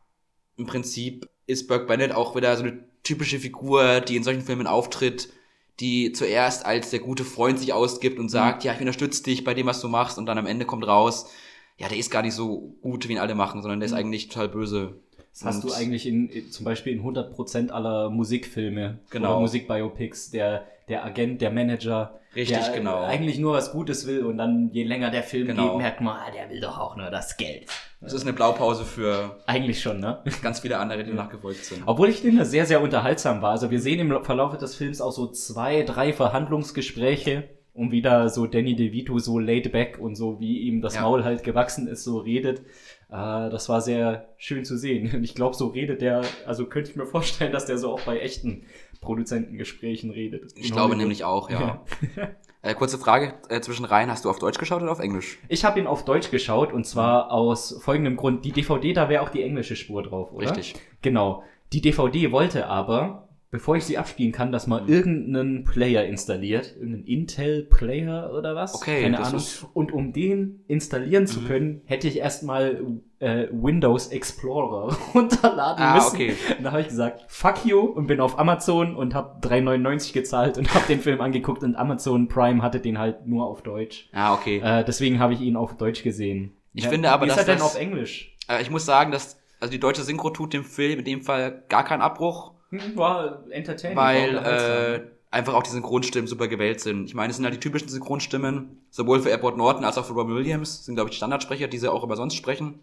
im 0.57 0.67
Prinzip 0.67 1.29
ist 1.47 1.69
Burke 1.69 1.87
Bennett 1.87 2.13
auch 2.13 2.37
wieder 2.37 2.55
so 2.57 2.65
eine 2.65 2.85
typische 3.03 3.39
Figur, 3.39 4.01
die 4.03 4.17
in 4.17 4.23
solchen 4.25 4.43
Filmen 4.43 4.67
auftritt, 4.67 5.33
die 5.81 6.13
zuerst 6.13 6.67
als 6.67 6.91
der 6.91 7.01
gute 7.01 7.25
Freund 7.25 7.59
sich 7.59 7.73
ausgibt 7.73 8.19
und 8.19 8.29
sagt, 8.29 8.65
ja, 8.65 8.73
ich 8.73 8.81
unterstütze 8.81 9.23
dich 9.23 9.45
bei 9.45 9.55
dem, 9.55 9.67
was 9.67 9.81
du 9.81 9.89
machst, 9.89 10.19
und 10.19 10.27
dann 10.27 10.39
am 10.39 10.47
Ende 10.47 10.65
kommt 10.67 10.87
raus, 10.87 11.31
ja, 11.77 11.89
der 11.89 11.99
ist 11.99 12.11
gar 12.11 12.23
nicht 12.23 12.35
so 12.35 12.77
gut, 12.83 13.09
wie 13.09 13.13
ihn 13.13 13.19
alle 13.19 13.35
machen, 13.37 13.63
sondern 13.63 13.81
der 13.81 13.87
ist 13.87 13.93
eigentlich 13.93 14.29
total 14.29 14.49
böse. 14.49 15.01
Das 15.41 15.55
hast 15.57 15.65
du 15.65 15.73
eigentlich 15.73 16.07
in, 16.07 16.29
in, 16.29 16.51
zum 16.51 16.65
Beispiel 16.65 16.93
in 16.93 17.03
100% 17.03 17.71
aller 17.71 18.11
Musikfilme 18.11 18.99
Genau. 19.11 19.31
oder 19.33 19.41
Musikbiopics, 19.41 20.31
der, 20.31 20.67
der 20.89 21.05
Agent, 21.05 21.41
der 21.41 21.51
Manager, 21.51 22.15
Richtig, 22.37 22.59
der 22.59 22.73
genau. 22.75 23.03
eigentlich 23.05 23.39
nur 23.39 23.55
was 23.55 23.73
Gutes 23.73 24.07
will 24.07 24.25
und 24.25 24.37
dann 24.39 24.71
je 24.73 24.85
länger 24.85 25.11
der 25.11 25.23
Film 25.23 25.47
Genau. 25.47 25.71
geht, 25.71 25.79
merkt 25.79 26.01
man, 26.01 26.17
ah, 26.17 26.31
der 26.31 26.51
will 26.51 26.61
doch 26.61 26.79
auch 26.79 26.97
nur 26.97 27.11
das 27.11 27.37
Geld. 27.37 27.67
Das 28.01 28.13
ist 28.13 28.23
eine 28.23 28.33
Blaupause 28.33 28.85
für 28.85 29.39
Eigentlich 29.47 29.81
schon, 29.81 29.99
ne? 29.99 30.23
ganz 30.43 30.61
viele 30.61 30.79
andere, 30.79 31.03
die 31.05 31.13
nachgefolgt 31.13 31.65
sind. 31.65 31.83
Obwohl 31.87 32.09
ich 32.11 32.19
finde, 32.21 32.45
sehr, 32.45 32.65
sehr 32.67 32.81
unterhaltsam 32.81 33.43
war. 33.43 33.51
Also 33.53 33.71
wir 33.71 33.81
sehen 33.81 33.99
im 33.99 34.25
Verlauf 34.25 34.57
des 34.57 34.77
Films 34.77 35.01
auch 35.01 35.11
so 35.13 35.27
zwei, 35.29 35.83
drei 35.83 36.13
Verhandlungsgespräche 36.13 37.49
und 37.75 37.91
wieder 37.93 38.29
so 38.29 38.47
Danny 38.47 38.75
DeVito 38.77 39.19
so 39.19 39.39
laid 39.39 39.73
back 39.73 39.99
und 40.01 40.17
so 40.17 40.39
wie 40.41 40.59
ihm 40.61 40.81
das 40.81 40.97
Ja. 40.97 41.03
Maul 41.03 41.25
halt 41.25 41.45
gewachsen 41.45 41.87
ist, 41.89 42.05
so 42.05 42.19
redet. 42.19 42.63
Äh, 43.11 43.51
das 43.51 43.69
war 43.69 43.81
sehr 43.81 44.29
schön 44.37 44.65
zu 44.65 44.77
sehen. 44.77 45.15
Und 45.15 45.25
ich 45.25 45.35
glaube, 45.35 45.57
so 45.57 45.69
redet 45.69 46.03
der, 46.03 46.23
also 46.47 46.67
könnte 46.67 46.91
ich 46.91 46.97
mir 46.97 47.07
vorstellen, 47.07 47.53
dass 47.53 47.67
der 47.67 47.79
so 47.79 47.93
auch 47.93 48.01
bei 48.03 48.19
echten 48.21 48.65
Produzentengesprächen 49.01 50.11
redet. 50.11 50.53
Ich 50.57 50.73
glaube 50.73 50.97
nämlich 50.97 51.25
auch, 51.25 51.51
ja. 51.51 51.85
Äh, 52.61 52.75
kurze 52.75 52.99
Frage 52.99 53.35
äh, 53.49 53.61
zwischen 53.61 53.85
rein, 53.85 54.11
hast 54.11 54.25
du 54.25 54.31
auf 54.31 54.41
Deutsch 54.41 54.59
geschaut 54.59 54.83
oder 54.83 54.91
auf 54.91 54.99
Englisch? 54.99 55.39
Ich 55.49 55.65
habe 55.65 55.79
ihn 55.79 55.87
auf 55.87 56.05
Deutsch 56.05 56.33
geschaut 56.33 56.73
und 56.73 56.85
zwar 56.85 57.31
aus 57.31 57.81
folgendem 57.81 58.17
Grund. 58.17 58.45
Die 58.45 58.51
DVD, 58.51 58.93
da 58.93 59.09
wäre 59.09 59.23
auch 59.23 59.29
die 59.29 59.45
englische 59.45 59.77
Spur 59.77 60.03
drauf, 60.03 60.33
oder? 60.33 60.49
Richtig. 60.49 60.75
Genau. 61.01 61.45
Die 61.73 61.81
DVD 61.81 62.33
wollte 62.33 62.67
aber, 62.67 63.28
bevor 63.51 63.77
ich 63.77 63.85
sie 63.85 63.97
abspielen 63.99 64.33
kann, 64.33 64.53
dass 64.53 64.67
man 64.67 64.89
irgendeinen 64.89 65.65
Player 65.65 66.05
installiert. 66.05 66.75
Irgendeinen 66.77 67.05
Intel-Player 67.05 68.33
oder 68.37 68.55
was? 68.55 68.75
Okay, 68.75 69.03
Keine 69.03 69.21
Ahnung. 69.21 69.41
Mhm. 69.41 69.67
Und 69.75 69.93
um 69.93 70.13
den 70.13 70.65
installieren 70.69 71.27
zu 71.27 71.41
können, 71.43 71.83
hätte 71.87 72.09
ich 72.09 72.19
erstmal 72.19 72.83
äh, 73.21 73.47
Windows 73.51 74.09
Explorer 74.09 74.97
runterladen 75.15 75.83
Ah, 75.83 75.95
müssen. 75.95 76.15
okay. 76.15 76.35
Und 76.59 76.65
da 76.65 76.71
habe 76.73 76.83
ich 76.83 76.89
gesagt, 76.89 77.25
fuck 77.29 77.65
you 77.65 77.81
und 77.81 78.07
bin 78.07 78.21
auf 78.21 78.39
Amazon 78.39 78.95
und 78.95 79.15
habe 79.15 79.41
3,99 79.47 80.13
gezahlt 80.13 80.59
und 80.59 80.73
habe 80.75 80.87
den 80.87 81.01
Film 81.01 81.21
angeguckt 81.21 81.63
und 81.63 81.75
Amazon 81.77 82.29
Prime 82.29 82.63
hatte 82.63 82.81
den 82.81 82.99
halt 82.99 83.27
nur 83.27 83.47
auf 83.47 83.63
Deutsch. 83.63 84.09
Ah, 84.13 84.35
okay. 84.35 84.59
Äh, 84.63 84.85
deswegen 84.85 85.19
habe 85.19 85.33
ich 85.35 85.41
ihn 85.41 85.57
auf 85.57 85.77
Deutsch 85.77 86.03
gesehen. 86.03 86.53
Ich 86.75 86.87
finde 86.87 87.11
aber, 87.11 87.25
wie 87.27 87.31
ist 87.31 87.37
dass 87.39 87.49
er 87.49 87.55
denn 87.55 87.63
auf 87.63 87.77
Englisch? 87.79 88.37
Äh, 88.49 88.63
ich 88.63 88.71
muss 88.71 88.85
sagen, 88.85 89.11
dass 89.11 89.41
also 89.61 89.73
die 89.73 89.81
deutsche 89.81 90.03
Synchro 90.03 90.31
tut 90.31 90.53
dem 90.53 90.63
Film 90.63 91.01
in 91.01 91.05
dem 91.05 91.23
Fall 91.23 91.65
gar 91.69 91.85
keinen 91.85 92.03
Abbruch, 92.03 92.53
War 92.71 93.45
entertaining. 93.51 93.97
weil 93.97 94.37
äh, 94.37 95.01
einfach 95.31 95.55
auch 95.55 95.63
die 95.63 95.71
Synchronstimmen 95.71 96.27
super 96.27 96.49
gewählt 96.49 96.81
sind. 96.81 97.07
Ich 97.07 97.15
meine, 97.15 97.31
es 97.31 97.37
sind 97.37 97.45
halt 97.45 97.55
die 97.55 97.61
typischen 97.61 97.89
Synchronstimmen, 97.89 98.83
sowohl 98.91 99.21
für 99.21 99.31
Edward 99.31 99.57
Norton 99.57 99.85
als 99.85 99.99
auch 99.99 100.05
für 100.05 100.13
Robin 100.13 100.35
Williams, 100.35 100.85
sind 100.85 100.95
glaube 100.95 101.09
ich 101.09 101.13
die 101.13 101.19
Standardsprecher, 101.19 101.69
die 101.69 101.79
sie 101.79 101.91
auch 101.91 102.05
immer 102.05 102.17
sonst 102.17 102.35
sprechen. 102.35 102.81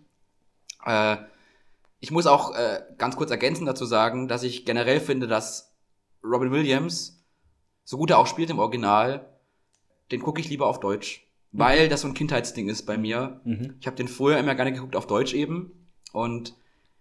Äh, 0.86 1.17
ich 2.00 2.12
muss 2.12 2.28
auch 2.28 2.56
äh, 2.56 2.82
ganz 2.98 3.15
kurz 3.15 3.32
ergänzend 3.32 3.67
dazu 3.67 3.86
sagen, 3.86 4.28
dass 4.28 4.43
ich 4.43 4.65
generell 4.65 5.00
finde, 5.00 5.28
dass 5.28 5.76
Robin 6.24 6.52
Williams, 6.52 7.24
so 7.84 7.98
gut 7.98 8.10
er 8.10 8.19
auch 8.19 8.28
spielt 8.28 8.50
im 8.50 8.60
Original, 8.60 9.28
den 10.12 10.21
gucke 10.21 10.41
ich 10.41 10.50
lieber 10.50 10.67
auf 10.67 10.80
Deutsch. 10.80 11.26
Weil 11.52 11.88
das 11.88 12.02
so 12.02 12.08
ein 12.08 12.13
Kindheitsding 12.13 12.67
ist 12.67 12.86
bei 12.86 12.98
mir. 12.98 13.39
Mhm. 13.45 13.76
Ich 13.80 13.88
habe 13.88 13.95
den 13.95 14.10
früher 14.10 14.38
immer 14.38 14.56
gerne 14.56 14.74
geguckt 14.74 14.95
auf 14.95 15.08
Deutsch 15.08 15.34
eben. 15.34 15.88
Und 16.12 16.54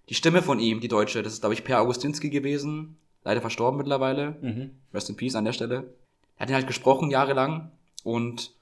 die 0.08 0.14
Stimme 0.14 0.42
von 0.42 0.58
ihm, 0.58 0.80
die 0.80 0.88
deutsche, 0.88 1.22
das 1.22 1.34
ist, 1.34 1.40
glaube 1.40 1.54
ich, 1.54 1.64
Per 1.64 1.80
Augustinski 1.80 2.30
gewesen. 2.30 2.98
Leider 3.22 3.40
verstorben 3.40 3.78
mittlerweile. 3.78 4.36
Mhm. 4.42 4.70
Rest 4.92 5.08
in 5.08 5.16
Peace 5.16 5.34
an 5.34 5.46
der 5.46 5.54
Stelle. 5.54 5.94
Er 6.36 6.42
hat 6.42 6.50
ihn 6.50 6.54
halt 6.54 6.66
gesprochen 6.66 7.10
jahrelang. 7.10 7.72
Und 8.02 8.52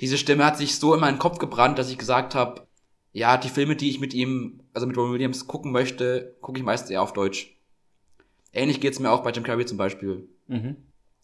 diese 0.00 0.18
Stimme 0.18 0.44
hat 0.44 0.58
sich 0.58 0.76
so 0.76 0.92
in 0.92 1.00
meinen 1.00 1.18
Kopf 1.18 1.38
gebrannt, 1.38 1.78
dass 1.78 1.90
ich 1.90 1.98
gesagt 1.98 2.34
habe, 2.34 2.66
ja, 3.12 3.36
die 3.38 3.48
Filme, 3.48 3.76
die 3.76 3.88
ich 3.88 4.00
mit 4.00 4.12
ihm, 4.12 4.60
also 4.74 4.86
mit 4.86 4.96
Robin 4.96 5.12
Williams 5.12 5.46
gucken 5.46 5.72
möchte, 5.72 6.36
gucke 6.40 6.58
ich 6.58 6.64
meist 6.64 6.90
eher 6.90 7.00
auf 7.00 7.12
Deutsch. 7.12 7.56
Ähnlich 8.52 8.80
geht's 8.80 8.98
mir 8.98 9.10
auch 9.10 9.22
bei 9.22 9.30
Jim 9.30 9.44
Carrey 9.44 9.66
zum 9.66 9.78
Beispiel. 9.78 10.28
Mhm. 10.48 10.76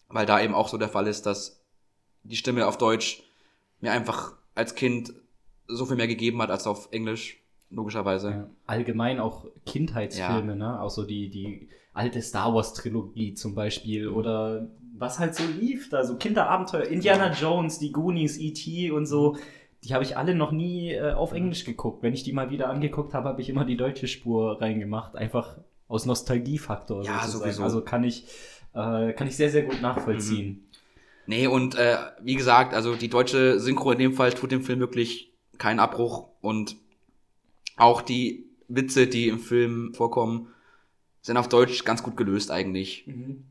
Weil 0.07 0.25
da 0.25 0.41
eben 0.41 0.55
auch 0.55 0.69
so 0.69 0.77
der 0.77 0.89
Fall 0.89 1.07
ist, 1.07 1.25
dass 1.25 1.61
die 2.23 2.35
Stimme 2.35 2.65
auf 2.65 2.77
Deutsch 2.77 3.23
mir 3.81 3.91
einfach 3.91 4.33
als 4.55 4.75
Kind 4.75 5.13
so 5.67 5.85
viel 5.85 5.97
mehr 5.97 6.07
gegeben 6.07 6.41
hat 6.41 6.49
als 6.49 6.65
auf 6.65 6.89
Englisch, 6.91 7.42
logischerweise. 7.73 8.29
Ja. 8.29 8.49
Allgemein 8.65 9.19
auch 9.19 9.45
Kindheitsfilme, 9.65 10.55
ne? 10.55 10.81
Auch 10.81 10.89
so 10.89 11.03
die, 11.03 11.29
die 11.29 11.67
alte 11.93 12.21
Star 12.21 12.53
Wars 12.53 12.73
Trilogie 12.73 13.33
zum 13.33 13.55
Beispiel 13.55 14.07
oder 14.07 14.67
was 14.97 15.19
halt 15.19 15.35
so 15.35 15.43
lief 15.59 15.89
da, 15.89 16.03
so 16.03 16.15
Kinderabenteuer, 16.15 16.85
Indiana 16.85 17.31
Jones, 17.33 17.79
die 17.79 17.91
Goonies, 17.91 18.37
E.T. 18.37 18.91
und 18.91 19.05
so. 19.05 19.37
Die 19.83 19.93
habe 19.93 20.03
ich 20.03 20.15
alle 20.15 20.33
noch 20.33 20.51
nie 20.51 20.93
äh, 20.93 21.11
auf 21.11 21.33
Englisch 21.33 21.65
geguckt. 21.65 22.03
Wenn 22.03 22.13
ich 22.13 22.23
die 22.23 22.31
mal 22.31 22.49
wieder 22.49 22.69
angeguckt 22.69 23.13
habe, 23.13 23.27
habe 23.27 23.41
ich 23.41 23.49
immer 23.49 23.65
die 23.65 23.75
deutsche 23.75 24.07
Spur 24.07 24.61
reingemacht. 24.61 25.15
Einfach 25.15 25.57
aus 25.89 26.05
Nostalgiefaktor. 26.05 27.03
Ja, 27.03 27.19
sozusagen. 27.19 27.43
sowieso. 27.43 27.63
Also 27.63 27.81
kann 27.81 28.03
ich, 28.03 28.25
äh, 28.73 29.11
kann 29.11 29.27
ich 29.27 29.35
sehr, 29.35 29.49
sehr 29.49 29.63
gut 29.63 29.81
nachvollziehen. 29.81 30.69
Nee, 31.25 31.47
und 31.47 31.75
äh, 31.75 31.97
wie 32.21 32.35
gesagt, 32.35 32.73
also 32.73 32.95
die 32.95 33.09
deutsche 33.09 33.59
Synchro 33.59 33.91
in 33.91 33.99
dem 33.99 34.13
Fall 34.13 34.31
tut 34.31 34.51
dem 34.51 34.61
Film 34.61 34.79
wirklich 34.79 35.33
keinen 35.57 35.79
Abbruch 35.79 36.29
und 36.41 36.75
auch 37.77 38.01
die 38.01 38.45
Witze, 38.67 39.07
die 39.07 39.27
im 39.27 39.39
Film 39.39 39.93
vorkommen, 39.93 40.47
sind 41.21 41.37
auf 41.37 41.49
Deutsch 41.49 41.85
ganz 41.85 42.03
gut 42.03 42.17
gelöst 42.17 42.51
eigentlich. 42.51 43.05
Mhm. 43.07 43.45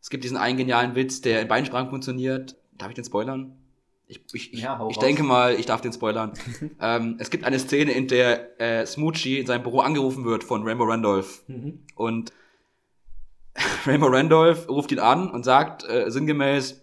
Es 0.00 0.10
gibt 0.10 0.24
diesen 0.24 0.36
einen 0.36 0.58
genialen 0.58 0.94
Witz, 0.94 1.20
der 1.20 1.42
in 1.42 1.48
beiden 1.48 1.66
Sprachen 1.66 1.90
funktioniert. 1.90 2.56
Darf 2.72 2.88
ich 2.88 2.94
den 2.94 3.04
spoilern? 3.04 3.56
Ich, 4.08 4.20
ich, 4.32 4.52
ich, 4.52 4.60
Ja, 4.60 4.74
ich 4.74 4.80
raus. 4.80 4.98
denke 4.98 5.22
mal, 5.22 5.54
ich 5.54 5.66
darf 5.66 5.80
den 5.80 5.92
spoilern. 5.92 6.32
ähm, 6.80 7.16
es 7.18 7.30
gibt 7.30 7.44
eine 7.44 7.58
Szene, 7.58 7.92
in 7.92 8.08
der 8.08 8.60
äh, 8.60 8.84
Smoochie 8.86 9.38
in 9.38 9.46
seinem 9.46 9.62
Büro 9.62 9.80
angerufen 9.80 10.24
wird 10.24 10.44
von 10.44 10.64
Rainbow 10.64 10.84
Randolph. 10.84 11.44
Mhm. 11.46 11.84
Und 11.94 12.32
Rainbow 13.86 14.08
Randolph 14.08 14.68
ruft 14.68 14.92
ihn 14.92 14.98
an 14.98 15.30
und 15.30 15.44
sagt 15.44 15.84
äh, 15.88 16.10
sinngemäß, 16.10 16.82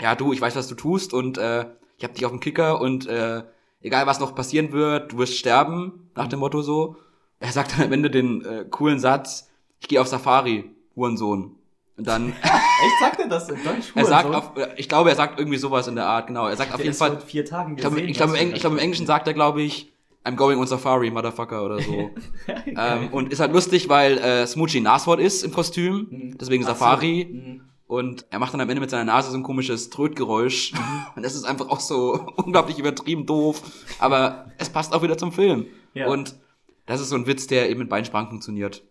ja 0.00 0.14
du, 0.14 0.32
ich 0.32 0.40
weiß, 0.40 0.54
was 0.56 0.68
du 0.68 0.74
tust 0.74 1.14
und 1.14 1.38
äh, 1.38 1.66
ich 1.96 2.04
hab 2.04 2.14
dich 2.14 2.24
auf 2.24 2.30
dem 2.30 2.40
Kicker 2.40 2.80
und 2.80 3.06
äh, 3.06 3.42
egal 3.82 4.06
was 4.06 4.20
noch 4.20 4.34
passieren 4.34 4.72
wird, 4.72 5.12
du 5.12 5.18
wirst 5.18 5.34
sterben, 5.36 6.10
nach 6.14 6.28
dem 6.28 6.40
Motto 6.40 6.62
so. 6.62 6.96
Er 7.40 7.52
sagt 7.52 7.72
dann 7.78 7.86
am 7.86 7.92
Ende 7.92 8.10
den 8.10 8.44
äh, 8.44 8.64
coolen 8.68 8.98
Satz, 8.98 9.48
ich 9.80 9.88
gehe 9.88 10.00
auf 10.00 10.08
Safari, 10.08 10.64
Hurensohn. 10.96 11.54
Und 11.96 12.06
dann, 12.06 12.28
Echt, 12.42 13.00
sagt 13.00 13.20
er 13.20 13.28
das 13.28 13.48
in 13.48 13.56
Deutsch? 13.62 13.92
er 13.94 14.04
sagt, 14.04 14.34
auf, 14.34 14.56
äh, 14.56 14.68
ich 14.76 14.88
glaube, 14.88 15.10
er 15.10 15.16
sagt 15.16 15.38
irgendwie 15.38 15.58
sowas 15.58 15.86
in 15.88 15.94
der 15.96 16.06
Art, 16.06 16.26
genau. 16.28 16.46
Er 16.46 16.56
sagt 16.56 16.72
auf 16.74 16.82
jeden 16.82 16.94
Fall, 16.94 17.20
vier 17.20 17.44
Tagen 17.44 17.74
ich 17.74 17.80
glaube, 17.80 17.96
gesehen, 17.96 18.10
ich 18.10 18.16
glaube, 18.16 18.36
ich 18.38 18.60
glaube, 18.60 18.76
im? 18.76 18.82
Englischen 18.82 19.06
sagt 19.06 19.26
er, 19.28 19.34
glaube 19.34 19.62
ich, 19.62 19.92
I'm 20.24 20.34
going 20.36 20.58
on 20.58 20.66
Safari, 20.66 21.10
Motherfucker 21.10 21.64
oder 21.64 21.80
so. 21.80 22.10
Ähm, 22.66 23.08
und 23.12 23.32
ist 23.32 23.40
halt 23.40 23.52
lustig, 23.52 23.88
weil 23.88 24.18
äh, 24.18 24.46
Smoochie 24.46 24.78
ein 24.80 24.84
Nashorn 24.84 25.18
ist 25.20 25.42
im 25.42 25.52
Kostüm, 25.52 26.06
Mhm. 26.10 26.38
deswegen 26.38 26.62
Ach 26.64 26.68
so. 26.68 26.74
Safari. 26.74 27.28
Mhm. 27.30 27.60
Und 27.88 28.26
er 28.28 28.38
macht 28.38 28.52
dann 28.52 28.60
am 28.60 28.68
Ende 28.68 28.82
mit 28.82 28.90
seiner 28.90 29.04
Nase 29.04 29.30
so 29.30 29.36
ein 29.36 29.42
komisches 29.42 29.88
Trötgeräusch. 29.88 30.74
Und 31.16 31.24
das 31.24 31.34
ist 31.34 31.44
einfach 31.44 31.70
auch 31.70 31.80
so 31.80 32.32
unglaublich 32.36 32.78
übertrieben 32.78 33.24
doof. 33.24 33.62
Aber 33.98 34.52
es 34.58 34.68
passt 34.68 34.92
auch 34.92 35.02
wieder 35.02 35.16
zum 35.16 35.32
Film. 35.32 35.66
Ja. 35.94 36.06
Und 36.08 36.36
das 36.84 37.00
ist 37.00 37.08
so 37.08 37.16
ein 37.16 37.26
Witz, 37.26 37.46
der 37.46 37.70
eben 37.70 37.80
mit 37.80 37.88
beiden 37.88 38.04
Sprachen 38.04 38.28
funktioniert. 38.28 38.84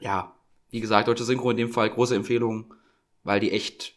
Ja, 0.00 0.34
wie 0.70 0.80
gesagt, 0.80 1.08
deutsche 1.08 1.24
Synchro 1.24 1.50
in 1.50 1.56
dem 1.56 1.70
Fall 1.70 1.90
große 1.90 2.14
Empfehlung, 2.14 2.74
weil 3.24 3.40
die 3.40 3.50
echt 3.50 3.94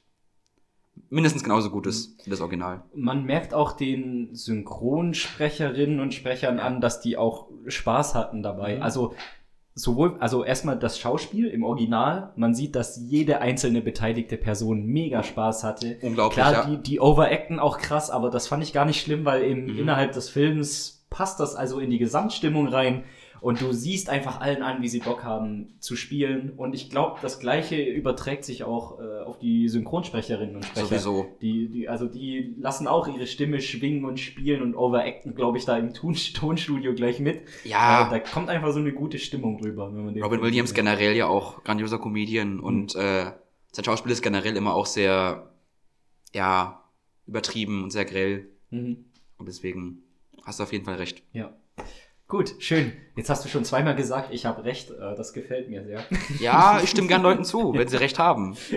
mindestens 1.09 1.43
genauso 1.43 1.69
gut 1.69 1.85
ist 1.85 2.25
wie 2.25 2.31
das 2.31 2.41
Original. 2.41 2.83
Man 2.95 3.25
merkt 3.25 3.53
auch 3.53 3.73
den 3.73 4.33
Synchronsprecherinnen 4.33 5.99
und 5.99 6.15
Sprechern 6.15 6.59
an, 6.59 6.81
dass 6.81 6.99
die 6.99 7.15
auch 7.15 7.47
Spaß 7.67 8.15
hatten 8.15 8.41
dabei. 8.41 8.77
Mhm. 8.77 8.81
Also 8.81 9.13
sowohl, 9.79 10.17
also 10.19 10.43
erstmal 10.43 10.77
das 10.77 10.99
Schauspiel 10.99 11.47
im 11.47 11.63
Original. 11.63 12.31
Man 12.35 12.53
sieht, 12.53 12.75
dass 12.75 12.97
jede 12.97 13.41
einzelne 13.41 13.81
beteiligte 13.81 14.37
Person 14.37 14.85
mega 14.85 15.23
Spaß 15.23 15.63
hatte. 15.63 15.97
Unglaublich, 16.01 16.35
Klar, 16.43 16.53
ja. 16.53 16.65
die, 16.65 16.77
die 16.83 16.99
overacten 16.99 17.59
auch 17.59 17.77
krass, 17.77 18.09
aber 18.09 18.29
das 18.29 18.47
fand 18.47 18.63
ich 18.63 18.73
gar 18.73 18.85
nicht 18.85 19.01
schlimm, 19.01 19.25
weil 19.25 19.43
im, 19.43 19.65
Mhm. 19.65 19.79
innerhalb 19.79 20.11
des 20.11 20.29
Films 20.29 21.05
passt 21.09 21.39
das 21.39 21.55
also 21.55 21.79
in 21.79 21.89
die 21.89 21.97
Gesamtstimmung 21.97 22.67
rein. 22.67 23.03
Und 23.41 23.61
du 23.61 23.71
siehst 23.71 24.09
einfach 24.09 24.41
allen 24.41 24.61
an, 24.63 24.81
wie 24.81 24.87
sie 24.87 24.99
Bock 24.99 25.23
haben 25.23 25.73
zu 25.79 25.95
spielen. 25.95 26.51
Und 26.57 26.73
ich 26.73 26.89
glaube, 26.89 27.19
das 27.21 27.39
Gleiche 27.39 27.81
überträgt 27.81 28.43
sich 28.45 28.63
auch 28.63 28.99
äh, 28.99 29.19
auf 29.23 29.39
die 29.39 29.69
Synchronsprecherinnen 29.69 30.55
und 30.57 30.65
Sprecher. 30.65 30.87
Sowieso. 30.87 31.27
Die, 31.41 31.69
die, 31.69 31.89
also 31.89 32.07
die 32.07 32.55
lassen 32.59 32.87
auch 32.87 33.07
ihre 33.07 33.27
Stimme 33.27 33.61
schwingen 33.61 34.05
und 34.05 34.19
spielen 34.19 34.61
und 34.61 34.75
overacten, 34.75 35.35
glaube 35.35 35.57
ich, 35.57 35.65
da 35.65 35.77
im 35.77 35.93
Ton 35.93 36.15
Tonstudio 36.33 36.93
gleich 36.93 37.19
mit. 37.19 37.41
Ja. 37.63 38.07
Äh, 38.07 38.09
da 38.09 38.19
kommt 38.19 38.49
einfach 38.49 38.71
so 38.73 38.79
eine 38.79 38.91
gute 38.93 39.19
Stimmung 39.19 39.57
drüber, 39.61 39.93
wenn 39.93 40.05
man 40.05 40.13
den 40.13 40.23
Robin 40.23 40.41
Williams 40.41 40.69
sieht. 40.69 40.75
generell 40.77 41.15
ja 41.15 41.27
auch 41.27 41.63
grandioser 41.63 41.99
Comedian 41.99 42.55
Mhm. 42.57 42.63
und 42.63 42.95
äh, 42.95 43.31
sein 43.71 43.85
Schauspiel 43.85 44.11
ist 44.11 44.21
generell 44.21 44.57
immer 44.57 44.73
auch 44.73 44.85
sehr, 44.87 45.51
ja, 46.33 46.83
übertrieben 47.27 47.83
und 47.83 47.91
sehr 47.91 48.05
grell. 48.05 48.49
Mhm. 48.71 49.05
Und 49.37 49.47
deswegen 49.47 50.03
hast 50.43 50.59
du 50.59 50.63
auf 50.63 50.73
jeden 50.73 50.85
Fall 50.85 50.95
recht. 50.95 51.21
Ja. 51.33 51.53
Gut, 52.29 52.53
schön. 52.59 52.93
Jetzt 53.15 53.31
hast 53.31 53.43
du 53.43 53.49
schon 53.49 53.65
zweimal 53.65 53.95
gesagt, 53.95 54.31
ich 54.31 54.45
habe 54.45 54.63
recht. 54.63 54.91
Äh, 54.91 55.15
das 55.17 55.33
gefällt 55.33 55.67
mir 55.67 55.83
sehr. 55.83 56.05
Ja, 56.39 56.79
ich 56.81 56.91
stimme 56.91 57.07
gern 57.07 57.23
Leuten 57.23 57.43
zu, 57.43 57.73
wenn 57.73 57.87
sie 57.87 57.99
recht 57.99 58.19
haben. 58.19 58.55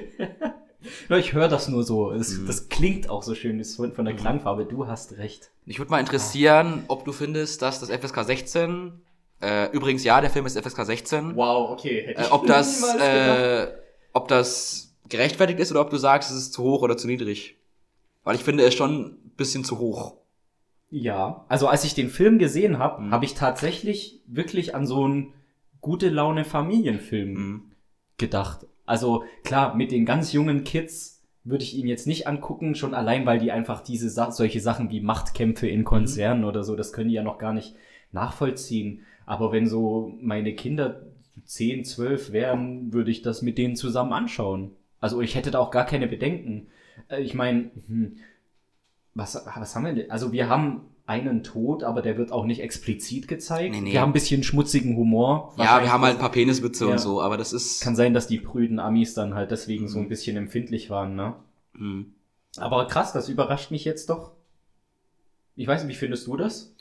Ich 1.11 1.33
höre 1.33 1.47
das 1.47 1.69
nur 1.69 1.85
so. 1.85 2.11
Es, 2.11 2.39
Mhm. 2.39 2.47
Das 2.49 2.69
klingt 2.69 3.09
auch 3.09 3.23
so 3.23 3.37
schön 3.37 3.65
von, 3.65 3.93
von 3.93 4.05
der 4.05 4.17
Klangfarbe. 4.17 4.65
Du 4.65 4.89
hast 4.89 5.17
recht. 5.17 5.53
Mich 5.65 5.79
würde 5.79 5.93
mal 5.93 6.01
interessieren, 6.01 6.83
ob 6.89 7.05
du 7.05 7.13
findest, 7.13 7.63
dass 7.63 7.79
das 7.79 7.89
FSK 7.89 8.25
16, 8.25 9.01
äh, 9.41 9.71
übrigens 9.71 10.03
ja, 10.03 10.21
der 10.21 10.29
Film 10.29 10.45
ist 10.45 10.59
FSK 10.59 10.85
16, 10.85 11.37
Wow, 11.37 11.71
okay. 11.71 12.03
Hätte 12.05 12.21
äh, 12.23 12.25
ich 12.25 12.33
ob 12.33 12.49
das, 12.49 12.83
äh, 12.97 13.69
ob 14.13 14.27
das 14.27 14.93
gerechtfertigt 15.09 15.61
ist 15.61 15.71
oder 15.71 15.83
ob 15.83 15.91
du 15.91 15.99
sagst, 15.99 16.33
es 16.33 16.37
ist 16.37 16.53
zu 16.53 16.65
hoch 16.65 16.83
oder 16.83 16.97
zu 16.97 17.07
niedrig. 17.07 17.57
Weil 18.25 18.35
ich 18.35 18.43
finde 18.43 18.65
es 18.65 18.75
schon 18.75 19.03
ein 19.03 19.33
bisschen 19.37 19.63
zu 19.63 19.79
hoch. 19.79 20.17
Ja, 20.95 21.47
also 21.49 21.69
als 21.69 21.85
ich 21.85 21.95
den 21.95 22.11
Film 22.11 22.39
gesehen 22.39 22.79
habe, 22.79 23.01
Mhm. 23.03 23.11
habe 23.13 23.25
ich 23.25 23.33
tatsächlich 23.33 24.21
wirklich 24.27 24.75
an 24.75 24.87
so 24.87 25.05
einen 25.05 25.33
gute 25.81 26.11
Laune 26.11 26.45
Familienfilm 26.45 27.33
Mhm. 27.33 27.63
gedacht. 28.19 28.67
Also 28.85 29.25
klar, 29.43 29.75
mit 29.75 29.91
den 29.91 30.05
ganz 30.05 30.35
jungen 30.35 30.65
Kids 30.65 31.23
würde 31.45 31.65
ich 31.65 31.75
ihn 31.75 31.89
jetzt 31.89 32.07
nicht 32.07 32.27
angucken, 32.27 32.75
schon 32.75 32.93
allein, 32.93 33.25
weil 33.25 33.39
die 33.39 33.51
einfach 33.53 33.81
diese 33.81 34.11
solche 34.11 34.61
Sachen 34.61 34.91
wie 34.91 35.01
Machtkämpfe 35.01 35.67
in 35.67 35.83
Konzernen 35.85 36.45
oder 36.45 36.63
so, 36.63 36.77
das 36.77 36.93
können 36.93 37.09
die 37.09 37.15
ja 37.15 37.23
noch 37.23 37.39
gar 37.39 37.55
nicht 37.55 37.75
nachvollziehen. 38.13 39.01
Aber 39.25 39.51
wenn 39.51 39.67
so 39.67 40.13
meine 40.21 40.55
Kinder 40.55 41.07
10, 41.45 41.85
12 41.87 42.33
wären, 42.33 42.93
würde 42.93 43.11
ich 43.11 43.23
das 43.23 43.41
mit 43.41 43.57
denen 43.57 43.77
zusammen 43.77 44.13
anschauen. 44.13 44.73
Also 45.01 45.23
ich 45.23 45.37
hätte 45.37 45.51
da 45.51 45.59
auch 45.59 45.71
gar 45.71 45.87
keine 45.87 46.07
Bedenken. 46.07 46.67
Äh, 47.09 47.23
Ich 47.23 47.33
meine, 47.35 47.71
hm, 47.89 48.17
was, 49.15 49.35
was 49.57 49.75
haben 49.77 49.85
wir 49.87 49.93
denn? 49.95 50.11
Also 50.11 50.33
wir 50.33 50.49
haben 50.49 50.83
einen 51.07 51.43
Tod, 51.43 51.83
aber 51.83 52.01
der 52.01 52.17
wird 52.17 52.33
auch 52.33 52.45
nicht 52.47 52.61
explizit 52.61 53.27
gezeigt. 53.29 53.73
Nee, 53.75 53.81
nee. 53.81 53.93
Wir 53.93 54.01
haben 54.01 54.11
ein 54.11 54.15
bisschen 54.15 54.43
schmutzigen 54.43 54.97
Humor. 54.97 55.53
Ja, 55.59 55.83
wir 55.83 55.93
haben 55.93 56.03
halt 56.03 56.15
ein 56.17 56.21
paar 56.21 56.31
Peniswitze 56.31 56.87
Ja. 56.87 56.93
und 56.93 56.99
so, 56.99 57.21
aber 57.21 57.37
das 57.37 57.53
ist. 57.53 57.83
Kann 57.83 57.97
sein, 57.97 58.15
dass 58.15 58.27
die 58.29 58.39
prüden 58.39 58.79
Amis 58.79 59.13
dann 59.15 59.35
halt 59.35 59.51
deswegen 59.51 59.85
Mhm. 59.85 59.89
so 59.89 59.99
ein 59.99 60.09
bisschen 60.09 60.37
empfindlich 60.37 60.91
waren, 60.91 61.15
ne? 61.17 61.35
Hm. 61.77 62.15
Aber 62.57 62.87
krass, 62.87 63.13
das 63.13 63.29
überrascht 63.29 63.71
mich 63.71 63.85
jetzt 63.85 64.09
doch. 64.11 64.33
Ich 65.57 65.67
weiß 65.67 65.85
nicht, 65.85 65.95
wie 65.97 65.99
findest 65.99 66.27
du 66.27 66.37
das? 66.37 66.75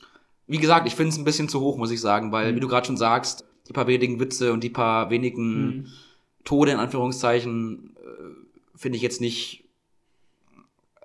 Wie 0.47 0.57
gesagt, 0.59 0.87
ich 0.87 0.95
finde 0.95 1.09
es 1.09 1.17
ein 1.17 1.23
bisschen 1.23 1.49
zu 1.49 1.59
hoch, 1.59 1.77
muss 1.77 1.91
ich 1.91 1.99
sagen, 2.01 2.31
weil, 2.31 2.51
Mhm. 2.51 2.55
wie 2.55 2.59
du 2.61 2.67
gerade 2.67 2.85
schon 2.87 2.97
sagst, 2.97 3.45
die 3.67 3.73
paar 3.73 3.87
wenigen 3.87 4.19
Witze 4.19 4.53
und 4.53 4.63
die 4.63 4.69
paar 4.69 5.09
wenigen 5.09 5.65
Mhm. 5.65 5.85
Tode 6.43 6.71
in 6.71 6.77
Anführungszeichen 6.77 7.95
äh, 7.97 8.77
finde 8.77 8.95
ich 8.97 9.01
jetzt 9.01 9.21
nicht 9.21 9.63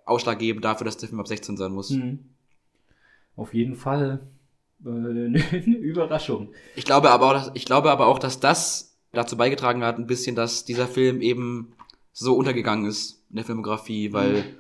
ausschlaggebend 0.07 0.65
dafür, 0.65 0.87
dass 0.87 0.97
der 0.97 1.09
Film 1.09 1.21
ab 1.21 1.29
16 1.29 1.57
sein 1.57 1.73
muss. 1.73 1.91
Hm. 1.91 2.21
Auf 3.37 3.53
jeden 3.53 3.77
Fall 3.77 4.27
äh, 4.85 4.89
eine 4.89 5.39
Überraschung. 5.77 6.55
Ich 6.75 6.85
glaube 6.85 7.11
aber 7.11 7.27
auch, 7.27 7.33
dass, 7.33 7.51
ich 7.55 7.67
glaube 7.67 7.91
aber 7.91 8.07
auch, 8.07 8.19
dass 8.19 8.41
das 8.41 8.97
dazu 9.13 9.37
beigetragen 9.37 9.85
hat, 9.85 9.99
ein 9.99 10.07
bisschen, 10.07 10.37
dass 10.37 10.65
dieser 10.65 10.87
Film 10.87 11.21
eben 11.21 11.75
so 12.13 12.35
untergegangen 12.35 12.87
ist 12.87 13.23
in 13.31 13.37
der 13.37 13.45
Filmografie, 13.45 14.13
weil 14.13 14.57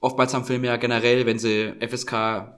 oftmals 0.00 0.32
haben 0.32 0.44
Filme 0.44 0.68
ja 0.68 0.76
generell, 0.76 1.26
wenn 1.26 1.38
sie 1.38 1.74
FSK 1.80 2.54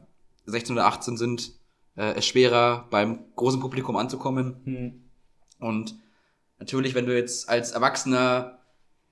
16 0.47 0.77
oder 0.77 0.87
18 0.87 1.17
sind, 1.17 1.53
äh, 1.97 2.15
es 2.15 2.27
schwerer 2.27 2.87
beim 2.91 3.21
großen 3.37 3.61
Publikum 3.61 3.97
anzukommen. 3.97 4.57
Hm. 4.65 5.03
Und 5.59 5.97
natürlich, 6.59 6.95
wenn 6.95 7.07
du 7.07 7.17
jetzt 7.17 7.49
als 7.49 7.73
Erwachsener 7.73 8.58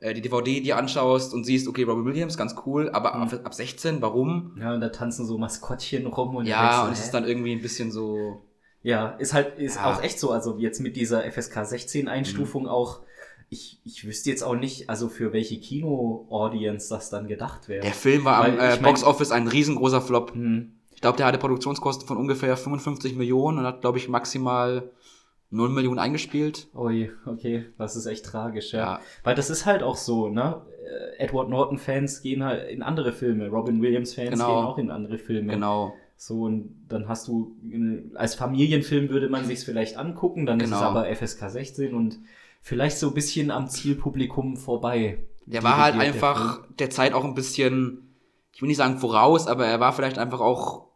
äh, 0.06 0.14
die 0.14 0.20
DVD 0.20 0.60
dir 0.60 0.76
anschaust 0.76 1.34
und 1.34 1.44
siehst, 1.44 1.66
okay, 1.68 1.82
Robbie 1.84 2.04
Williams, 2.04 2.36
ganz 2.38 2.54
cool, 2.66 2.88
aber 2.90 3.14
ab, 3.14 3.32
ab 3.44 3.54
16, 3.54 4.00
warum? 4.02 4.56
Ja, 4.60 4.74
und 4.74 4.80
da 4.80 4.88
tanzen 4.88 5.26
so 5.26 5.36
Maskottchen 5.38 6.06
rum 6.06 6.36
und 6.36 6.46
Ja, 6.46 6.84
und 6.84 6.92
es 6.92 7.00
ist 7.00 7.12
dann 7.12 7.24
irgendwie 7.26 7.52
ein 7.52 7.62
bisschen 7.62 7.90
so. 7.90 8.42
Ja, 8.82 9.08
ist 9.18 9.34
halt, 9.34 9.58
ist 9.58 9.76
Ja. 9.76 9.92
auch 9.92 10.02
echt 10.02 10.18
so. 10.20 10.30
Also 10.30 10.58
jetzt 10.58 10.80
mit 10.80 10.96
dieser 10.96 11.24
FSK 11.30 11.64
16 11.66 12.08
Einstufung 12.08 12.62
Mhm. 12.64 12.68
auch, 12.68 13.00
ich, 13.48 13.80
ich 13.84 14.06
wüsste 14.06 14.30
jetzt 14.30 14.42
auch 14.42 14.54
nicht, 14.56 14.88
also 14.90 15.08
für 15.08 15.32
welche 15.32 15.58
Kino-Audience 15.60 16.88
das 16.88 17.10
dann 17.10 17.26
gedacht 17.28 17.68
wäre. 17.68 17.82
Der 17.82 17.92
Film 17.92 18.24
war 18.24 18.44
am 18.44 18.58
Weil, 18.58 18.60
äh, 18.60 18.74
ich 18.74 18.80
mein- 18.80 18.90
Box 18.92 19.04
Office 19.04 19.30
ein 19.32 19.48
riesengroßer 19.48 20.00
Flop. 20.00 20.32
Hm. 20.34 20.72
Ich 20.94 21.00
glaube, 21.00 21.16
der 21.18 21.26
hatte 21.26 21.38
Produktionskosten 21.38 22.06
von 22.08 22.16
ungefähr 22.16 22.56
55 22.56 23.16
Millionen 23.16 23.58
und 23.58 23.66
hat, 23.66 23.82
glaube 23.82 23.98
ich, 23.98 24.08
maximal 24.08 24.90
0 25.50 25.68
Millionen 25.70 25.98
eingespielt. 25.98 26.68
Ui, 26.74 27.10
okay, 27.26 27.66
das 27.78 27.96
ist 27.96 28.06
echt 28.06 28.24
tragisch, 28.26 28.72
ja. 28.72 28.78
Ja. 28.78 29.00
Weil 29.24 29.34
das 29.34 29.48
ist 29.50 29.64
halt 29.66 29.82
auch 29.82 29.96
so, 29.96 30.28
ne? 30.28 30.62
Äh, 31.18 31.24
Edward 31.24 31.48
Norton-Fans 31.48 32.22
gehen 32.22 32.44
halt 32.44 32.68
in 32.68 32.82
andere 32.82 33.12
Filme, 33.12 33.48
Robin 33.48 33.80
Williams-Fans 33.80 34.30
Genau. 34.30 34.46
gehen 34.46 34.64
auch 34.66 34.78
in 34.78 34.90
andere 34.90 35.18
Filme. 35.18 35.52
Genau. 35.54 35.94
So, 36.16 36.42
und 36.42 36.86
dann 36.88 37.08
hast 37.08 37.28
du, 37.28 37.56
in- 37.62 38.12
als 38.16 38.34
Familienfilm 38.34 39.08
würde 39.10 39.28
man 39.28 39.44
sich's 39.44 39.64
vielleicht 39.64 39.96
angucken, 39.98 40.46
dann 40.46 40.58
ist 40.60 40.66
Genau. 40.70 40.76
es 40.78 40.82
aber 40.82 41.08
FSK 41.14 41.50
16 41.50 41.94
und 41.94 42.18
vielleicht 42.62 42.98
so 42.98 43.08
ein 43.08 43.14
bisschen 43.14 43.50
am 43.50 43.68
Zielpublikum 43.68 44.56
vorbei. 44.56 45.18
Der 45.44 45.62
war 45.62 45.76
halt 45.76 45.94
der 45.94 46.02
einfach 46.02 46.60
Film. 46.62 46.76
der 46.78 46.90
Zeit 46.90 47.12
auch 47.12 47.24
ein 47.24 47.34
bisschen, 47.34 48.14
ich 48.52 48.62
will 48.62 48.68
nicht 48.68 48.78
sagen 48.78 48.98
voraus, 48.98 49.46
aber 49.46 49.66
er 49.66 49.78
war 49.78 49.92
vielleicht 49.92 50.18
einfach 50.18 50.40
auch 50.40 50.86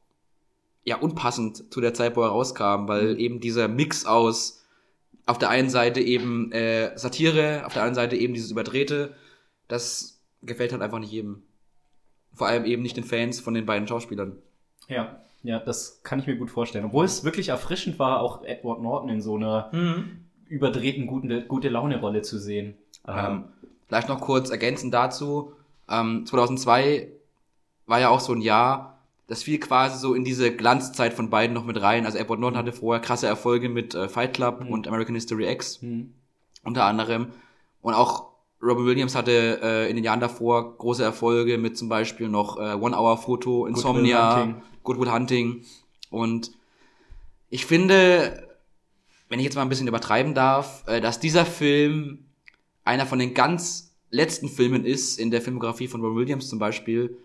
ja 0.84 0.96
unpassend 0.96 1.72
zu 1.72 1.80
der 1.80 1.94
Zeit, 1.94 2.16
wo 2.16 2.22
er 2.22 2.28
rauskam, 2.28 2.88
weil 2.88 3.14
Mhm. 3.14 3.18
eben 3.18 3.40
dieser 3.40 3.68
Mix 3.68 4.06
aus 4.06 4.64
auf 5.26 5.38
der 5.38 5.50
einen 5.50 5.70
Seite 5.70 6.00
eben 6.00 6.50
äh, 6.52 6.96
Satire, 6.98 7.62
auf 7.66 7.72
der 7.74 7.82
anderen 7.82 7.94
Seite 7.94 8.16
eben 8.16 8.34
dieses 8.34 8.50
Überdrehte, 8.50 9.14
das 9.68 10.20
gefällt 10.42 10.72
halt 10.72 10.82
einfach 10.82 10.98
nicht 10.98 11.12
jedem. 11.12 11.42
Vor 12.34 12.48
allem 12.48 12.64
eben 12.64 12.82
nicht 12.82 12.96
den 12.96 13.04
Fans 13.04 13.38
von 13.40 13.54
den 13.54 13.66
beiden 13.66 13.86
Schauspielern. 13.86 14.36
Ja, 14.88 15.20
ja, 15.42 15.58
das 15.60 16.00
kann 16.02 16.18
ich 16.18 16.26
mir 16.26 16.36
gut 16.36 16.50
vorstellen. 16.50 16.86
Obwohl 16.86 17.04
es 17.04 17.22
wirklich 17.22 17.50
erfrischend 17.50 17.98
war, 17.98 18.20
auch 18.20 18.44
Edward 18.44 18.82
Norton 18.82 19.08
in 19.10 19.20
so 19.20 19.36
einer 19.36 19.70
überdrehten 20.48 21.06
guten, 21.06 21.46
gute 21.46 21.68
Laune-Rolle 21.68 22.22
zu 22.22 22.38
sehen. 22.38 22.74
Ähm, 23.06 23.44
vielleicht 23.86 24.08
noch 24.08 24.20
kurz 24.20 24.50
ergänzend 24.50 24.92
dazu. 24.94 25.52
Ähm, 25.88 26.26
2002 26.26 27.08
war 27.86 28.00
ja 28.00 28.08
auch 28.08 28.20
so 28.20 28.32
ein 28.32 28.40
Jahr, 28.40 28.99
das 29.30 29.44
fiel 29.44 29.60
quasi 29.60 29.96
so 29.96 30.14
in 30.14 30.24
diese 30.24 30.50
Glanzzeit 30.52 31.14
von 31.14 31.30
beiden 31.30 31.54
noch 31.54 31.64
mit 31.64 31.80
rein. 31.80 32.04
Also 32.04 32.18
Edward 32.18 32.40
Norton 32.40 32.58
hatte 32.58 32.72
vorher 32.72 33.00
krasse 33.00 33.28
Erfolge 33.28 33.68
mit 33.68 33.94
äh, 33.94 34.08
Fight 34.08 34.34
Club 34.34 34.62
Mhm. 34.64 34.72
und 34.72 34.88
American 34.88 35.14
History 35.14 35.48
X 35.52 35.80
hm. 35.80 36.12
unter 36.64 36.84
anderem. 36.84 37.28
Und 37.80 37.94
auch 37.94 38.30
Robin 38.60 38.86
Williams 38.86 39.14
hatte 39.14 39.60
äh, 39.62 39.88
in 39.88 39.94
den 39.94 40.04
Jahren 40.04 40.18
davor 40.18 40.76
große 40.76 41.04
Erfolge 41.04 41.58
mit 41.58 41.78
zum 41.78 41.88
Beispiel 41.88 42.28
noch 42.28 42.56
äh, 42.56 42.74
One 42.74 42.96
Hour 42.98 43.18
Photo, 43.18 43.66
Insomnia, 43.66 44.36
Hunting. 44.36 44.62
Good 44.82 45.08
Hunting. 45.08 45.64
Und 46.10 46.50
ich 47.50 47.66
finde, 47.66 48.48
wenn 49.28 49.38
ich 49.38 49.44
jetzt 49.44 49.54
mal 49.54 49.62
ein 49.62 49.68
bisschen 49.68 49.86
übertreiben 49.86 50.34
darf, 50.34 50.82
äh, 50.88 51.00
dass 51.00 51.20
dieser 51.20 51.46
Film 51.46 52.24
einer 52.82 53.06
von 53.06 53.20
den 53.20 53.32
ganz 53.32 53.94
letzten 54.10 54.48
Filmen 54.48 54.84
ist, 54.84 55.20
in 55.20 55.30
der 55.30 55.40
Filmografie 55.40 55.86
von 55.86 56.00
Robin 56.00 56.16
Williams 56.16 56.48
zum 56.48 56.58
Beispiel, 56.58 57.16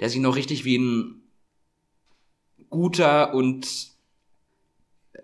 der 0.00 0.10
sich 0.10 0.18
noch 0.18 0.34
richtig 0.34 0.64
wie 0.64 0.78
ein 0.78 1.22
guter 2.70 3.34
und 3.34 3.66
äh, 5.12 5.20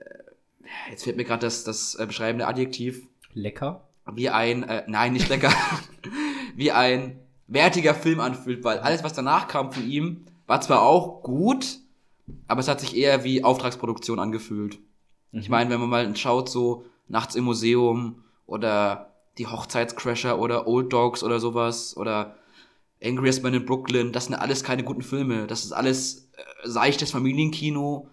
jetzt 0.91 1.05
fehlt 1.05 1.17
mir 1.17 1.25
gerade 1.25 1.47
das, 1.47 1.65
das 1.65 1.95
äh, 1.95 2.07
beschreibende 2.07 2.47
Adjektiv, 2.47 3.07
Lecker. 3.35 3.89
wie 4.13 4.31
ein, 4.31 4.63
äh, 4.65 4.85
nein, 4.87 5.13
nicht 5.13 5.29
lecker, 5.29 5.53
wie 6.57 6.73
ein 6.73 7.21
wertiger 7.47 7.95
Film 7.95 8.21
anfühlt, 8.21 8.65
weil 8.65 8.79
alles, 8.79 9.05
was 9.05 9.13
danach 9.13 9.49
kam 9.49 9.73
von 9.73 9.89
ihm, 9.89 10.25
war 10.47 10.61
zwar 10.61 10.83
auch 10.83 11.23
gut, 11.23 11.79
aber 12.47 12.61
es 12.61 12.69
hat 12.69 12.81
sich 12.81 12.97
eher 12.97 13.25
wie 13.25 13.45
Auftragsproduktion 13.45 14.19
angefühlt. 14.19 14.79
Ich 15.33 15.49
meine, 15.49 15.71
wenn 15.71 15.81
man 15.81 15.89
mal 15.89 16.17
schaut, 16.17 16.51
so 16.51 16.85
Nachts 17.09 17.35
im 17.35 17.45
Museum 17.45 18.23
oder 18.47 19.13
die 19.39 19.47
Hochzeitscrasher 19.47 20.39
oder 20.39 20.67
Old 20.67 20.93
Dogs 20.93 21.23
oder 21.23 21.41
sowas 21.41 21.97
oder 21.97 22.37
Angriest 23.05 23.43
Man 23.43 23.55
in 23.55 23.65
Brooklyn, 23.65 24.13
das 24.13 24.27
sind 24.27 24.35
alles 24.35 24.65
keine 24.65 24.85
guten 24.85 25.03
Filme. 25.03 25.47
Das 25.47 25.65
ist 25.65 25.73
alles 25.73 26.31
äh, 26.37 26.69
seichtes 26.69 27.11
Familienkino. 27.11 28.09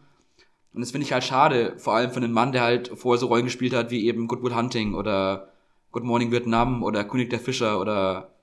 Und 0.73 0.81
das 0.81 0.91
finde 0.91 1.05
ich 1.05 1.13
halt 1.13 1.23
schade, 1.23 1.73
vor 1.77 1.93
allem 1.95 2.11
für 2.11 2.17
einen 2.17 2.31
Mann, 2.31 2.51
der 2.51 2.61
halt 2.61 2.91
vorher 2.95 3.19
so 3.19 3.27
Rollen 3.27 3.45
gespielt 3.45 3.73
hat 3.73 3.91
wie 3.91 4.05
eben 4.05 4.27
Good 4.27 4.43
Will 4.43 4.55
Hunting 4.55 4.93
oder 4.93 5.49
Good 5.91 6.03
Morning 6.03 6.31
Vietnam 6.31 6.83
oder 6.83 7.03
König 7.03 7.29
der 7.29 7.39
Fischer 7.39 7.79
oder 7.79 8.35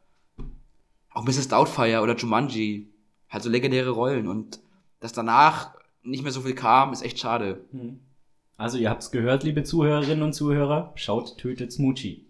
auch 1.10 1.24
Mrs. 1.24 1.48
Doubtfire 1.48 2.02
oder 2.02 2.16
Jumanji. 2.16 2.88
Halt 3.28 3.42
so 3.42 3.50
legendäre 3.50 3.90
Rollen. 3.90 4.28
Und 4.28 4.60
dass 5.00 5.12
danach 5.12 5.74
nicht 6.02 6.22
mehr 6.22 6.32
so 6.32 6.42
viel 6.42 6.54
kam, 6.54 6.92
ist 6.92 7.02
echt 7.02 7.18
schade. 7.18 7.64
Also 8.56 8.78
ihr 8.78 8.90
habt's 8.90 9.10
gehört, 9.10 9.42
liebe 9.42 9.64
Zuhörerinnen 9.64 10.22
und 10.22 10.32
Zuhörer. 10.32 10.92
Schaut 10.94 11.38
Tötet 11.38 11.72
Smoochie. 11.72 12.25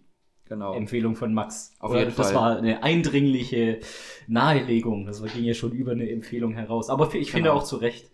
Genau. 0.48 0.74
Empfehlung 0.74 1.16
von 1.16 1.34
Max. 1.34 1.74
Auf 1.80 1.90
Oder 1.90 2.00
jeden 2.00 2.14
das 2.16 2.26
Fall. 2.32 2.34
war 2.34 2.56
eine 2.58 2.82
eindringliche 2.82 3.80
Nahelegung. 4.28 5.06
Das 5.06 5.22
ging 5.22 5.44
ja 5.44 5.54
schon 5.54 5.72
über 5.72 5.92
eine 5.92 6.08
Empfehlung 6.10 6.52
heraus. 6.54 6.88
Aber 6.90 7.12
ich 7.14 7.30
finde 7.32 7.48
Genau. 7.50 7.60
auch 7.60 7.64
zu 7.64 7.76
Recht. 7.76 8.10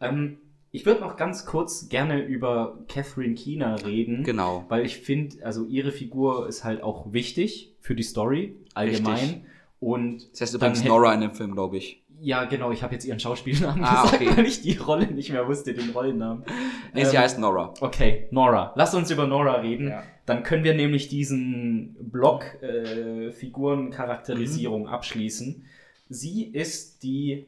Ähm, 0.00 0.38
ich 0.70 0.86
würde 0.86 1.00
noch 1.00 1.16
ganz 1.16 1.44
kurz 1.44 1.88
gerne 1.88 2.20
über 2.22 2.78
Catherine 2.88 3.34
Keener 3.34 3.84
reden. 3.84 4.22
Genau. 4.24 4.64
Weil 4.68 4.86
ich 4.86 4.98
finde, 4.98 5.44
also 5.44 5.64
ihre 5.66 5.92
Figur 5.92 6.48
ist 6.48 6.64
halt 6.64 6.82
auch 6.82 7.12
wichtig 7.12 7.74
für 7.80 7.94
die 7.94 8.02
Story 8.02 8.56
allgemein. 8.74 9.14
Richtig. 9.16 9.42
Und 9.80 10.30
Das 10.32 10.40
heißt 10.42 10.54
übrigens 10.54 10.84
Nora 10.84 11.12
in 11.12 11.20
dem 11.22 11.32
Film, 11.34 11.52
glaube 11.52 11.76
ich. 11.78 12.00
Ja, 12.20 12.44
genau, 12.44 12.70
ich 12.70 12.84
habe 12.84 12.92
jetzt 12.94 13.04
ihren 13.04 13.18
Schauspielnamen 13.18 13.82
Ah, 13.82 14.02
gesagt, 14.04 14.22
okay. 14.22 14.36
weil 14.36 14.46
ich 14.46 14.62
die 14.62 14.76
Rolle 14.76 15.08
nicht 15.08 15.32
mehr 15.32 15.48
wusste, 15.48 15.74
den 15.74 15.90
Rollennamen. 15.90 16.44
Nee, 16.94 17.04
sie 17.04 17.16
Ähm, 17.16 17.22
heißt 17.22 17.40
Nora. 17.40 17.74
Okay, 17.80 18.28
Nora. 18.30 18.72
Lass 18.76 18.94
uns 18.94 19.10
über 19.10 19.26
Nora 19.26 19.54
reden. 19.54 19.88
Ja. 19.88 20.04
Dann 20.26 20.42
können 20.44 20.62
wir 20.64 20.74
nämlich 20.74 21.08
diesen 21.08 21.96
Block 22.10 22.44
äh, 22.62 23.32
Figurencharakterisierung 23.32 24.88
abschließen. 24.88 25.64
Sie 26.08 26.44
ist 26.44 27.02
die 27.02 27.46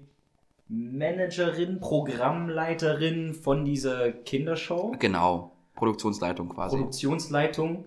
Managerin, 0.69 1.79
Programmleiterin 1.81 3.35
von 3.35 3.65
dieser 3.65 4.11
Kindershow, 4.13 4.93
Genau. 4.99 5.53
Produktionsleitung 5.77 6.49
quasi. 6.49 6.77
Produktionsleitung. 6.77 7.85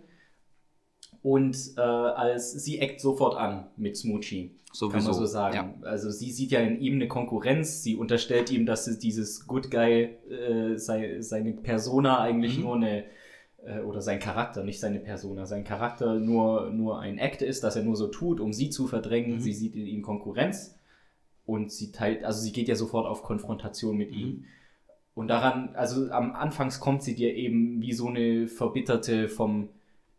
Und 1.23 1.57
äh, 1.77 1.81
als 1.81 2.51
sie 2.53 2.79
eckt 2.79 3.01
sofort 3.01 3.35
an 3.35 3.67
mit 3.75 3.97
Smoochie. 3.97 4.51
Kann 4.67 4.73
Sowieso. 4.91 5.09
man 5.09 5.13
so 5.19 5.25
sagen. 5.25 5.81
Also 5.83 6.11
sie 6.11 6.31
sieht 6.31 6.51
ja 6.51 6.59
in 6.59 6.79
ihm 6.79 6.95
eine 6.95 7.07
Konkurrenz, 7.07 7.81
sie 7.83 7.95
unterstellt 7.95 8.51
ihm, 8.51 8.65
dass 8.65 8.87
es 8.87 8.99
dieses 8.99 9.47
Good 9.47 9.71
Guy, 9.71 10.15
äh, 10.29 10.77
sei, 10.77 11.19
seine 11.21 11.53
Persona 11.53 12.19
eigentlich 12.19 12.57
Mhm. 12.57 12.63
nur 12.63 12.75
eine, 12.75 13.03
äh, 13.67 13.79
oder 13.81 14.01
sein 14.01 14.19
Charakter, 14.19 14.63
nicht 14.63 14.79
seine 14.79 14.99
Persona, 14.99 15.45
sein 15.45 15.63
Charakter 15.63 16.15
nur, 16.15 16.71
nur 16.71 16.99
ein 16.99 17.17
Act 17.17 17.41
ist, 17.41 17.63
dass 17.63 17.75
er 17.75 17.83
nur 17.83 17.95
so 17.95 18.07
tut, 18.07 18.39
um 18.39 18.53
sie 18.53 18.69
zu 18.69 18.87
verdrängen. 18.87 19.35
Mhm. 19.35 19.39
Sie 19.41 19.53
sieht 19.53 19.75
in 19.75 19.85
ihm 19.85 20.01
Konkurrenz 20.01 20.75
und 21.45 21.71
sie 21.71 21.91
teilt, 21.91 22.23
also 22.23 22.41
sie 22.41 22.51
geht 22.51 22.67
ja 22.67 22.75
sofort 22.75 23.05
auf 23.05 23.23
Konfrontation 23.23 23.97
mit 23.97 24.11
Mhm. 24.11 24.17
ihm. 24.17 24.45
Und 25.15 25.29
daran, 25.29 25.69
also 25.75 26.11
am 26.11 26.33
Anfangs 26.33 26.79
kommt 26.79 27.01
sie 27.03 27.15
dir 27.15 27.33
eben 27.35 27.81
wie 27.81 27.93
so 27.93 28.07
eine 28.07 28.47
verbitterte 28.47 29.29
vom, 29.29 29.69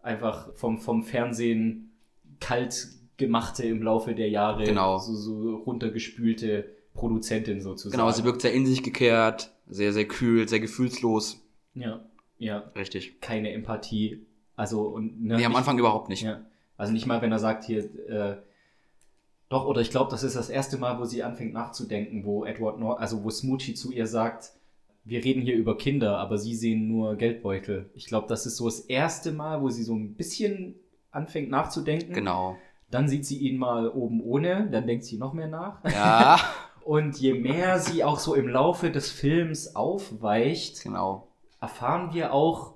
einfach 0.03 0.53
vom, 0.55 0.79
vom 0.79 1.05
Fernsehen 1.05 1.93
kalt 2.41 2.89
gemachte 3.17 3.65
im 3.65 3.83
Laufe 3.83 4.15
der 4.15 4.29
Jahre, 4.29 4.65
Genau. 4.65 4.99
so, 4.99 5.15
so 5.15 5.57
runtergespülte 5.57 6.69
Produzentin 6.95 7.61
sozusagen. 7.61 7.93
Genau, 8.01 8.11
sie 8.11 8.25
wirkt 8.25 8.41
sehr 8.43 8.53
in 8.53 8.67
sich 8.67 8.83
gekehrt, 8.83 9.53
sehr, 9.69 9.93
sehr 9.93 10.07
kühl, 10.07 10.49
sehr 10.49 10.61
gefühlslos. 10.61 11.41
Ja, 11.75 12.01
ja, 12.39 12.59
Richtig. 12.77 13.21
keine 13.21 13.53
Empathie. 13.53 14.27
Also 14.57 14.83
und 14.83 15.23
ne, 15.23 15.37
Nee, 15.37 15.45
am 15.45 15.53
nicht- 15.53 15.59
Anfang 15.59 15.79
überhaupt 15.79 16.09
nicht. 16.09 16.23
Ja. 16.23 16.41
Also 16.77 16.93
nicht 16.93 17.07
mal, 17.07 17.23
wenn 17.23 17.33
er 17.33 17.39
sagt 17.39 17.65
hier, 17.65 17.85
äh, 18.09 18.37
doch, 19.49 19.67
oder 19.67 19.81
ich 19.81 19.91
glaube, 19.91 20.11
das 20.11 20.23
ist 20.23 20.37
das 20.37 20.51
erste 20.51 20.77
Mal, 20.79 20.99
wo 20.99 21.05
sie 21.05 21.23
anfängt 21.23 21.53
nachzudenken, 21.55 22.25
wo 22.25 22.45
Edward 22.45 22.79
Nor 22.79 23.01
also 23.01 23.25
wo 23.25 23.31
Smoochie 23.31 23.75
zu 23.75 23.91
ihr 23.93 24.07
sagt, 24.07 24.51
wir 25.05 25.25
reden 25.25 25.41
hier 25.43 25.57
über 25.57 25.77
Kinder, 25.79 26.19
aber 26.19 26.37
sie 26.37 26.55
sehen 26.55 26.87
nur 26.89 27.17
Geldbeutel. 27.17 27.89
Ich 27.95 28.07
glaube, 28.07 28.27
das 28.29 28.45
ist 28.47 28.57
so 28.59 28.67
das 28.67 28.81
erste 28.81 29.33
Mal, 29.33 29.63
wo 29.63 29.71
sie 29.71 29.83
so 29.83 29.95
ein 29.95 30.15
bisschen 30.15 30.75
anfängt 31.11 31.49
nachzudenken. 31.51 32.13
Genau. 32.13 32.57
Dann 32.91 33.09
sieht 33.09 33.25
sie 33.25 33.39
ihn 33.39 33.57
mal 33.59 33.89
oben 33.89 34.21
ohne, 34.23 34.69
dann 34.71 34.87
denkt 34.87 35.05
sie 35.05 35.17
noch 35.19 35.33
mehr 35.33 35.49
nach. 35.49 35.83
Ja, 35.85 36.39
Und 36.85 37.19
je 37.21 37.35
mehr 37.35 37.79
sie 37.81 38.03
auch 38.03 38.19
so 38.19 38.35
im 38.35 38.49
Laufe 38.49 38.91
des 38.91 39.11
Films 39.11 39.77
aufweicht, 39.77 40.83
genau. 40.85 41.28
Erfahren 41.61 42.11
wir 42.13 42.33
auch 42.33 42.75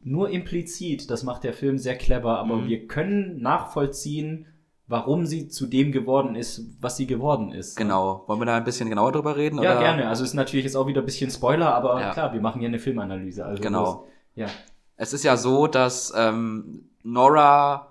nur 0.00 0.30
implizit, 0.30 1.10
das 1.10 1.22
macht 1.24 1.44
der 1.44 1.52
Film 1.52 1.78
sehr 1.78 1.96
clever, 1.96 2.38
aber 2.38 2.56
Mhm. 2.56 2.68
wir 2.68 2.86
können 2.86 3.40
nachvollziehen, 3.42 4.46
warum 4.86 5.26
sie 5.26 5.48
zu 5.48 5.66
dem 5.66 5.92
geworden 5.92 6.34
ist, 6.34 6.62
was 6.80 6.96
sie 6.96 7.06
geworden 7.06 7.52
ist. 7.52 7.76
Genau. 7.76 8.24
Wollen 8.26 8.40
wir 8.40 8.46
da 8.46 8.56
ein 8.56 8.64
bisschen 8.64 8.88
genauer 8.88 9.12
drüber 9.12 9.36
reden? 9.36 9.56
Ja, 9.62 9.72
oder? 9.72 9.80
gerne. 9.80 10.08
Also 10.08 10.24
ist 10.24 10.34
natürlich 10.34 10.64
jetzt 10.64 10.76
auch 10.76 10.86
wieder 10.86 11.02
ein 11.02 11.04
bisschen 11.04 11.30
Spoiler, 11.30 11.74
aber 11.74 12.00
Ja. 12.00 12.12
klar, 12.12 12.32
wir 12.32 12.40
machen 12.40 12.60
hier 12.60 12.68
eine 12.68 12.78
Filmanalyse. 12.78 13.44
Also 13.44 13.62
Genau. 13.62 14.06
Das, 14.34 14.48
ja. 14.50 14.54
Es 14.96 15.12
ist 15.12 15.24
ja 15.24 15.36
so, 15.36 15.66
dass 15.66 16.12
ähm, 16.16 16.88
Nora 17.02 17.88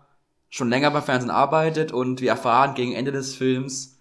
schon 0.50 0.70
länger 0.70 0.90
beim 0.92 1.04
Fernsehen 1.04 1.30
arbeitet 1.30 1.92
und 1.92 2.20
wir 2.22 2.30
erfahren 2.30 2.74
gegen 2.74 2.94
Ende 2.94 3.12
des 3.12 3.36
Films, 3.36 4.00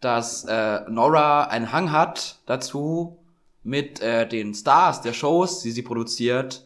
dass 0.00 0.44
äh, 0.44 0.80
Nora 0.90 1.44
einen 1.44 1.72
Hang 1.72 1.90
hat 1.92 2.40
dazu, 2.46 3.16
mit 3.66 4.00
äh, 4.00 4.28
den 4.28 4.54
Stars 4.54 5.00
der 5.02 5.12
Shows, 5.12 5.60
die 5.60 5.72
sie 5.72 5.82
produziert, 5.82 6.64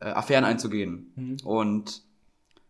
äh, 0.00 0.06
Affären 0.06 0.44
einzugehen. 0.44 1.12
Mhm. 1.14 1.36
Und 1.44 2.02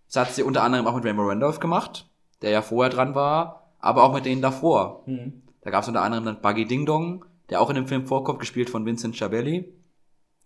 das 0.06 0.16
hat 0.16 0.34
sie 0.34 0.42
unter 0.42 0.62
anderem 0.62 0.86
auch 0.86 0.94
mit 0.94 1.04
Rainbow 1.04 1.22
Randolph 1.26 1.60
gemacht, 1.60 2.06
der 2.42 2.50
ja 2.50 2.60
vorher 2.62 2.90
dran 2.92 3.14
war, 3.14 3.72
aber 3.78 4.02
auch 4.04 4.12
mit 4.12 4.26
denen 4.26 4.42
davor. 4.42 5.02
Mhm. 5.06 5.42
Da 5.62 5.70
gab 5.70 5.82
es 5.82 5.88
unter 5.88 6.02
anderem 6.02 6.24
dann 6.26 6.40
Buggy 6.42 6.66
Ding 6.66 6.84
Dong, 6.84 7.24
der 7.48 7.60
auch 7.62 7.70
in 7.70 7.76
dem 7.76 7.86
Film 7.86 8.06
vorkommt, 8.06 8.38
gespielt 8.38 8.68
von 8.68 8.84
Vincent 8.84 9.16
Chabelli. 9.16 9.72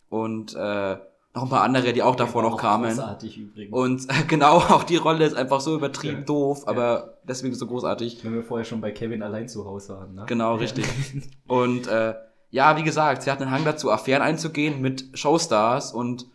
Und 0.08 0.54
äh, 0.54 0.96
noch 1.34 1.42
ein 1.42 1.48
paar 1.48 1.62
andere, 1.62 1.92
die 1.92 2.04
auch 2.04 2.14
davor 2.14 2.42
noch 2.42 2.56
kamen. 2.56 2.90
Großartig 2.90 3.38
übrigens. 3.38 3.72
Und 3.74 4.10
äh, 4.10 4.22
genau, 4.28 4.58
auch 4.58 4.84
die 4.84 4.96
Rolle 4.96 5.24
ist 5.24 5.34
einfach 5.34 5.60
so 5.60 5.74
übertrieben 5.74 6.18
Ja. 6.18 6.24
doof, 6.24 6.68
aber 6.68 7.18
deswegen 7.24 7.56
so 7.56 7.66
großartig. 7.66 8.24
wenn 8.24 8.34
wir 8.34 8.44
vorher 8.44 8.64
schon 8.64 8.80
bei 8.80 8.92
Kevin 8.92 9.24
allein 9.24 9.48
zu 9.48 9.64
Hause 9.64 9.94
waren. 9.94 10.14
Ne? 10.14 10.24
Genau, 10.28 10.54
richtig. 10.54 10.86
Und 11.48 11.88
äh, 11.88 12.14
ja, 12.54 12.76
wie 12.76 12.84
gesagt, 12.84 13.24
sie 13.24 13.32
hat 13.32 13.42
einen 13.42 13.50
Hang 13.50 13.64
dazu, 13.64 13.90
Affären 13.90 14.22
einzugehen 14.22 14.80
mit 14.80 15.08
Showstars 15.14 15.92
und 15.92 16.28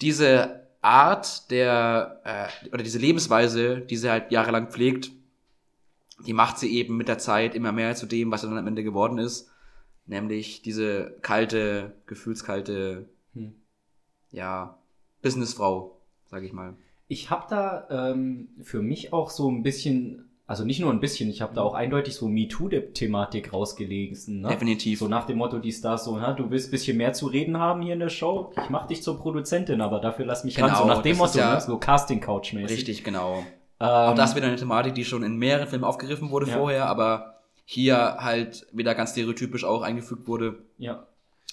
diese 0.00 0.68
Art 0.80 1.50
der, 1.50 2.20
äh, 2.22 2.68
oder 2.68 2.84
diese 2.84 3.00
Lebensweise, 3.00 3.80
die 3.80 3.96
sie 3.96 4.08
halt 4.08 4.30
jahrelang 4.30 4.70
pflegt, 4.70 5.10
die 6.24 6.32
macht 6.32 6.58
sie 6.58 6.72
eben 6.72 6.96
mit 6.96 7.08
der 7.08 7.18
Zeit 7.18 7.56
immer 7.56 7.72
mehr 7.72 7.96
zu 7.96 8.06
dem, 8.06 8.30
was 8.30 8.42
sie 8.42 8.46
dann 8.46 8.56
am 8.56 8.68
Ende 8.68 8.84
geworden 8.84 9.18
ist. 9.18 9.50
Nämlich 10.06 10.62
diese 10.62 11.16
kalte, 11.22 11.96
gefühlskalte, 12.06 13.08
Hm. 13.34 13.52
ja, 14.30 14.78
Businessfrau, 15.22 16.00
sag 16.26 16.44
ich 16.44 16.52
mal. 16.52 16.76
Ich 17.08 17.30
habe 17.30 17.46
da 17.50 17.88
ähm, 17.90 18.50
für 18.62 18.80
mich 18.80 19.12
auch 19.12 19.30
so 19.30 19.50
ein 19.50 19.64
bisschen, 19.64 20.25
also 20.48 20.64
nicht 20.64 20.80
nur 20.80 20.92
ein 20.92 21.00
bisschen, 21.00 21.28
ich 21.28 21.42
habe 21.42 21.54
da 21.54 21.62
auch 21.62 21.74
eindeutig 21.74 22.14
so 22.14 22.28
MeToo-Thematik 22.28 23.52
rausgelesen. 23.52 24.42
Ne? 24.42 24.48
Definitiv. 24.48 24.98
So 25.00 25.08
nach 25.08 25.26
dem 25.26 25.38
Motto, 25.38 25.58
die 25.58 25.72
Stars 25.72 26.04
so, 26.04 26.20
ha, 26.20 26.32
du 26.32 26.50
willst 26.50 26.68
ein 26.68 26.70
bisschen 26.70 26.96
mehr 26.96 27.12
zu 27.12 27.26
reden 27.26 27.58
haben 27.58 27.82
hier 27.82 27.94
in 27.94 28.00
der 28.00 28.08
Show, 28.08 28.52
ich 28.62 28.70
mach 28.70 28.86
dich 28.86 29.02
zur 29.02 29.18
Produzentin, 29.18 29.80
aber 29.80 29.98
dafür 30.00 30.24
lass 30.26 30.44
mich 30.44 30.58
ran. 30.60 30.68
Genau, 30.68 30.82
So 30.82 30.86
nach 30.86 31.02
dem 31.02 31.16
Motto, 31.16 31.38
ja 31.38 31.54
ne? 31.54 31.60
so 31.60 31.78
Casting-Couch-mäßig. 31.78 32.76
Richtig, 32.76 33.04
genau. 33.04 33.38
Ähm, 33.78 33.86
Auch 33.88 34.14
das 34.14 34.36
wieder 34.36 34.46
eine 34.46 34.56
Thematik, 34.56 34.94
die 34.94 35.04
schon 35.04 35.22
in 35.22 35.36
mehreren 35.36 35.66
Filmen 35.68 35.84
aufgegriffen 35.84 36.30
wurde 36.30 36.46
Ja. 36.48 36.56
vorher, 36.58 36.86
aber 36.86 37.40
hier 37.64 38.16
halt 38.20 38.66
wieder 38.72 38.94
ganz 38.94 39.10
stereotypisch 39.12 39.64
auch 39.64 39.82
eingefügt 39.82 40.28
wurde. 40.28 40.60
Ja, 40.78 41.06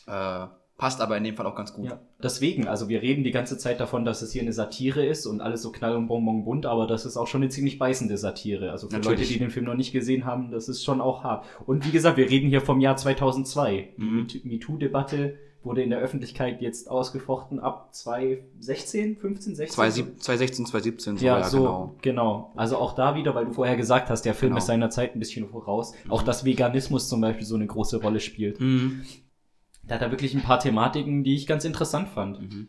Äh, 0.06 0.48
passt 0.78 1.02
aber 1.02 1.16
in 1.18 1.24
dem 1.24 1.36
Fall 1.36 1.46
auch 1.46 1.56
ganz 1.56 1.74
gut. 1.74 1.86
ja. 1.86 2.00
Deswegen, 2.22 2.68
also 2.68 2.90
wir 2.90 3.02
reden 3.02 3.24
die 3.24 3.32
ganze 3.32 3.58
Zeit 3.58 3.80
davon, 3.80 4.06
dass 4.06 4.22
es 4.22 4.32
hier 4.34 4.42
eine 4.42 4.54
Satire 4.54 5.06
ist 5.06 5.26
und 5.26 5.40
alles 5.42 5.62
so 5.62 5.72
knall 5.72 5.96
und 5.96 6.08
bonbon 6.08 6.44
bunt, 6.46 6.66
aber 6.66 6.88
das 6.88 7.06
ist 7.06 7.16
auch 7.18 7.28
schon 7.28 7.42
eine 7.42 7.50
ziemlich 7.50 7.78
beißende 7.80 8.18
Satire. 8.18 8.72
Also 8.72 8.88
für 8.88 8.94
Natürlich. 8.96 9.20
Leute, 9.20 9.34
die 9.34 9.40
den 9.40 9.50
Film 9.52 9.66
noch 9.66 9.76
nicht 9.76 9.92
gesehen 9.94 10.26
haben, 10.26 10.52
das 10.52 10.68
ist 10.70 10.84
schon 10.84 11.00
auch 11.02 11.24
hart. 11.24 11.46
Und 11.66 11.86
wie 11.86 11.92
gesagt, 11.92 12.18
wir 12.18 12.30
reden 12.30 12.50
hier 12.50 12.62
vom 12.62 12.80
Jahr 12.80 12.96
2002. 12.98 13.90
Mhm. 13.98 14.28
Die 14.28 14.42
MeToo-Debatte 14.46 15.36
wurde 15.64 15.82
in 15.84 15.92
der 15.92 16.00
Öffentlichkeit 16.00 16.62
jetzt 16.62 16.90
ausgefochten 16.92 17.60
ab 17.62 17.94
2016, 17.94 19.18
15, 19.18 19.56
16? 19.56 19.76
2016, 19.76 20.66
2017, 20.66 21.18
so, 21.18 21.26
Ja, 21.26 21.38
ja, 21.40 21.44
so, 21.44 21.58
genau. 21.60 21.96
genau. 22.02 22.52
Also 22.56 22.78
auch 22.78 22.96
da 22.96 23.16
wieder, 23.16 23.34
weil 23.36 23.46
du 23.46 23.54
vorher 23.54 23.78
gesagt 23.78 24.10
hast, 24.10 24.24
der 24.24 24.34
Film 24.34 24.52
Genau. 24.52 24.58
ist 24.60 24.66
seiner 24.66 24.90
Zeit 24.90 25.16
ein 25.16 25.20
bisschen 25.20 25.48
voraus. 25.48 25.94
Auch 26.10 26.24
dass 26.24 26.44
Veganismus 26.46 27.08
zum 27.08 27.22
Beispiel 27.22 27.46
so 27.46 27.56
eine 27.56 27.68
große 27.68 28.02
Rolle 28.02 28.20
spielt. 28.20 28.60
Mhm. 28.60 29.04
Da 29.88 29.96
hat 29.96 30.02
er 30.02 30.12
wirklich 30.12 30.34
ein 30.34 30.42
paar 30.44 30.60
Thematiken, 30.60 31.24
die 31.24 31.36
ich 31.36 31.48
ganz 31.48 31.66
interessant 31.66 32.08
fand. 32.10 32.42
Mhm. 32.42 32.68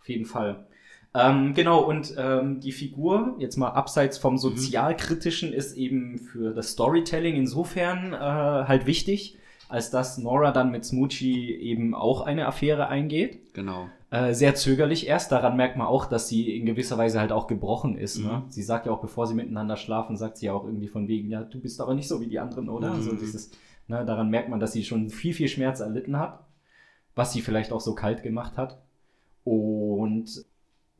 Auf 0.00 0.08
jeden 0.08 0.26
Fall. 0.26 0.66
Ähm, 1.14 1.52
genau, 1.54 1.80
und 1.80 2.14
ähm, 2.16 2.60
die 2.60 2.72
Figur, 2.72 3.36
jetzt 3.38 3.56
mal 3.56 3.68
abseits 3.68 4.18
Mhm. 4.18 4.22
vom 4.22 4.38
Sozialkritischen, 4.38 5.52
ist 5.52 5.76
eben 5.76 6.18
für 6.18 6.54
das 6.54 6.70
Storytelling 6.70 7.36
insofern 7.36 8.12
äh, 8.14 8.16
halt 8.16 8.86
wichtig, 8.86 9.36
als 9.68 9.90
dass 9.90 10.18
Nora 10.18 10.52
dann 10.52 10.70
mit 10.70 10.84
Smoochie 10.84 11.54
eben 11.54 11.94
auch 11.94 12.22
eine 12.22 12.46
Affäre 12.46 12.88
eingeht. 12.88 13.54
Genau. 13.54 13.88
Äh, 14.10 14.34
sehr 14.34 14.54
zögerlich 14.54 15.06
erst. 15.06 15.32
Daran 15.32 15.56
merkt 15.56 15.76
man 15.78 15.86
auch, 15.86 16.04
dass 16.06 16.28
sie 16.28 16.54
in 16.56 16.66
gewisser 16.66 16.98
Weise 16.98 17.20
halt 17.20 17.32
auch 17.32 17.46
gebrochen 17.46 17.96
ist. 17.96 18.18
Mhm. 18.18 18.24
Ne? 18.26 18.42
Sie 18.48 18.62
sagt 18.62 18.84
ja 18.86 18.92
auch, 18.92 19.00
bevor 19.00 19.26
sie 19.26 19.34
miteinander 19.34 19.76
schlafen, 19.76 20.16
sagt 20.18 20.36
sie 20.38 20.46
ja 20.46 20.52
auch 20.52 20.64
irgendwie 20.64 20.88
von 20.88 21.08
wegen, 21.08 21.30
ja, 21.30 21.42
du 21.42 21.58
bist 21.60 21.80
aber 21.80 21.94
nicht 21.94 22.08
so 22.08 22.20
wie 22.20 22.26
die 22.26 22.38
anderen, 22.38 22.68
oder? 22.68 22.90
Mhm. 22.90 22.96
Also 22.96 23.16
dieses, 23.16 23.50
ne, 23.92 24.04
daran 24.04 24.30
merkt 24.30 24.48
man, 24.48 24.58
dass 24.58 24.72
sie 24.72 24.84
schon 24.84 25.10
viel, 25.10 25.34
viel 25.34 25.48
Schmerz 25.48 25.80
erlitten 25.80 26.18
hat, 26.18 26.40
was 27.14 27.32
sie 27.32 27.42
vielleicht 27.42 27.70
auch 27.72 27.80
so 27.80 27.94
kalt 27.94 28.22
gemacht 28.22 28.56
hat. 28.56 28.78
Und 29.44 30.44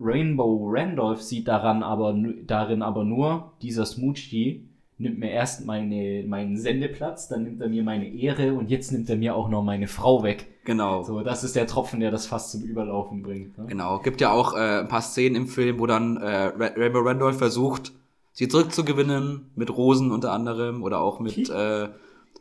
Rainbow 0.01 0.69
Randolph 0.71 1.23
sieht 1.23 1.49
daran 1.49 1.83
aber, 1.83 2.15
darin 2.47 2.83
aber 2.83 3.05
nur, 3.05 3.53
dieser 3.63 3.87
Smoochie 3.87 4.65
nimmt 4.99 5.19
mir 5.19 5.31
erst 5.31 5.65
meine, 5.65 6.23
meinen 6.27 6.57
Sendeplatz, 6.57 7.29
dann 7.29 7.45
nimmt 7.45 7.61
er 7.61 7.69
mir 7.69 7.83
meine 7.83 8.07
Ehre 8.09 8.55
und 8.55 8.71
jetzt 8.71 8.93
nimmt 8.93 9.09
er 9.11 9.17
mir 9.17 9.35
auch 9.35 9.49
noch 9.49 9.63
meine 9.63 9.89
Frau 9.89 10.23
weg. 10.23 10.47
Genau. 10.65 11.03
So, 11.03 11.23
das 11.23 11.43
ist 11.43 11.57
der 11.57 11.67
Tropfen, 11.67 11.99
der 11.99 12.13
das 12.13 12.27
fast 12.27 12.53
zum 12.53 12.63
Überlaufen 12.63 13.23
bringt. 13.23 13.59
Ne? 13.59 13.65
Genau. 13.67 13.99
Gibt 13.99 14.21
ja 14.21 14.31
auch 14.31 14.55
äh, 14.55 14.81
ein 14.81 14.89
paar 14.89 15.01
Szenen 15.03 15.35
im 15.35 15.47
Film, 15.49 15.81
wo 15.81 15.87
dann 15.87 16.19
äh, 16.19 16.27
Ra- 16.27 16.73
Rainbow 16.77 17.01
Randolph 17.01 17.39
versucht, 17.39 17.93
sie 18.33 18.47
zurückzugewinnen, 18.47 19.51
mit 19.57 19.77
Rosen 19.77 20.13
unter 20.13 20.33
anderem 20.33 20.85
oder 20.85 21.01
auch 21.01 21.19
mit 21.19 21.51
äh, 21.51 21.89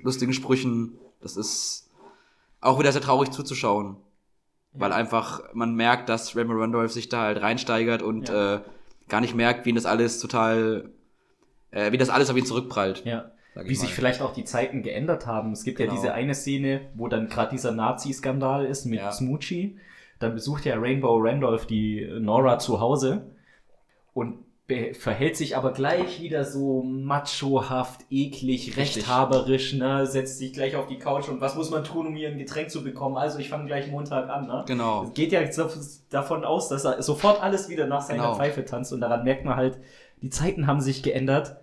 lustigen 0.04 0.34
Sprüchen. 0.34 0.98
Das 1.22 1.38
ist 1.38 1.90
auch 2.60 2.80
wieder 2.80 2.92
sehr 2.92 3.02
traurig 3.02 3.32
zuzuschauen. 3.32 3.98
Weil 4.74 4.94
einfach 4.94 5.42
man 5.54 5.76
merkt, 5.76 6.08
dass 6.08 6.36
Rainbow 6.36 6.54
Randolph 6.54 6.94
sich 6.94 7.10
da 7.10 7.22
halt 7.24 7.42
reinsteigert 7.42 8.02
und 8.02 8.30
Ja. 8.30 8.56
äh, 8.56 8.62
gar 9.10 9.20
nicht 9.20 9.36
merkt, 9.36 9.66
wie 9.66 9.74
das 9.74 9.86
alles 9.86 10.20
total, 10.20 10.90
äh, 11.72 11.92
wie 11.92 11.98
das 11.98 12.10
alles 12.10 12.30
auf 12.30 12.38
ihn 12.38 12.46
zurückprallt. 12.46 13.04
Ja. 13.06 13.32
Wie 13.54 13.60
mal. 13.64 13.76
sich 13.76 13.94
vielleicht 13.94 14.22
auch 14.22 14.32
die 14.34 14.46
Zeiten 14.46 14.82
geändert 14.82 15.28
haben. 15.28 15.52
Es 15.52 15.66
gibt 15.66 15.78
Genau. 15.80 15.92
ja 15.92 16.00
diese 16.00 16.14
eine 16.14 16.34
Szene, 16.36 16.90
wo 16.96 17.10
dann 17.10 17.28
gerade 17.28 17.52
dieser 17.52 17.74
Nazi-Skandal 17.74 18.66
ist 18.66 18.86
mit 18.86 19.00
Ja. 19.02 19.12
Smoochie. 19.12 19.78
Dann 20.20 20.36
besucht 20.36 20.64
ja 20.64 20.76
Rainbow 20.78 21.18
Randolph 21.20 21.66
die 21.66 22.08
Nora 22.22 22.60
zu 22.60 22.80
Hause 22.80 23.36
und 24.14 24.40
verhält 24.94 25.38
sich 25.38 25.56
aber 25.58 25.74
gleich 25.74 26.22
wieder 26.22 26.46
so 26.46 26.84
machohaft, 26.84 28.02
eklig, 28.10 28.68
Richtig. 28.68 28.78
rechthaberisch, 28.78 29.74
ne? 29.74 30.06
Setzt 30.06 30.38
sich 30.38 30.54
gleich 30.54 30.76
auf 30.76 30.88
die 30.88 30.98
Couch 30.98 31.30
und 31.30 31.42
was 31.42 31.56
muss 31.56 31.70
man 31.70 31.84
tun, 31.84 32.08
um 32.08 32.16
hier 32.16 32.30
ein 32.30 32.38
Getränk 32.38 32.70
zu 32.70 32.84
bekommen? 32.84 33.18
Also 33.18 33.40
ich 33.40 33.50
fange 33.50 33.66
gleich 33.66 33.90
Montag 33.90 34.30
an, 34.30 34.48
ne? 34.48 34.64
Genau. 34.68 35.04
Es 35.04 35.14
geht 35.14 35.32
ja 35.32 35.42
davon 36.10 36.44
aus, 36.44 36.70
dass 36.70 36.86
er 36.86 37.02
sofort 37.02 37.42
alles 37.42 37.70
wieder 37.70 37.88
nach 37.88 38.02
seiner 38.02 38.24
Genau. 38.24 38.36
Pfeife 38.36 38.66
tanzt 38.66 38.94
und 38.94 39.02
daran 39.02 39.24
merkt 39.24 39.46
man 39.46 39.56
halt, 39.56 39.80
die 40.22 40.30
Zeiten 40.30 40.68
haben 40.68 40.82
sich 40.82 41.04
geändert. 41.04 41.58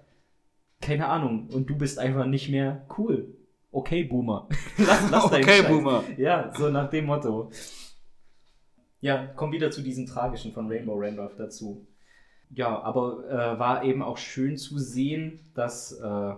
Keine 0.80 1.08
Ahnung. 1.08 1.48
Und 1.52 1.68
du 1.68 1.76
bist 1.76 1.98
einfach 1.98 2.26
nicht 2.26 2.48
mehr 2.48 2.86
cool. 2.98 3.34
Okay, 3.70 4.04
Boomer. 4.04 4.48
lass, 4.78 5.10
lass 5.10 5.30
deinen 5.30 5.44
Okay, 5.44 5.58
Scheiß. 5.62 5.68
Boomer. 5.68 6.04
Ja, 6.16 6.52
so 6.56 6.68
nach 6.70 6.88
dem 6.90 7.06
Motto. 7.06 7.50
Ja, 9.00 9.28
komm 9.36 9.52
wieder 9.52 9.70
zu 9.70 9.82
diesem 9.82 10.06
Tragischen 10.06 10.52
von 10.52 10.68
Rainbow 10.68 10.94
Randolph 10.96 11.36
dazu. 11.36 11.86
Ja, 12.54 12.80
aber 12.82 13.28
äh, 13.28 13.58
war 13.58 13.84
eben 13.84 14.02
auch 14.02 14.18
schön 14.18 14.56
zu 14.56 14.78
sehen, 14.78 15.40
dass 15.54 15.92
äh, 15.92 16.32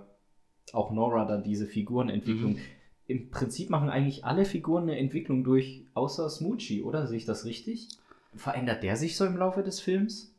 auch 0.72 0.90
Nora 0.90 1.24
dann 1.24 1.42
diese 1.42 1.66
Figurenentwicklung. 1.66 2.54
Mhm. 2.54 2.61
Im 3.06 3.30
Prinzip 3.30 3.70
machen 3.70 3.90
eigentlich 3.90 4.24
alle 4.24 4.44
Figuren 4.44 4.84
eine 4.84 4.98
Entwicklung 4.98 5.44
durch, 5.44 5.84
außer 5.94 6.28
Smoochie, 6.28 6.82
oder? 6.82 7.06
Sehe 7.06 7.18
ich 7.18 7.26
das 7.26 7.44
richtig? 7.44 7.88
Verändert 8.34 8.82
der 8.82 8.96
sich 8.96 9.16
so 9.16 9.24
im 9.24 9.36
Laufe 9.36 9.62
des 9.62 9.80
Films? 9.80 10.32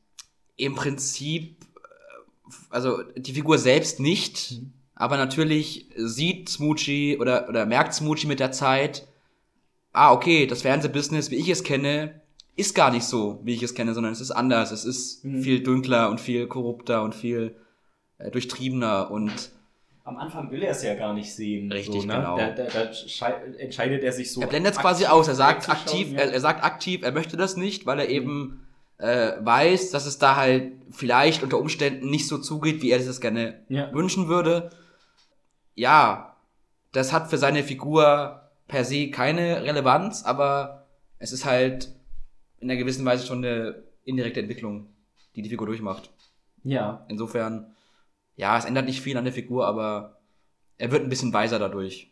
Im 0.56 0.76
Prinzip 0.76 1.58
äh, 1.76 2.54
also 2.70 3.04
die 3.16 3.34
Figur 3.34 3.58
selbst 3.58 4.00
nicht, 4.00 4.62
aber 4.96 5.18
natürlich 5.18 5.90
sieht 5.96 6.50
Smoochie 6.50 7.18
oder, 7.18 7.50
oder 7.50 7.66
merkt 7.66 7.94
Smoochie 7.94 8.28
mit 8.28 8.40
der 8.40 8.52
Zeit, 8.52 9.08
ah, 9.94 10.14
okay, 10.14 10.48
das 10.48 10.62
Fernsehbusiness, 10.62 11.32
wie 11.32 11.38
ich 11.38 11.50
es 11.50 11.64
kenne, 11.64 12.21
ist 12.56 12.76
gar 12.76 12.92
nicht 12.92 13.06
so, 13.06 13.40
wie 13.44 13.54
ich 13.54 13.64
es 13.64 13.74
kenne, 13.74 13.94
sondern 13.94 14.12
es 14.14 14.22
ist 14.22 14.32
anders. 14.32 14.72
Es 14.72 14.86
ist 14.86 15.22
viel 15.22 15.64
dunkler 15.64 16.10
und 16.10 16.20
viel 16.20 16.48
korrupter 16.48 17.02
und 17.04 17.16
viel 17.16 17.56
äh, 18.18 18.30
durchtriebener 18.32 19.10
und 19.12 19.52
Am 20.04 20.18
Anfang 20.18 20.50
will 20.52 20.64
er 20.64 20.72
es 20.72 20.84
ja 20.84 20.96
gar 20.96 21.14
nicht 21.14 21.34
sehen. 21.34 21.72
Richtig, 21.72 22.02
so, 22.02 22.08
ne? 22.08 22.16
genau. 22.16 22.36
Da, 22.38 22.50
da, 22.52 22.64
da 22.66 22.92
schei- 22.92 23.56
entscheidet 23.60 24.04
er 24.04 24.12
sich 24.12 24.32
so. 24.34 24.42
er 24.42 24.48
blendet 24.48 24.74
es 24.74 24.80
quasi 24.80 25.06
aus. 25.06 25.28
Er 25.28 25.36
sagt 25.36 25.70
aktiv, 25.70 26.12
ja. 26.12 26.20
er, 26.20 26.34
er 26.34 26.40
sagt 26.40 26.64
aktiv, 26.64 27.04
er 27.04 27.12
möchte 27.12 27.38
das 27.38 27.56
nicht, 27.56 27.86
weil 27.86 28.00
er 28.00 28.10
eben 28.10 28.68
äh, 28.98 29.34
weiß, 29.40 29.92
dass 29.92 30.06
es 30.08 30.18
da 30.18 30.36
halt 30.36 30.74
vielleicht 30.90 31.44
unter 31.44 31.60
Umständen 31.60 32.10
nicht 32.10 32.28
so 32.28 32.38
zugeht, 32.40 32.82
wie 32.82 32.90
er 32.92 32.98
sich 33.00 33.08
das 33.08 33.22
gerne 33.22 33.64
Ja. 33.70 33.94
wünschen 33.94 34.28
würde. 34.28 34.72
Ja, 35.76 36.36
das 36.92 37.14
hat 37.14 37.30
für 37.30 37.38
seine 37.38 37.64
Figur 37.64 38.42
per 38.68 38.84
se 38.84 39.10
keine 39.12 39.64
Relevanz, 39.64 40.24
aber 40.24 40.88
es 41.20 41.32
ist 41.32 41.46
halt 41.46 41.94
in 42.62 42.70
einer 42.70 42.80
gewissen 42.80 43.06
Weise 43.06 43.26
schon 43.28 43.40
eine 43.44 43.84
indirekte 44.06 44.40
Entwicklung, 44.40 44.88
die 45.36 45.42
die 45.42 45.50
Figur 45.50 45.68
durchmacht. 45.68 46.10
ja. 46.64 47.06
Insofern, 47.10 47.76
ja, 48.36 48.58
es 48.58 48.66
ändert 48.66 48.86
nicht 48.86 49.02
viel 49.02 49.18
an 49.18 49.26
der 49.26 49.34
Figur, 49.34 49.68
aber 49.68 50.18
er 50.78 50.92
wird 50.92 51.04
ein 51.04 51.10
bisschen 51.10 51.34
weiser 51.34 51.60
dadurch. 51.60 52.12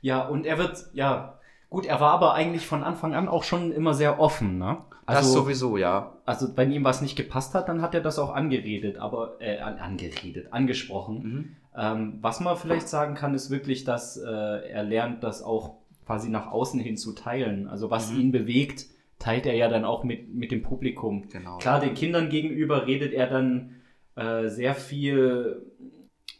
Ja, 0.00 0.26
und 0.26 0.46
er 0.46 0.58
wird, 0.58 0.86
ja, 0.92 1.38
gut, 1.70 1.86
er 1.86 2.00
war 2.00 2.12
aber 2.12 2.34
eigentlich 2.34 2.66
von 2.66 2.82
Anfang 2.84 3.14
an 3.14 3.28
auch 3.28 3.42
schon 3.44 3.72
immer 3.72 3.94
sehr 3.94 4.20
offen, 4.20 4.58
ne? 4.58 4.78
das 5.06 5.32
sowieso, 5.32 5.76
ja. 5.76 6.12
Also, 6.24 6.56
wenn 6.56 6.72
ihm 6.72 6.82
was 6.84 7.00
nicht 7.00 7.14
gepasst 7.16 7.54
hat, 7.54 7.68
dann 7.68 7.80
hat 7.80 7.94
er 7.94 8.00
das 8.00 8.18
auch 8.18 8.34
angeredet, 8.34 8.98
aber, 8.98 9.36
äh, 9.40 9.58
an, 9.60 9.78
angeredet, 9.78 10.52
angesprochen. 10.52 11.22
Mhm. 11.22 11.56
Ähm, 11.76 12.18
was 12.22 12.40
man 12.40 12.56
vielleicht 12.56 12.88
sagen 12.88 13.14
kann, 13.14 13.32
ist 13.34 13.50
wirklich, 13.50 13.84
dass 13.84 14.16
äh, 14.16 14.28
er 14.28 14.82
lernt, 14.82 15.22
das 15.22 15.42
auch 15.42 15.76
quasi 16.06 16.28
nach 16.28 16.50
außen 16.50 16.80
hin 16.80 16.96
zu 16.96 17.12
teilen. 17.12 17.68
Also, 17.68 17.88
was 17.90 18.10
Mhm. 18.10 18.20
ihn 18.20 18.32
bewegt, 18.32 18.86
teilt 19.26 19.44
er 19.46 19.54
ja 19.54 19.68
dann 19.68 19.84
auch 19.84 20.04
mit, 20.04 20.32
mit 20.32 20.52
dem 20.52 20.62
Publikum. 20.62 21.28
Genau. 21.32 21.58
Klar, 21.58 21.80
den 21.80 21.94
Kindern 21.94 22.28
gegenüber 22.28 22.86
redet 22.86 23.12
er 23.12 23.26
dann 23.26 23.74
äh, 24.14 24.46
sehr 24.48 24.76
viel 24.76 25.62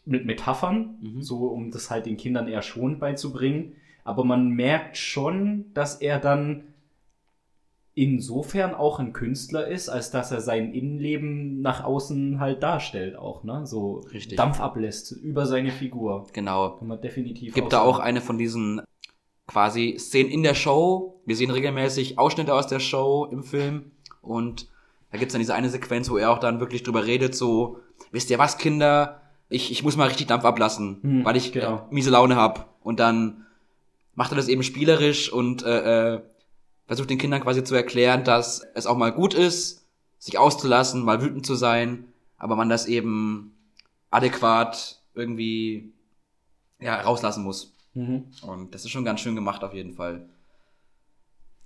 mit 0.05 0.25
Metaphern, 0.25 0.95
Mhm. 1.01 1.21
so 1.21 1.47
um 1.47 1.69
das 1.69 1.91
halt 1.91 2.05
den 2.05 2.15
Kindern 2.15 2.47
eher 2.47 2.61
schon 2.61 2.97
beizubringen. 2.97 3.73
Aber 4.05 4.23
man 4.23 4.47
merkt 4.51 4.95
schon, 4.95 5.65
dass 5.73 5.95
er 5.99 6.17
dann 6.19 6.63
insofern 7.93 8.73
auch 8.73 8.99
ein 8.99 9.11
Künstler 9.11 9.67
ist, 9.67 9.89
als 9.89 10.09
dass 10.11 10.31
er 10.31 10.39
sein 10.39 10.71
Innenleben 10.73 11.61
nach 11.61 11.83
außen 11.83 12.39
halt 12.39 12.63
darstellt 12.63 13.17
auch, 13.17 13.43
ne? 13.43 13.65
So 13.65 14.05
Richtig. 14.13 14.37
Dampf 14.37 14.61
ablässt 14.61 15.11
über 15.11 15.45
seine 15.45 15.71
Figur. 15.71 16.27
Genau. 16.31 16.77
Kann 16.77 16.87
man 16.87 17.01
definitiv 17.01 17.53
Gibt 17.53 17.73
da 17.73 17.81
auch 17.81 17.99
eine 17.99 18.21
von 18.21 18.37
diesen 18.37 18.81
quasi 19.47 19.95
Szenen 19.97 20.29
in 20.29 20.43
der 20.43 20.53
Show. 20.53 21.21
Wir 21.25 21.35
sehen 21.35 21.51
regelmäßig 21.51 22.19
Ausschnitte 22.19 22.53
aus 22.53 22.67
der 22.67 22.79
Show 22.79 23.27
im 23.31 23.43
Film 23.43 23.91
und 24.21 24.67
da 25.11 25.17
gibt's 25.17 25.33
dann 25.33 25.39
diese 25.39 25.55
eine 25.55 25.69
Sequenz, 25.69 26.09
wo 26.09 26.17
er 26.17 26.31
auch 26.31 26.39
dann 26.39 26.59
wirklich 26.59 26.83
drüber 26.83 27.05
redet, 27.05 27.33
so, 27.33 27.79
wisst 28.11 28.29
ihr 28.29 28.39
was, 28.39 28.57
Kinder, 28.57 29.21
ich, 29.49 29.71
ich 29.71 29.83
muss 29.83 29.95
mal 29.95 30.07
richtig 30.07 30.27
Dampf 30.27 30.43
ablassen, 30.43 30.99
Hm, 31.01 31.25
weil 31.25 31.37
ich 31.37 31.53
genau. 31.53 31.75
äh, 31.77 31.81
miese 31.93 32.09
Laune 32.09 32.35
hab. 32.35 32.75
Und 32.83 32.99
dann 32.99 33.45
macht 34.15 34.31
er 34.31 34.35
das 34.35 34.49
eben 34.49 34.63
spielerisch 34.63 35.31
und 35.31 35.63
äh, 35.63 36.15
äh, 36.15 36.21
versucht 36.85 37.09
den 37.09 37.17
Kindern 37.17 37.41
quasi 37.41 37.63
zu 37.63 37.75
erklären, 37.75 38.23
dass 38.23 38.65
es 38.73 38.85
auch 38.85 38.97
mal 38.97 39.11
gut 39.11 39.33
ist, 39.33 39.85
sich 40.19 40.37
auszulassen, 40.37 41.03
mal 41.03 41.21
wütend 41.21 41.45
zu 41.45 41.55
sein, 41.55 42.05
aber 42.37 42.55
man 42.55 42.69
das 42.69 42.85
eben 42.85 43.55
adäquat 44.09 45.01
irgendwie 45.13 45.93
ja, 46.79 46.99
rauslassen 47.01 47.43
muss. 47.43 47.73
Mhm. 47.97 48.25
Und 48.43 48.75
das 48.75 48.85
ist 48.85 48.91
schon 48.91 49.05
ganz 49.05 49.19
schön 49.21 49.35
gemacht 49.35 49.63
auf 49.63 49.73
jeden 49.73 49.93
Fall. 49.93 50.27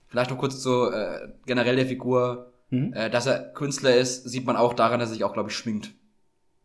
Vielleicht 0.08 0.30
noch 0.32 0.38
kurz 0.38 0.62
zu 0.62 0.90
äh, 0.92 1.30
generell 1.46 1.76
der 1.76 1.86
Figur. 1.86 2.52
Mhm. 2.70 2.94
Äh, 2.94 3.10
dass 3.10 3.26
er 3.28 3.40
Künstler 3.54 3.96
ist, 3.96 4.24
sieht 4.30 4.46
man 4.46 4.56
auch 4.56 4.74
daran, 4.74 5.00
dass 5.00 5.10
er 5.10 5.14
sich 5.14 5.24
auch, 5.26 5.34
glaube 5.34 5.50
ich, 5.50 5.56
schminkt. 5.56 5.92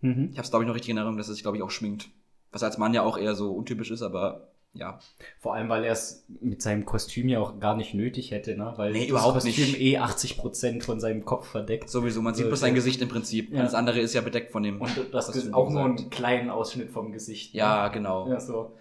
Mhm. 0.02 0.28
Ich 0.30 0.38
habe 0.38 0.44
es, 0.44 0.50
glaube 0.50 0.64
ich, 0.64 0.68
noch 0.68 0.74
richtig 0.74 0.90
in 0.90 0.96
Erinnerung, 0.96 1.18
dass 1.18 1.28
er 1.28 1.34
sich, 1.34 1.42
glaube 1.42 1.56
ich, 1.56 1.62
auch 1.64 1.70
schminkt. 1.70 2.08
Was 2.52 2.62
als 2.62 2.78
Mann 2.78 2.94
ja 2.94 3.02
auch 3.02 3.18
eher 3.18 3.34
so 3.34 3.52
untypisch 3.52 3.90
ist, 3.90 4.02
aber 4.02 4.48
ja. 4.72 4.98
Vor 5.40 5.54
allem, 5.54 5.68
weil 5.68 5.84
er 5.84 5.92
es 5.92 6.26
mit 6.40 6.60
seinem 6.62 6.84
Kostüm 6.84 7.28
ja 7.28 7.40
auch 7.40 7.58
gar 7.58 7.76
nicht 7.76 7.94
nötig 7.94 8.30
hätte, 8.30 8.56
ne? 8.56 8.74
Weil 8.76 8.92
Nee, 8.92 9.00
das 9.00 9.08
überhaupt 9.08 9.34
Kostüm 9.40 9.52
nicht. 9.64 9.80
eh 9.80 9.98
80% 9.98 10.82
von 10.82 11.00
seinem 11.00 11.24
Kopf 11.24 11.48
verdeckt. 11.48 11.88
Sowieso, 11.88 12.20
man 12.22 12.34
sieht 12.34 12.44
Also, 12.44 12.50
bloß 12.50 12.60
sein 12.60 12.74
Gesicht 12.74 13.00
im 13.00 13.08
Prinzip. 13.08 13.52
Ja. 13.52 13.60
Alles 13.60 13.74
andere 13.74 14.00
ist 14.00 14.14
ja 14.14 14.20
bedeckt 14.20 14.52
von 14.52 14.62
dem. 14.62 14.80
Und 14.80 14.90
das 15.12 15.26
Kostüm, 15.26 15.42
ist 15.48 15.54
auch 15.54 15.70
nur 15.70 15.84
einen 15.84 16.10
kleinen 16.10 16.50
Ausschnitt 16.50 16.90
vom 16.90 17.10
Gesicht. 17.10 17.54
ne? 17.54 17.58
Ja, 17.60 17.88
genau. 17.88 18.28
Ja, 18.28 18.38
so. 18.38 18.76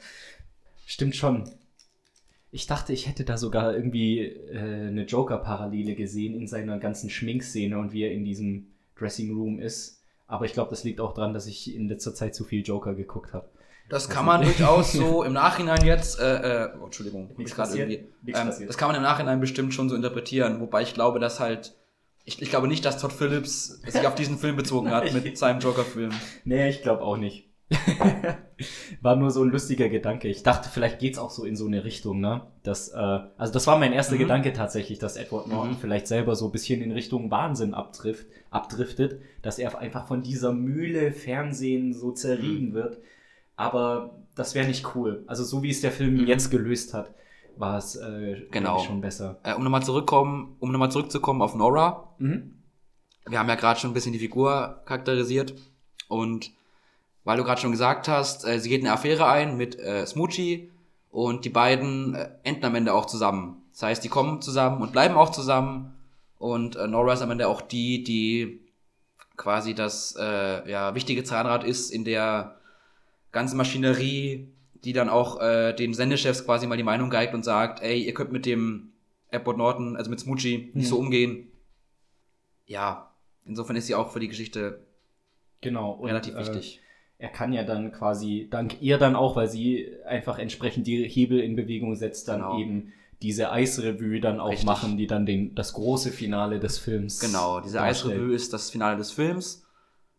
Stimmt 0.86 1.16
schon. 1.16 1.50
Ich 2.52 2.68
dachte, 2.68 2.94
ich 2.94 3.08
hätte 3.08 3.26
da 3.26 3.38
sogar 3.38 3.74
irgendwie 3.76 4.20
äh, 4.22 4.88
eine 4.88 5.04
Joker-Parallele 5.06 5.96
gesehen 5.96 6.36
in 6.36 6.48
seiner 6.48 6.80
ganzen 6.80 7.10
Schminkszene 7.10 7.78
und 7.78 7.92
wie 7.92 8.04
er 8.04 8.12
in 8.12 8.24
diesem 8.24 8.68
Dressing 8.98 9.36
Room 9.36 9.60
ist. 9.60 10.00
Aber 10.28 10.46
ich 10.46 10.54
glaube, 10.54 10.70
das 10.70 10.84
liegt 10.84 11.02
auch 11.02 11.14
daran, 11.14 11.34
dass 11.34 11.48
ich 11.48 11.76
in 11.76 11.88
letzter 11.90 12.16
Zeit 12.16 12.34
zu 12.34 12.44
viel 12.46 12.64
Joker 12.64 12.94
geguckt 12.96 13.34
habe. 13.34 13.50
Das 13.90 14.10
kann 14.10 14.26
man 14.26 14.42
durchaus 14.44 14.94
so 14.94 15.24
im 15.24 15.34
Nachhinein 15.34 15.86
jetzt, 15.86 16.20
äh, 16.20 16.64
äh, 16.66 16.70
oh, 16.82 16.86
Entschuldigung, 16.86 17.30
Nichts 17.38 17.54
passiert. 17.56 17.90
irgendwie- 17.90 18.08
Nichts 18.24 18.40
ähm, 18.60 18.68
das 18.68 18.78
kann 18.78 18.88
man 18.88 18.96
im 18.96 19.04
Nachhinein 19.04 19.40
bestimmt 19.40 19.74
schon 19.74 19.90
so 19.90 19.96
interpretieren, 19.96 20.60
wobei 20.62 20.82
ich 20.82 20.94
glaube, 20.96 21.20
dass 21.20 21.40
halt, 21.40 21.76
ich, 22.24 22.42
ich 22.42 22.50
glaube 22.50 22.68
nicht, 22.68 22.84
dass 22.86 23.00
Todd 23.00 23.14
Phillips 23.14 23.82
sich 23.86 24.08
auf 24.08 24.16
diesen 24.16 24.38
Film 24.40 24.56
bezogen 24.56 24.90
hat 24.90 25.14
mit 25.24 25.38
seinem 25.38 25.60
Joker-Film. 25.60 26.12
Nee, 26.46 26.70
ich 26.70 26.82
glaube 26.82 27.04
auch 27.04 27.18
nicht. 27.18 27.50
war 29.02 29.16
nur 29.16 29.32
so 29.32 29.44
ein 29.44 29.50
lustiger 29.50 29.90
Gedanke. 29.90 30.28
Ich 30.28 30.44
dachte, 30.44 30.70
vielleicht 30.70 31.00
geht's 31.00 31.18
auch 31.18 31.30
so 31.32 31.46
in 31.46 31.56
so 31.56 31.66
eine 31.66 31.84
Richtung, 31.84 32.20
ne? 32.20 32.42
Das, 32.64 32.90
äh, 32.90 32.96
also 33.38 33.54
das 33.54 33.68
war 33.68 33.78
mein 33.80 33.94
erster 33.94 34.16
Mhm. 34.16 34.20
Gedanke 34.20 34.54
tatsächlich, 34.54 35.00
dass 35.00 35.18
Edward 35.18 35.48
Norton 35.48 35.72
Mhm. 35.72 35.78
vielleicht 35.78 36.08
selber 36.08 36.36
so 36.36 36.46
ein 36.48 36.52
bisschen 36.52 36.82
in 36.82 36.92
Richtung 36.92 37.32
Wahnsinn 37.32 37.74
abtrifft, 37.74 38.28
abdriftet, 38.52 39.20
dass 39.42 39.60
er 39.60 39.78
einfach 39.80 40.08
von 40.08 40.22
dieser 40.22 40.54
Mühle 40.54 41.12
Fernsehen 41.12 41.94
so 41.94 42.10
Mhm. 42.10 42.16
zerrieben 42.16 42.74
wird. 42.74 43.00
Aber 43.56 44.20
das 44.36 44.54
wäre 44.56 44.68
nicht 44.68 44.96
cool. 44.96 45.24
Also 45.28 45.44
so 45.44 45.64
wie 45.64 45.70
es 45.70 45.82
der 45.82 45.92
Film 45.92 46.26
jetzt 46.28 46.52
gelöst 46.52 46.94
hat, 46.94 47.14
war 47.58 47.78
es 47.78 47.96
äh, 47.96 48.42
Genau. 48.52 48.80
schon 48.80 49.02
besser. 49.02 49.40
Äh, 49.44 49.54
um 49.54 49.64
nochmal 49.64 49.84
zurückkommen, 49.84 50.56
um 50.60 50.72
nochmal 50.72 50.92
zurückzukommen 50.92 51.42
auf 51.42 51.56
Nora. 51.56 52.16
Mhm. 52.20 52.52
Wir 53.28 53.40
haben 53.40 53.50
ja 53.50 53.56
gerade 53.56 53.80
schon 53.80 53.92
ein 53.92 53.94
bisschen 53.94 54.14
die 54.14 54.20
Figur 54.20 54.82
charakterisiert 54.86 55.56
und 56.10 56.52
weil 57.26 57.36
du 57.38 57.44
gerade 57.44 57.60
schon 57.60 57.72
gesagt 57.72 58.08
hast, 58.08 58.46
äh, 58.48 58.60
sie 58.60 58.70
geht 58.70 58.82
eine 58.82 58.94
Affäre 58.94 59.28
ein 59.28 59.58
mit 59.58 59.78
äh, 59.78 60.06
Smoochie 60.06 60.72
und 61.12 61.44
die 61.44 61.50
beiden 61.50 62.16
äh, 62.16 62.30
enden 62.44 62.64
am 62.66 62.76
Ende 62.76 62.94
auch 62.94 63.06
zusammen. 63.06 63.62
Das 63.74 63.84
heißt, 63.84 64.04
die 64.04 64.10
kommen 64.10 64.42
zusammen 64.42 64.82
und 64.82 64.94
bleiben 64.94 65.16
auch 65.16 65.32
zusammen 65.32 65.94
und 66.38 66.78
äh, 66.78 66.88
Nora 66.88 67.14
ist 67.14 67.22
am 67.22 67.32
Ende 67.32 67.48
auch 67.50 67.62
die, 67.62 68.04
die 68.04 68.62
quasi 69.36 69.74
das 69.76 70.16
äh, 70.18 70.70
ja, 70.72 70.96
wichtige 70.96 71.24
Zahnrad 71.26 71.66
ist 71.66 71.90
in 71.90 72.06
der 72.06 72.56
ganzen 73.34 73.58
Maschinerie, 73.58 74.48
die 74.86 74.94
dann 74.94 75.10
auch 75.10 75.42
äh, 75.42 75.74
den 75.74 75.94
Sendechefs 75.94 76.46
quasi 76.46 76.68
mal 76.68 76.78
die 76.78 76.84
Meinung 76.84 77.10
geigt 77.10 77.34
und 77.34 77.44
sagt, 77.44 77.82
ey, 77.82 78.02
ihr 78.02 78.14
könnt 78.14 78.32
mit 78.32 78.46
dem 78.46 78.92
Edward 79.30 79.58
Norton, 79.58 79.98
also 79.98 80.10
mit 80.10 80.20
Smoochie, 80.22 80.72
nicht 80.74 80.86
Mhm. 80.86 80.90
so 80.90 80.98
umgehen. 81.00 81.52
Ja, 82.66 83.12
insofern 83.46 83.76
ist 83.76 83.88
sie 83.88 83.96
auch 83.96 84.12
für 84.12 84.20
die 84.20 84.28
Geschichte 84.30 84.86
Genau. 85.62 85.92
Und, 85.94 86.08
relativ 86.10 86.36
äh, 86.36 86.40
wichtig. 86.40 86.82
Er 87.18 87.30
kann 87.30 87.54
ja 87.54 87.64
dann 87.64 87.92
quasi, 87.92 88.48
dank 88.52 88.82
ihr 88.82 88.98
dann 88.98 89.16
auch, 89.16 89.36
weil 89.36 89.48
sie 89.48 89.88
einfach 90.06 90.38
entsprechend 90.38 90.86
die 90.88 91.08
Hebel 91.08 91.40
in 91.40 91.56
Bewegung 91.56 91.96
setzt, 91.96 92.28
dann 92.28 92.42
Genau. 92.42 92.60
eben 92.60 92.94
diese 93.22 93.52
Eisrevue 93.52 94.20
dann 94.20 94.40
auch 94.42 94.50
Richtig. 94.50 94.66
machen, 94.66 94.98
die 94.98 95.08
dann 95.08 95.26
den, 95.26 95.56
das 95.56 95.74
große 95.74 96.12
Finale 96.12 96.60
des 96.60 96.78
Films. 96.78 97.20
Genau, 97.22 97.62
diese 97.62 97.78
darstellt. 97.78 98.14
Eisrevue 98.16 98.36
ist 98.36 98.52
das 98.54 98.70
Finale 98.70 98.98
des 98.98 99.12
Films. 99.12 99.64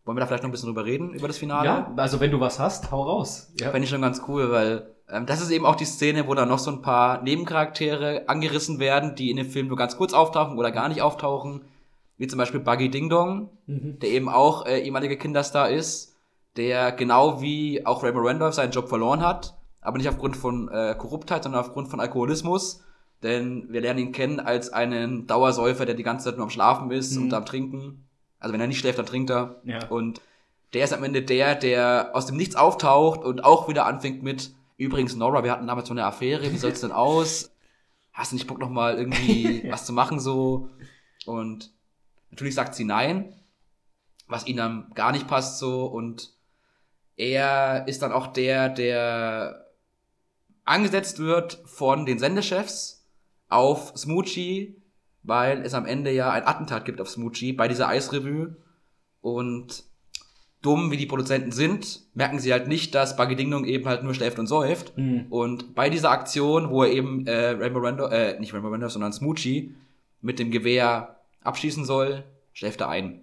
Wollen 0.04 0.16
wir 0.16 0.20
da 0.20 0.26
vielleicht 0.26 0.42
noch 0.44 0.48
ein 0.48 0.52
bisschen 0.52 0.68
drüber 0.68 0.84
reden, 0.86 1.12
über 1.14 1.26
das 1.28 1.36
Finale? 1.38 1.66
Ja, 1.66 1.92
also 1.96 2.20
wenn 2.20 2.30
du 2.30 2.40
was 2.40 2.58
hast, 2.58 2.90
hau 2.90 3.02
raus. 3.02 3.52
Ja. 3.60 3.70
Fände 3.70 3.84
ich 3.84 3.90
schon 3.90 4.00
ganz 4.00 4.22
cool, 4.28 4.50
weil 4.50 4.86
ähm, 5.10 5.26
das 5.26 5.42
ist 5.42 5.50
eben 5.50 5.66
auch 5.66 5.74
die 5.76 5.84
Szene, 5.84 6.26
wo 6.26 6.34
dann 6.34 6.48
noch 6.48 6.58
so 6.60 6.70
ein 6.70 6.80
paar 6.80 7.22
Nebencharaktere 7.22 8.28
angerissen 8.28 8.78
werden, 8.78 9.14
die 9.14 9.30
in 9.30 9.36
dem 9.36 9.50
Film 9.50 9.68
nur 9.68 9.76
ganz 9.76 9.96
kurz 9.96 10.12
auftauchen 10.12 10.58
oder 10.58 10.70
gar 10.72 10.88
nicht 10.88 11.02
auftauchen. 11.02 11.62
Wie 12.18 12.26
zum 12.28 12.38
Beispiel 12.38 12.60
Buggy 12.60 12.88
Ding 12.90 13.10
Dong, 13.10 13.50
Mhm. 13.66 13.98
der 14.00 14.08
eben 14.10 14.28
auch 14.28 14.64
äh, 14.66 14.78
ehemaliger 14.80 15.16
Kinderstar 15.16 15.70
ist, 15.70 16.15
der 16.56 16.92
genau 16.92 17.40
wie 17.42 17.84
auch 17.86 18.02
Raymond 18.02 18.26
Randolph 18.26 18.54
seinen 18.54 18.72
Job 18.72 18.88
verloren 18.88 19.20
hat, 19.20 19.56
aber 19.80 19.98
nicht 19.98 20.08
aufgrund 20.08 20.36
von 20.36 20.68
äh, 20.68 20.94
Korruptheit, 20.98 21.42
sondern 21.44 21.60
aufgrund 21.60 21.88
von 21.88 22.00
Alkoholismus. 22.00 22.82
Denn 23.22 23.66
wir 23.72 23.80
lernen 23.80 23.98
ihn 24.00 24.12
kennen 24.12 24.40
als 24.40 24.72
einen 24.72 25.26
Dauersäufer, 25.26 25.86
der 25.86 25.94
die 25.94 26.02
ganze 26.02 26.26
Zeit 26.26 26.36
nur 26.36 26.44
am 26.44 26.50
Schlafen 26.50 26.90
ist 26.90 27.16
Mhm. 27.16 27.22
und 27.24 27.34
am 27.34 27.46
Trinken. 27.46 28.04
Also 28.38 28.52
wenn 28.52 28.60
er 28.60 28.66
nicht 28.66 28.78
schläft, 28.78 28.98
dann 28.98 29.06
trinkt 29.06 29.30
er. 29.30 29.56
Ja. 29.64 29.86
Und 29.88 30.20
der 30.74 30.84
ist 30.84 30.92
am 30.92 31.02
Ende 31.04 31.22
der, 31.22 31.54
der 31.54 32.10
aus 32.12 32.26
dem 32.26 32.36
Nichts 32.36 32.56
auftaucht 32.56 33.20
und 33.24 33.44
auch 33.44 33.68
wieder 33.68 33.86
anfängt 33.86 34.22
mit, 34.22 34.50
übrigens 34.76 35.16
Nora, 35.16 35.42
wir 35.44 35.52
hatten 35.52 35.66
damals 35.66 35.88
so 35.88 35.94
eine 35.94 36.04
Affäre, 36.04 36.52
wie 36.52 36.58
soll's 36.58 36.82
denn 36.82 36.92
aus? 36.92 37.50
Hast 38.12 38.32
du 38.32 38.36
nicht 38.36 38.46
Bock 38.46 38.58
noch 38.58 38.68
mal 38.70 38.98
irgendwie 38.98 39.64
was 39.70 39.86
zu 39.86 39.92
machen 39.94 40.20
so? 40.20 40.68
Und 41.24 41.70
natürlich 42.30 42.54
sagt 42.54 42.74
sie 42.74 42.84
nein. 42.84 43.32
was 44.28 44.46
ihm 44.46 44.56
dann 44.56 44.90
gar 44.94 45.12
nicht 45.12 45.26
passt 45.28 45.58
so 45.58 45.86
und 45.86 46.32
er 47.16 47.88
ist 47.88 48.02
dann 48.02 48.12
auch 48.12 48.28
der, 48.28 48.68
der 48.68 49.66
angesetzt 50.64 51.18
wird 51.18 51.62
von 51.64 52.06
den 52.06 52.18
Sendechefs 52.18 53.06
auf 53.48 53.92
Smoochie, 53.96 54.76
weil 55.22 55.62
es 55.62 55.74
am 55.74 55.86
Ende 55.86 56.10
ja 56.10 56.30
ein 56.30 56.46
Attentat 56.46 56.84
gibt 56.84 57.00
auf 57.00 57.08
Smoochie 57.08 57.52
bei 57.52 57.68
dieser 57.68 57.88
Eisrevue 57.88 58.56
und 59.20 59.84
dumm 60.62 60.90
wie 60.90 60.96
die 60.96 61.06
Produzenten 61.06 61.52
sind, 61.52 62.00
merken 62.14 62.40
sie 62.40 62.52
halt 62.52 62.66
nicht, 62.66 62.94
dass 62.94 63.16
Buggy 63.16 63.36
Ding 63.36 63.50
Dong 63.50 63.64
eben 63.64 63.86
halt 63.86 64.02
nur 64.02 64.14
schläft 64.14 64.38
und 64.38 64.46
säuft. 64.48 64.96
Mhm. 64.98 65.26
Und 65.30 65.74
bei 65.74 65.90
dieser 65.90 66.10
Aktion, 66.10 66.70
wo 66.70 66.82
er 66.82 66.90
eben 66.90 67.26
äh, 67.26 67.50
Rainbow 67.50 67.80
Randolph, 67.80 68.12
äh, 68.12 68.38
nicht 68.40 68.52
Rainbow 68.52 68.68
Randolph, 68.68 68.92
sondern 68.92 69.12
Smoochie 69.12 69.74
mit 70.22 70.38
dem 70.38 70.50
Gewehr 70.50 71.20
abschießen 71.42 71.84
soll, 71.84 72.24
schläft 72.52 72.80
er 72.80 72.88
ein. 72.88 73.22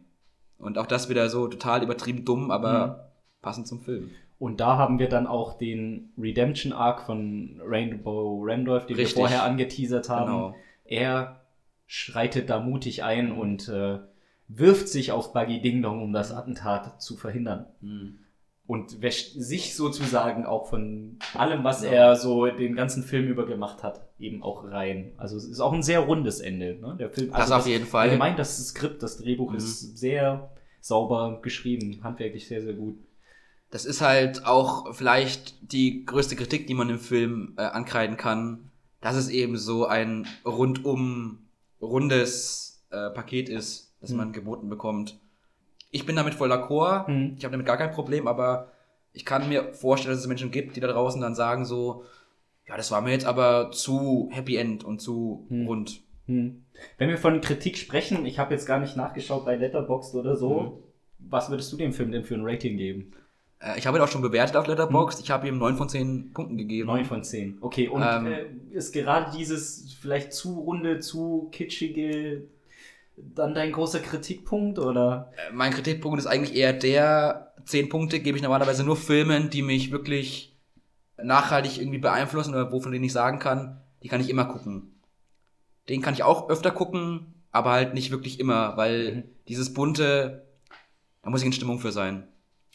Und 0.58 0.78
auch 0.78 0.88
das 0.88 1.10
wieder 1.10 1.30
so 1.30 1.48
total 1.48 1.84
übertrieben 1.84 2.24
dumm, 2.24 2.50
aber 2.50 3.12
passend 3.44 3.68
zum 3.68 3.82
Film. 3.82 4.10
Und 4.39 4.60
da 4.60 4.78
haben 4.78 4.98
wir 4.98 5.08
dann 5.08 5.28
auch 5.28 5.58
den 5.58 6.12
Redemption 6.18 6.74
Arc 6.74 7.02
von 7.04 7.62
Rainbow 7.64 8.41
Randolph, 8.44 8.88
den 8.88 8.98
Richtig. 8.98 9.16
wir 9.16 9.22
vorher 9.22 9.44
angeteasert 9.44 10.10
haben. 10.10 10.26
Genau. 10.32 10.56
Er 10.86 11.41
schreitet 11.86 12.50
da 12.50 12.60
mutig 12.60 13.04
ein 13.04 13.32
und 13.32 13.70
äh, 13.70 14.00
wirft 14.48 14.89
sich 14.89 15.12
auf 15.12 15.32
Buggy 15.34 15.62
Ding 15.62 15.82
Dong, 15.82 16.02
um 16.02 16.12
das 16.12 16.32
Attentat 16.32 17.02
zu 17.02 17.16
verhindern. 17.16 17.68
Hm. 17.82 18.20
Und 18.66 19.02
wäscht 19.02 19.34
sich 19.34 19.76
sozusagen 19.76 20.46
auch 20.46 20.70
von 20.70 21.20
allem, 21.34 21.64
was 21.66 21.84
Ja. 21.84 21.89
er 21.91 22.16
so 22.16 22.46
den 22.48 22.76
ganzen 22.76 23.04
Film 23.04 23.28
über 23.28 23.46
gemacht 23.46 23.84
hat, 23.84 24.08
eben 24.20 24.41
auch 24.41 24.64
rein. 24.66 25.12
Also 25.18 25.36
es 25.38 25.46
ist 25.46 25.60
auch 25.60 25.74
ein 25.74 25.84
sehr 25.84 26.00
rundes 26.00 26.39
Ende. 26.39 26.76
Ne? 26.82 26.96
Der 26.98 27.10
Film, 27.10 27.30
Das 27.32 27.41
also 27.52 27.56
auf 27.56 27.68
jeden 27.68 27.86
Fall. 27.86 28.08
Allgemein, 28.08 28.36
das 28.38 28.58
Skript, 28.68 29.04
das 29.04 29.18
Drehbuch 29.18 29.52
Mhm. 29.52 29.58
ist 29.58 29.98
sehr 29.98 30.50
sauber 30.80 31.39
geschrieben, 31.41 32.00
handwerklich 32.04 32.48
sehr, 32.48 32.62
sehr 32.62 32.74
gut. 32.74 32.98
Das 33.74 33.86
ist 33.86 34.01
halt 34.01 34.45
auch 34.45 34.93
vielleicht 34.93 35.71
die 35.74 36.05
größte 36.05 36.36
Kritik, 36.36 36.67
die 36.67 36.76
man 36.76 36.91
im 36.91 36.99
Film 36.99 37.53
äh, 37.57 37.63
ankreiden 37.63 38.17
kann, 38.17 38.69
dass 39.01 39.15
es 39.15 39.30
eben 39.30 39.57
so 39.57 39.88
ein 39.88 40.28
rundum 40.45 41.39
rundes 41.82 42.86
äh, 42.91 43.09
Paket 43.09 43.49
ist, 43.49 43.95
das 43.99 44.11
Hm. 44.11 44.17
man 44.17 44.32
geboten 44.32 44.69
bekommt. 44.69 45.17
Ich 45.89 46.05
bin 46.05 46.15
damit 46.15 46.36
voll 46.36 46.51
d'accord, 46.51 47.07
Hm. 47.07 47.34
ich 47.36 47.43
habe 47.45 47.53
damit 47.53 47.65
gar 47.65 47.78
kein 47.78 47.89
Problem, 47.89 48.28
aber 48.28 48.71
ich 49.11 49.26
kann 49.26 49.49
mir 49.49 49.74
vorstellen, 49.74 50.13
dass 50.13 50.21
es 50.21 50.28
Menschen 50.28 50.51
gibt, 50.51 50.76
die 50.76 50.80
da 50.80 50.88
draußen 50.88 51.19
dann 51.19 51.34
sagen 51.34 51.65
so, 51.65 52.03
ja, 52.67 52.78
das 52.78 52.91
war 52.91 53.01
mir 53.01 53.11
jetzt 53.11 53.26
aber 53.26 53.71
zu 53.71 54.30
Happy 54.32 54.55
End 54.55 54.84
und 54.84 54.99
zu 55.01 55.47
Hm. 55.49 55.65
rund. 55.65 56.01
Hm. 56.28 56.63
Wenn 56.99 57.09
wir 57.09 57.17
von 57.17 57.41
Kritik 57.41 57.78
sprechen, 57.80 58.28
ich 58.28 58.38
habe 58.38 58.53
jetzt 58.53 58.67
gar 58.67 58.80
nicht 58.80 58.95
nachgeschaut 58.95 59.45
bei 59.45 59.55
Letterboxd 59.55 60.13
oder 60.13 60.36
so. 60.36 60.84
Was 61.17 61.49
würdest 61.49 61.74
du 61.74 61.78
dem 61.78 61.91
Film 61.91 62.11
denn 62.11 62.24
für 62.24 62.36
ein 62.36 62.45
Rating 62.45 62.78
geben? 62.78 63.13
Äh, 63.64 63.78
ich 63.80 63.88
habe 63.88 63.97
ihn 63.97 64.03
auch 64.03 64.07
schon 64.07 64.22
bewertet 64.22 64.55
auf 64.55 64.68
Letterboxd, 64.68 65.20
Hm. 65.20 65.24
ich 65.24 65.32
habe 65.32 65.47
ihm 65.47 65.57
9 65.57 65.76
von 65.78 65.89
10 65.89 66.34
Punkten 66.34 66.57
gegeben. 66.57 66.88
9 66.88 67.05
von 67.05 67.24
10. 67.24 67.57
Okay, 67.61 67.88
und 67.88 68.01
Ähm, 68.03 68.26
äh, 68.28 68.45
ist 68.72 68.91
gerade 68.93 69.32
dieses 69.36 69.93
vielleicht 69.99 70.34
zu 70.34 70.59
runde, 70.59 70.99
zu 70.99 71.49
kitschige 71.51 72.43
dann 73.16 73.53
dein 73.53 73.72
großer 73.72 73.99
Kritikpunkt 73.99 74.80
oder? 74.80 75.32
Äh, 75.38 75.53
mein 75.53 75.72
Kritikpunkt 75.72 76.18
ist 76.20 76.26
eigentlich 76.26 76.55
eher 76.55 76.74
der, 76.74 77.53
10 77.66 77.88
Punkte 77.89 78.20
gebe 78.20 78.38
ich 78.38 78.43
normalerweise 78.43 78.84
nur 78.84 78.97
Filmen, 78.97 79.49
die 79.49 79.61
mich 79.61 79.91
wirklich 79.91 80.57
nachhaltig 81.22 81.78
irgendwie 81.80 81.99
beeinflussen 81.99 82.53
oder 82.55 82.72
wovon 82.72 82.91
denen 82.91 83.05
ich 83.05 83.14
sagen 83.14 83.39
kann, 83.39 83.80
die 84.01 84.07
kann 84.09 84.20
ich 84.20 84.30
immer 84.30 84.45
gucken. 84.45 84.89
Den 85.89 86.01
kann 86.01 86.14
ich 86.16 86.24
auch 86.24 86.49
öfter 86.49 86.72
gucken, 86.72 87.34
aber 87.51 87.72
halt 87.72 87.93
nicht 87.93 88.09
wirklich 88.11 88.39
immer, 88.39 88.76
weil 88.78 89.16
Mhm. 89.16 89.24
dieses 89.47 89.74
bunte, 89.74 90.43
da 91.22 91.30
muss 91.30 91.41
ich 91.41 91.45
in 91.45 91.53
Stimmung 91.53 91.80
für 91.80 91.91
sein. 91.91 92.24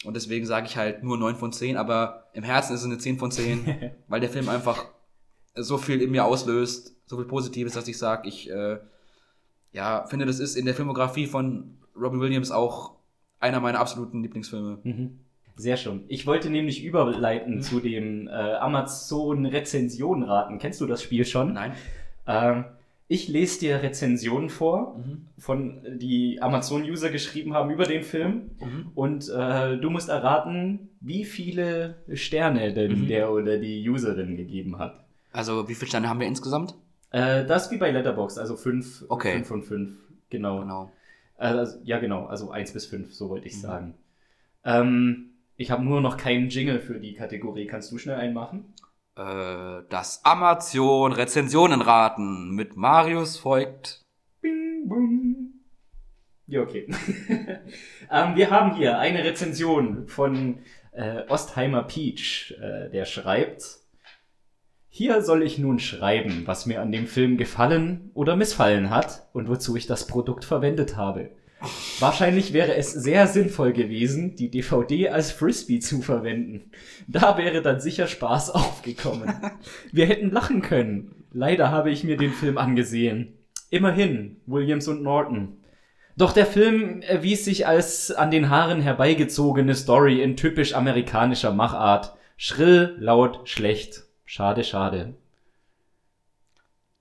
Und 0.05 0.15
deswegen 0.15 0.45
sage 0.45 0.65
ich 0.67 0.77
halt 0.77 1.03
nur 1.03 1.17
9 1.17 1.35
von 1.35 1.51
10, 1.51 1.75
aber 1.77 2.29
im 2.33 2.43
Herzen 2.43 2.73
ist 2.73 2.81
es 2.81 2.85
eine 2.85 2.97
10 2.97 3.17
von 3.19 3.31
10, 3.31 3.91
weil 4.07 4.21
der 4.21 4.29
Film 4.29 4.47
einfach 4.49 4.85
so 5.55 5.77
viel 5.77 6.01
in 6.01 6.11
mir 6.11 6.25
auslöst, 6.25 6.95
so 7.05 7.17
viel 7.17 7.25
Positives, 7.25 7.73
dass 7.73 7.87
ich 7.87 7.97
sage, 7.97 8.27
ich 8.29 8.49
äh, 8.49 8.77
ja, 9.73 10.05
finde, 10.07 10.25
das 10.25 10.39
ist 10.39 10.55
in 10.55 10.65
der 10.65 10.73
Filmografie 10.75 11.27
von 11.27 11.77
Robin 11.99 12.21
Williams 12.21 12.49
auch 12.51 12.93
einer 13.39 13.59
meiner 13.59 13.79
absoluten 13.79 14.21
Lieblingsfilme. 14.21 14.79
Mhm. 14.83 15.19
Sehr 15.57 15.75
schön. 15.75 16.05
Ich 16.07 16.25
wollte 16.25 16.49
nämlich 16.49 16.83
überleiten 16.85 17.55
Mhm. 17.55 17.61
zu 17.61 17.81
dem 17.81 18.27
äh, 18.29 18.31
Amazon 18.31 19.45
Rezensionraten. 19.45 20.57
Kennst 20.59 20.79
du 20.79 20.85
das 20.85 21.03
Spiel 21.03 21.25
schon? 21.25 21.53
Nein. 21.53 21.73
Ähm, 22.25 22.63
ich 23.11 23.27
lese 23.27 23.59
dir 23.59 23.81
Rezensionen 23.83 24.49
vor, 24.49 24.95
Mhm. 24.97 25.25
von 25.37 25.81
die 25.97 26.41
Amazon-User 26.41 27.09
geschrieben 27.09 27.53
haben 27.55 27.71
über 27.71 27.85
den 27.85 28.03
Film. 28.03 28.51
Mhm. 28.59 28.91
Und 28.95 29.27
äh, 29.29 29.77
du 29.77 29.89
musst 29.89 30.07
erraten, 30.09 30.89
wie 31.01 31.25
viele 31.25 31.95
Sterne 32.13 32.71
denn 32.73 33.01
Mhm. 33.03 33.07
der 33.07 33.31
oder 33.31 33.57
die 33.57 33.87
Userin 33.89 34.37
gegeben 34.37 34.77
hat. 34.77 35.03
Also, 35.33 35.67
wie 35.67 35.75
viele 35.75 35.89
Sterne 35.89 36.07
haben 36.07 36.19
wir 36.19 36.27
insgesamt? 36.27 36.75
Äh, 37.11 37.45
das 37.45 37.71
wie 37.71 37.77
bei 37.77 37.89
Letterboxd, 37.91 38.37
also 38.37 38.55
5 38.55 39.05
Okay. 39.09 39.33
fünf 39.33 39.47
von 39.47 39.63
5. 39.63 39.91
Genau. 40.29 40.59
Genau. 40.61 40.91
Äh, 41.37 41.45
also, 41.47 41.79
ja, 41.83 41.97
genau, 41.99 42.25
also 42.27 42.51
1 42.51 42.73
bis 42.73 42.85
5, 42.85 43.13
so 43.13 43.29
wollte 43.29 43.47
ich 43.47 43.55
Mhm. 43.55 43.61
sagen. 43.61 43.93
Ähm, 44.63 45.25
ich 45.57 45.71
habe 45.71 45.83
nur 45.83 45.99
noch 46.01 46.17
keinen 46.17 46.49
Jingle 46.49 46.79
für 46.79 46.99
die 46.99 47.13
Kategorie. 47.15 47.65
Kannst 47.65 47.91
du 47.91 47.97
schnell 47.97 48.15
einen 48.17 48.33
machen? 48.33 48.65
Äh, 49.19 49.83
das 49.89 50.23
Amazon 50.23 51.11
Rezensionenraten 51.11 52.51
mit 52.51 52.77
Marius 52.77 53.37
folgt. 53.37 54.05
Bing, 54.41 54.87
bum. 54.87 55.53
Ja, 56.47 56.61
okay. 56.61 56.87
ähm, 58.11 58.35
wir 58.35 58.49
haben 58.49 58.75
hier 58.75 58.97
eine 58.97 59.23
Rezension 59.25 60.07
von 60.07 60.59
äh, 60.93 61.23
Ostheimer 61.27 61.83
Peach, 61.83 62.55
äh, 62.61 62.89
der 62.91 63.03
schreibt, 63.03 63.79
hier 64.87 65.21
soll 65.21 65.43
ich 65.43 65.59
nun 65.59 65.79
schreiben, 65.79 66.43
was 66.45 66.65
mir 66.65 66.81
an 66.81 66.91
dem 66.91 67.05
Film 67.05 67.37
gefallen 67.37 68.11
oder 68.13 68.37
missfallen 68.37 68.89
hat 68.89 69.27
und 69.33 69.49
wozu 69.49 69.75
ich 69.75 69.85
das 69.85 70.07
Produkt 70.07 70.45
verwendet 70.45 70.95
habe. 70.95 71.31
Wahrscheinlich 71.99 72.53
wäre 72.53 72.75
es 72.75 72.91
sehr 72.91 73.27
sinnvoll 73.27 73.73
gewesen, 73.73 74.35
die 74.35 74.49
DVD 74.49 75.09
als 75.09 75.31
Frisbee 75.31 75.79
zu 75.79 76.01
verwenden. 76.01 76.71
Da 77.07 77.37
wäre 77.37 77.61
dann 77.61 77.81
sicher 77.81 78.07
Spaß 78.07 78.49
aufgekommen. 78.55 79.33
Wir 79.91 80.05
hätten 80.05 80.31
lachen 80.31 80.61
können. 80.61 81.25
Leider 81.31 81.69
habe 81.71 81.91
ich 81.91 82.03
mir 82.03 82.17
den 82.17 82.31
Film 82.31 82.57
angesehen. 82.57 83.37
Immerhin, 83.69 84.37
Williams 84.45 84.87
und 84.87 85.03
Norton. 85.03 85.57
Doch 86.17 86.33
der 86.33 86.45
Film 86.45 87.01
erwies 87.01 87.45
sich 87.45 87.67
als 87.67 88.11
an 88.11 88.31
den 88.31 88.49
Haaren 88.49 88.81
herbeigezogene 88.81 89.75
Story 89.75 90.21
in 90.21 90.35
typisch 90.35 90.73
amerikanischer 90.73 91.53
Machart. 91.53 92.15
Schrill, 92.35 92.95
laut, 92.99 93.47
schlecht. 93.47 94.03
Schade, 94.25 94.63
schade. 94.63 95.13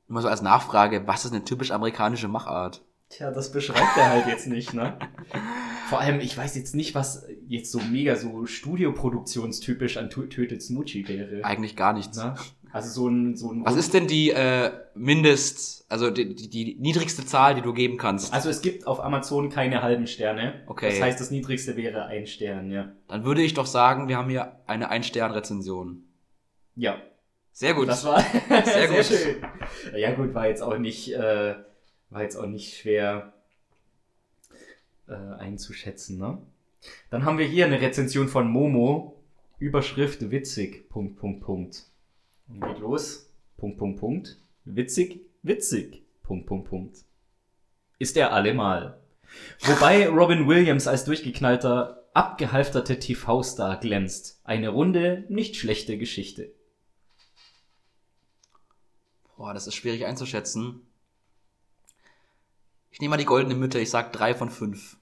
Immer 0.09 0.23
so 0.23 0.29
als 0.29 0.43
Nachfrage, 0.43 1.07
was 1.07 1.25
ist 1.25 1.33
eine 1.33 1.45
typisch 1.45 1.71
amerikanische 1.71 2.29
Machart? 2.29 2.83
Tja, 3.11 3.31
das 3.31 3.51
beschreibt 3.53 3.97
er 3.97 4.11
halt 4.11 4.27
jetzt 4.27 4.47
nicht, 4.47 4.75
ne? 4.75 4.99
Vor 5.89 6.01
allem, 6.01 6.21
ich 6.21 6.37
weiß 6.37 6.55
jetzt 6.57 6.75
nicht, 6.75 6.95
was 6.95 7.27
jetzt 7.47 7.73
so 7.73 7.81
mega 7.81 8.17
so 8.17 8.45
studioproduktionstypisch 8.45 9.97
an 9.97 10.11
Tö- 10.11 10.29
Tötet 10.29 10.63
Snoochie 10.63 11.09
wäre. 11.09 11.43
Eigentlich 11.45 11.75
gar 11.77 11.95
nichts. 11.95 12.19
Ne? 12.19 12.35
Also 12.71 12.91
so 12.91 13.09
ein, 13.09 13.35
so 13.35 13.51
ein 13.53 13.65
Was 13.65 13.77
ist 13.77 13.95
denn 13.95 14.07
die 14.07 14.29
äh, 14.31 14.71
Mindest, 14.95 15.87
also 15.91 16.11
die, 16.11 16.35
die, 16.35 16.51
die 16.51 16.75
niedrigste 16.79 17.25
Zahl, 17.25 17.55
die 17.55 17.63
du 17.63 17.73
geben 17.73 17.97
kannst? 17.97 18.35
Also 18.35 18.51
es 18.51 18.61
gibt 18.61 18.87
auf 18.87 19.01
Amazon 19.03 19.49
keine 19.49 19.81
halben 19.83 20.07
Sterne. 20.07 20.63
Okay. 20.67 20.91
Das 20.91 21.01
heißt, 21.01 21.19
das 21.19 21.31
niedrigste 21.31 21.77
wäre 21.77 22.05
ein 22.05 22.27
Stern, 22.27 22.71
ja. 22.71 22.93
Dann 23.09 23.25
würde 23.25 23.41
ich 23.41 23.55
doch 23.55 23.65
sagen, 23.67 24.09
wir 24.09 24.19
haben 24.19 24.29
hier 24.29 24.57
eine 24.67 24.91
Ein-Stern-Rezension. 24.91 26.03
Ja, 26.77 26.99
Sehr 27.53 27.73
gut. 27.73 27.89
das 27.89 28.05
war 28.05 28.21
sehr, 28.21 28.89
gut. 28.95 29.05
schön. 29.07 29.37
Ja 29.97 30.13
gut, 30.15 30.35
war 30.35 30.47
jetzt 30.47 30.63
auch 30.63 30.77
nicht, 30.77 31.11
äh, 31.15 31.55
war 32.11 32.23
jetzt 32.23 32.37
auch 32.37 32.47
nicht 32.47 32.77
schwer 32.77 33.33
äh, 35.07 35.15
einzuschätzen, 35.15 36.19
ne? 36.19 36.39
Dann 37.11 37.25
haben 37.25 37.39
wir 37.39 37.47
hier 37.47 37.67
eine 37.67 37.81
Rezension 37.81 38.29
von 38.29 38.49
Momo. 38.49 39.21
Überschrift 39.59 40.31
witzig, 40.31 40.89
Punkt, 40.89 41.17
Punkt, 41.17 41.41
Punkt. 41.41 41.85
Und 42.49 42.61
geht 42.61 42.79
los. 42.79 43.31
Punkt, 43.57 43.79
Punkt, 43.79 43.99
Punkt. 43.99 44.37
Witzig, 44.65 45.21
witzig, 45.43 46.05
Punkt, 46.23 46.47
Punkt, 46.47 46.69
Punkt. 46.69 46.99
Ist 47.99 48.17
er 48.17 48.33
allemal. 48.33 49.01
Wobei 49.61 50.09
Robin 50.09 50.47
Williams 50.47 50.87
als 50.87 51.05
durchgeknallter, 51.05 52.09
abgehalfterter 52.15 53.01
TV-Star 53.01 53.81
glänzt. 53.81 54.41
Eine 54.45 54.69
runde, 54.69 55.25
nicht 55.29 55.57
schlechte 55.57 55.99
Geschichte. 55.99 56.53
Boah, 59.37 59.55
das 59.55 59.67
ist 59.67 59.75
schwierig 59.75 60.07
einzuschätzen. 60.07 60.88
Ich 62.99 63.01
nehme 63.01 63.11
mal 63.13 63.17
die 63.19 63.27
goldene 63.27 63.55
Mitte, 63.55 63.79
ich 63.79 63.91
sag 63.91 64.13
drei 64.13 64.35
von 64.35 64.51
fünf. 64.51 64.97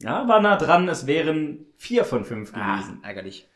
Ja, 0.00 0.26
war 0.26 0.40
nah 0.40 0.56
dran, 0.56 0.88
es 0.88 1.06
wären 1.06 1.66
vier 1.76 2.06
von 2.06 2.24
fünf 2.24 2.54
Ah, 2.54 2.76
gewesen. 2.78 3.00
ärgerlich. 3.02 3.46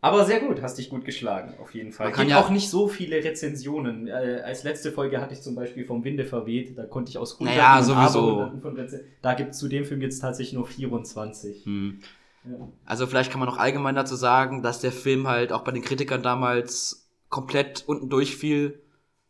Aber 0.00 0.24
sehr 0.24 0.38
gut, 0.38 0.62
hast 0.62 0.78
dich 0.78 0.90
gut 0.90 1.04
geschlagen, 1.04 1.54
auf 1.60 1.74
jeden 1.74 1.90
Fall. 1.90 2.06
Man 2.06 2.14
kann 2.14 2.26
Gibt 2.28 2.36
ja- 2.38 2.40
auch 2.40 2.50
nicht 2.50 2.70
so 2.70 2.86
viele 2.86 3.16
Rezensionen. 3.16 4.06
Äh, 4.06 4.42
als 4.44 4.62
letzte 4.62 4.92
Folge 4.92 5.20
hatte 5.20 5.34
ich 5.34 5.42
zum 5.42 5.56
Beispiel 5.56 5.84
vom 5.84 6.04
Winde 6.04 6.24
verweht, 6.24 6.78
da 6.78 6.84
konnte 6.86 7.10
ich 7.10 7.18
aus 7.18 7.36
hunderten 7.36 7.58
Naja, 7.60 7.78
und 7.78 7.84
sowieso. 7.84 8.52
Von 8.62 8.76
Rezen 8.76 9.00
Da 9.22 9.34
gibt 9.34 9.50
es 9.50 9.58
zu 9.58 9.66
dem 9.66 9.84
Film 9.84 10.00
jetzt 10.00 10.20
tatsächlich 10.20 10.52
nur 10.52 10.68
24. 10.68 11.64
Hm. 11.64 11.98
Ja. 12.44 12.68
Also 12.84 13.08
vielleicht 13.08 13.32
kann 13.32 13.40
man 13.40 13.48
noch 13.48 13.58
allgemein 13.58 13.96
dazu 13.96 14.14
sagen, 14.14 14.62
dass 14.62 14.78
der 14.80 14.92
Film 14.92 15.26
halt 15.26 15.52
auch 15.52 15.64
bei 15.64 15.72
den 15.72 15.82
Kritikern 15.82 16.22
damals 16.22 17.10
komplett 17.28 17.82
unten 17.88 18.08
durchfiel. 18.08 18.80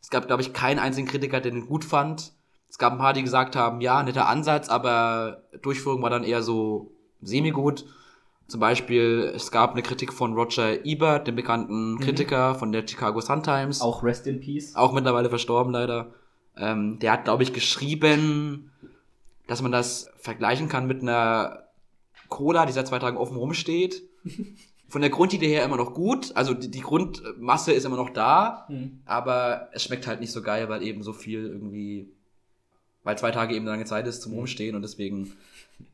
Es 0.02 0.10
gab, 0.10 0.26
glaube 0.26 0.42
ich, 0.42 0.52
keinen 0.52 0.78
einzigen 0.78 1.08
Kritiker, 1.08 1.40
der 1.40 1.52
den 1.52 1.66
gut 1.66 1.86
fand. 1.86 2.34
Es 2.70 2.78
gab 2.78 2.92
ein 2.92 2.98
paar, 2.98 3.12
die 3.12 3.22
gesagt 3.22 3.56
haben, 3.56 3.80
ja, 3.80 4.02
netter 4.02 4.28
Ansatz, 4.28 4.68
aber 4.68 5.42
Durchführung 5.60 6.00
war 6.02 6.08
dann 6.10 6.24
eher 6.24 6.42
so 6.42 6.92
semi-gut. 7.20 7.84
Zum 8.46 8.60
Beispiel, 8.60 9.30
es 9.34 9.50
gab 9.50 9.72
eine 9.72 9.82
Kritik 9.82 10.12
von 10.12 10.34
Roger 10.34 10.84
Ebert, 10.86 11.26
dem 11.26 11.36
bekannten 11.36 11.98
Kritiker 12.00 12.54
von 12.54 12.72
der 12.72 12.86
Chicago 12.86 13.20
Sun-Times. 13.20 13.80
Auch 13.80 14.02
Rest 14.02 14.26
in 14.26 14.40
Peace. 14.40 14.74
auch 14.76 14.92
mittlerweile 14.92 15.28
verstorben 15.28 15.72
leider. 15.72 16.14
Ähm, 16.56 16.98
der 17.00 17.12
hat, 17.12 17.24
glaube 17.24 17.42
ich, 17.42 17.52
geschrieben, 17.52 18.70
dass 19.46 19.62
man 19.62 19.72
das 19.72 20.10
vergleichen 20.18 20.68
kann 20.68 20.86
mit 20.86 21.02
einer 21.02 21.64
Cola, 22.28 22.66
die 22.66 22.72
seit 22.72 22.86
zwei 22.88 22.98
Tagen 23.00 23.16
offen 23.16 23.36
rumsteht. 23.36 24.02
Von 24.88 25.00
der 25.02 25.10
Grundidee 25.10 25.46
her 25.48 25.64
immer 25.64 25.76
noch 25.76 25.94
gut, 25.94 26.32
also 26.34 26.52
die, 26.52 26.68
die 26.68 26.80
Grundmasse 26.80 27.72
ist 27.72 27.84
immer 27.86 27.96
noch 27.96 28.10
da, 28.10 28.64
Hm. 28.66 29.00
aber 29.06 29.68
es 29.72 29.84
schmeckt 29.84 30.08
halt 30.08 30.18
nicht 30.18 30.32
so 30.32 30.42
geil, 30.42 30.68
weil 30.68 30.82
eben 30.82 31.04
so 31.04 31.12
viel 31.12 31.46
irgendwie, 31.46 32.10
weil 33.02 33.18
zwei 33.18 33.30
Tage 33.30 33.54
eben 33.54 33.64
eine 33.66 33.72
lange 33.72 33.84
Zeit 33.86 34.06
ist 34.06 34.22
zum 34.22 34.34
Rumstehen 34.34 34.76
und 34.76 34.82
deswegen 34.82 35.32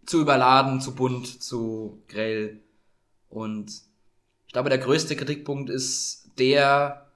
zu 0.04 0.20
überladen, 0.20 0.80
zu 0.80 0.94
bunt, 0.94 1.42
zu 1.42 2.02
grell. 2.08 2.60
Und 3.30 3.70
ich 4.46 4.52
glaube, 4.52 4.68
der 4.68 4.78
größte 4.78 5.16
Kritikpunkt 5.16 5.70
ist 5.70 6.30
der, 6.38 7.06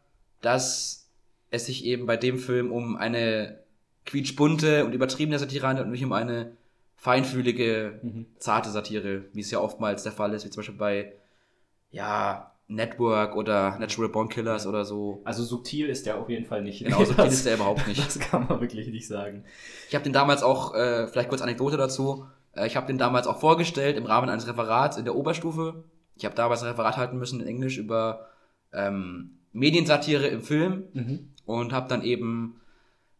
dass 0.40 1.08
es 1.50 1.66
sich 1.66 1.84
eben 1.84 2.06
bei 2.06 2.16
dem 2.16 2.38
Film 2.38 2.70
um 2.70 2.96
eine 2.96 3.58
quietschbunte 4.06 4.84
und 4.84 4.92
übertriebene 4.92 5.38
Satire 5.38 5.66
handelt 5.66 5.86
und 5.86 5.92
nicht 5.92 6.04
um 6.04 6.12
eine 6.12 6.56
feinfühlige, 6.96 7.98
Mhm. 8.02 8.26
zarte 8.38 8.70
Satire, 8.70 9.24
wie 9.32 9.40
es 9.40 9.50
ja 9.50 9.58
oftmals 9.60 10.02
der 10.02 10.12
Fall 10.12 10.34
ist, 10.34 10.44
wie 10.44 10.50
zum 10.50 10.60
Beispiel 10.60 10.76
bei, 10.78 11.12
ja, 11.90 12.52
Network 12.70 13.34
oder 13.36 13.78
Natural 13.78 14.08
Born 14.08 14.28
Killers 14.28 14.66
oder 14.66 14.84
so. 14.84 15.20
Also 15.24 15.42
subtil 15.42 15.88
ist 15.88 16.06
der 16.06 16.18
auf 16.18 16.28
jeden 16.28 16.44
Fall 16.46 16.62
nicht. 16.62 16.82
Genau, 16.84 17.04
so 17.04 17.12
viel 17.14 17.24
ist 17.26 17.44
der 17.44 17.54
überhaupt 17.56 17.86
nicht. 17.88 17.98
Das 18.04 18.18
kann 18.18 18.46
man 18.48 18.60
wirklich 18.60 18.88
nicht 18.88 19.06
sagen. 19.08 19.44
Ich 19.88 19.94
habe 19.94 20.04
den 20.04 20.12
damals 20.12 20.42
auch, 20.42 20.74
äh, 20.74 21.08
vielleicht 21.08 21.28
kurz 21.28 21.42
Anekdote 21.42 21.76
dazu, 21.76 22.26
äh, 22.54 22.66
ich 22.66 22.76
habe 22.76 22.86
den 22.86 22.98
damals 22.98 23.26
auch 23.26 23.40
vorgestellt 23.40 23.96
im 23.96 24.06
Rahmen 24.06 24.28
eines 24.28 24.46
Referats 24.46 24.96
in 24.96 25.04
der 25.04 25.16
Oberstufe. 25.16 25.84
Ich 26.16 26.24
habe 26.24 26.34
damals 26.34 26.62
ein 26.62 26.68
Referat 26.68 26.96
halten 26.96 27.18
müssen 27.18 27.40
in 27.40 27.46
Englisch 27.46 27.76
über 27.78 28.26
ähm, 28.72 29.38
Mediensatire 29.52 30.28
im 30.28 30.42
Film 30.42 30.84
Mhm. 30.92 31.30
und 31.46 31.72
habe 31.72 31.88
dann 31.88 32.02
eben 32.02 32.60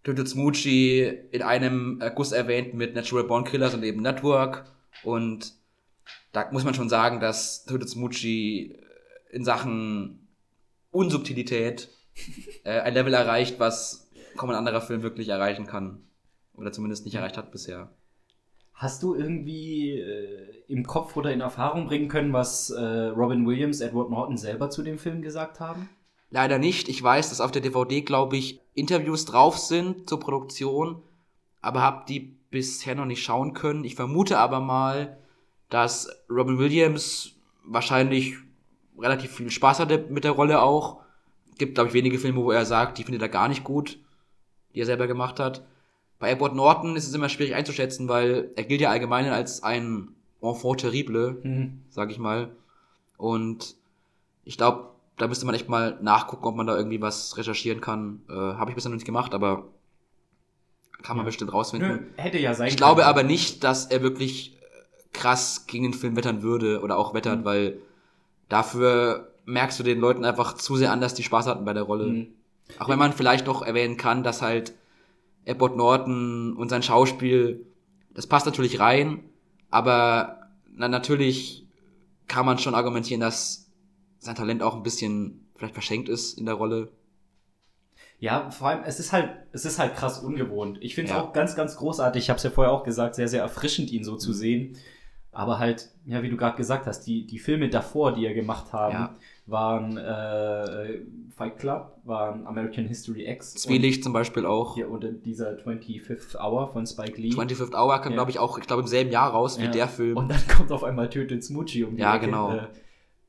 Tötet 0.05 0.29
Smoochie 0.29 1.03
in 1.33 1.43
einem 1.43 2.01
äh, 2.01 2.11
Guss 2.15 2.33
erwähnt 2.33 2.73
mit 2.75 2.95
Natural 2.95 3.25
Born 3.25 3.45
Killers 3.45 3.75
und 3.75 3.83
eben 3.83 4.01
Network. 4.01 4.65
Und 5.03 5.53
da 6.33 6.49
muss 6.53 6.65
man 6.65 6.75
schon 6.75 6.89
sagen, 6.89 7.19
dass 7.21 7.65
Tötet 7.65 7.89
Smoochie 7.91 8.77
in 9.31 9.45
Sachen 9.45 10.29
Unsubtilität 10.91 11.89
äh, 12.65 12.81
ein 12.81 12.95
Level 12.95 13.15
erreicht, 13.15 13.61
was 13.61 14.11
kaum 14.37 14.51
ein 14.51 14.57
anderer 14.57 14.81
Film 14.81 15.03
wirklich 15.03 15.29
erreichen 15.29 15.67
kann. 15.67 16.03
Oder 16.55 16.73
zumindest 16.73 17.05
nicht 17.05 17.15
erreicht 17.15 17.37
hat 17.37 17.53
bisher. 17.53 17.91
Hast 18.75 19.03
du 19.03 19.15
irgendwie 19.15 19.99
äh, 19.99 20.65
im 20.69 20.87
Kopf 20.87 21.17
oder 21.17 21.33
in 21.33 21.41
Erfahrung 21.41 21.87
bringen 21.87 22.09
können, 22.09 22.33
was 22.33 22.71
äh, 22.71 22.81
Robin 22.81 23.47
Williams, 23.47 23.81
Edward 23.81 24.11
Norton 24.11 24.37
selber 24.37 24.71
zu 24.71 24.83
dem 24.83 24.99
Film 24.99 25.23
gesagt 25.23 25.61
haben? 25.61 25.89
Leider 26.31 26.59
nicht. 26.59 26.89
Ich 26.89 27.03
weiß, 27.03 27.29
dass 27.29 27.41
auf 27.41 27.51
der 27.51 27.61
DVD, 27.61 28.03
glaube 28.03 28.37
ich, 28.37 28.61
Interviews 28.75 29.25
drauf 29.25 29.59
sind 29.59 30.09
zur 30.09 30.21
Produktion, 30.21 31.03
aber 31.61 31.83
habe 31.83 32.05
die 32.09 32.21
bisher 32.51 32.95
noch 32.95 33.05
nicht 33.05 33.23
schauen 33.23 33.53
können. 33.53 33.85
Ich 33.85 33.97
vermute 33.97 34.39
aber 34.39 34.61
mal, 34.61 35.19
dass 35.69 36.09
Robin 36.31 36.59
Williams 36.59 37.35
wahrscheinlich 37.65 38.37
relativ 39.01 39.33
viel 39.33 39.51
Spaß 39.51 39.81
hatte 39.81 40.07
mit 40.11 40.25
der 40.25 40.33
Rolle 40.33 40.63
auch. 40.63 41.01
Gibt, 41.59 41.75
glaube 41.75 41.89
ich, 41.89 41.95
wenige 41.95 42.19
Filme, 42.19 42.43
wo 42.43 42.51
er 42.53 42.65
sagt, 42.65 42.99
die 42.99 43.05
findet 43.05 43.23
er 43.23 43.29
gar 43.29 43.49
nicht 43.49 43.65
gut, 43.65 43.99
die 44.75 44.81
er 44.81 44.87
selber 44.87 45.07
gemacht 45.07 45.39
hat. 45.41 45.63
Bei 46.19 46.31
Edward 46.31 46.55
Norton 46.55 46.97
ist 46.97 47.07
es 47.09 47.15
immer 47.15 47.29
schwierig 47.29 47.55
einzuschätzen, 47.55 48.09
weil 48.09 48.51
er 48.57 48.65
gilt 48.65 48.81
ja 48.81 48.91
allgemein 48.91 49.27
als 49.27 49.63
ein 49.63 50.09
Enfant 50.43 50.81
terrible, 50.81 51.39
Mhm. 51.43 51.81
sag 51.91 52.11
ich 52.11 52.19
mal. 52.19 52.51
Und 53.17 53.75
ich 54.45 54.57
glaube, 54.57 54.91
da 55.19 55.29
müsste 55.29 55.45
man 55.45 55.55
echt 55.55 55.69
mal 55.69 55.99
nachgucken, 56.01 56.47
ob 56.47 56.57
man 56.57 56.67
da 56.67 56.77
irgendwie 56.77 57.01
was 57.03 57.37
recherchieren 57.37 57.81
kann. 57.83 58.23
Äh, 58.29 58.33
Habe 58.33 58.71
ich 58.71 58.75
bisher 58.75 58.91
noch 58.91 58.97
nicht 58.97 59.05
gemacht, 59.07 59.35
aber 59.35 59.67
kann 61.03 61.17
man 61.17 61.25
Ja. 61.25 61.29
bestimmt 61.29 61.53
rausfinden. 61.53 61.89
Nö, 61.91 61.99
hätte 62.17 62.39
ja 62.39 62.55
sein 62.55 62.69
Ich 62.69 62.77
glaube 62.77 63.01
können. 63.03 63.09
aber 63.11 63.23
nicht, 63.23 63.65
dass 63.65 63.87
er 63.87 64.03
wirklich 64.03 64.57
äh, 64.57 65.03
krass 65.13 65.67
gegen 65.67 65.85
den 65.85 65.95
Film 65.95 66.17
wettern 66.17 66.43
würde 66.43 66.81
oder 66.83 66.97
auch 66.99 67.15
wettert, 67.15 67.41
Mhm. 67.41 67.45
weil 67.45 67.79
dafür 68.51 69.33
merkst 69.47 69.79
du 69.79 69.83
den 69.83 69.99
Leuten 69.99 70.27
einfach 70.27 70.55
zu 70.55 70.77
sehr 70.77 70.93
an, 70.93 71.01
dass 71.01 71.15
die 71.15 71.23
Spaß 71.23 71.47
hatten 71.47 71.65
bei 71.65 71.73
der 71.73 71.85
Rolle. 71.85 72.07
Mhm. 72.07 72.27
Auch 72.79 72.89
wenn 72.91 72.99
man 72.99 73.15
vielleicht 73.15 73.47
noch 73.47 73.63
erwähnen 73.63 73.97
kann, 73.97 74.23
dass 74.23 74.43
halt 74.43 74.75
Edward 75.45 75.77
Norton 75.77 76.55
und 76.57 76.69
sein 76.69 76.83
Schauspiel, 76.83 77.65
das 78.13 78.27
passt 78.27 78.47
natürlich 78.47 78.79
rein, 78.79 79.25
aber 79.71 80.51
na, 80.73 80.87
natürlich 80.89 81.67
kann 82.29 82.47
man 82.47 82.59
schon 82.59 82.75
argumentieren, 82.75 83.21
dass 83.21 83.71
sein 84.19 84.37
Talent 84.37 84.63
auch 84.63 84.77
ein 84.77 84.83
bisschen 84.83 85.49
vielleicht 85.57 85.75
verschenkt 85.75 86.09
ist 86.09 86.39
in 86.39 86.47
der 86.47 86.55
Rolle. 86.55 86.91
Ja, 88.19 88.51
vor 88.51 88.69
allem, 88.69 88.83
es 88.85 89.01
ist 89.01 89.13
halt, 89.13 89.31
es 89.53 89.65
ist 89.65 89.79
halt 89.79 89.97
krass 89.97 90.19
ungewohnt. 90.19 90.79
Ich 90.83 90.95
finde 90.95 91.11
es 91.11 91.17
Ja. 91.17 91.23
auch 91.23 91.33
ganz, 91.33 91.57
ganz 91.57 91.77
großartig. 91.77 92.23
Ich 92.25 92.29
habe 92.31 92.37
es 92.37 92.43
ja 92.43 92.51
vorher 92.51 92.73
auch 92.73 92.85
gesagt, 92.85 93.15
sehr, 93.15 93.29
sehr 93.29 93.41
erfrischend, 93.41 93.91
ihn 93.91 94.05
so 94.05 94.13
Mhm. 94.15 94.19
zu 94.19 94.33
sehen. 94.35 94.77
Aber 95.33 95.61
halt, 95.61 95.91
ja, 96.07 96.23
wie 96.25 96.29
du 96.29 96.37
gerade 96.37 96.57
gesagt 96.57 96.87
hast, 96.87 97.03
die, 97.07 97.25
die 97.25 97.39
Filme 97.39 97.69
davor, 97.69 98.13
die 98.13 98.27
er 98.27 98.35
gemacht 98.35 98.73
haben, 98.73 98.93
Ja. 98.95 99.15
waren 99.47 99.97
äh, 99.97 101.03
Fight 101.37 101.59
Club, 101.59 101.99
waren 102.05 102.47
American 102.49 102.87
History 102.87 103.29
X. 103.31 103.55
Zwielicht 103.55 104.03
zum 104.03 104.13
Beispiel 104.13 104.45
auch. 104.45 104.77
Ja, 104.77 104.87
und 104.87 105.07
dieser 105.25 105.53
25th 105.57 106.37
Hour 106.37 106.73
von 106.73 106.85
Spike 106.85 107.21
Lee. 107.21 107.31
25th 107.31 107.75
Hour 107.75 107.99
kam, 108.01 108.13
Ja. 108.13 108.17
glaube 108.17 108.33
ich, 108.33 108.41
auch, 108.41 108.59
ich 108.59 108.67
glaube, 108.67 108.83
im 108.83 108.89
selben 108.89 109.13
Jahr 109.13 109.31
raus 109.31 109.59
wie 109.61 109.65
Ja. 109.67 109.71
der 109.71 109.87
Film. 109.89 110.17
Und 110.17 110.29
dann 110.31 110.41
kommt 110.57 110.73
auf 110.73 110.83
einmal 110.83 111.09
Tötet 111.09 111.45
Smoochie 111.45 111.85
um 111.85 111.95
die 111.95 112.03
Ja, 112.03 112.17
Ecke. 112.17 112.27
genau. 112.27 112.57
Äh, 112.57 112.67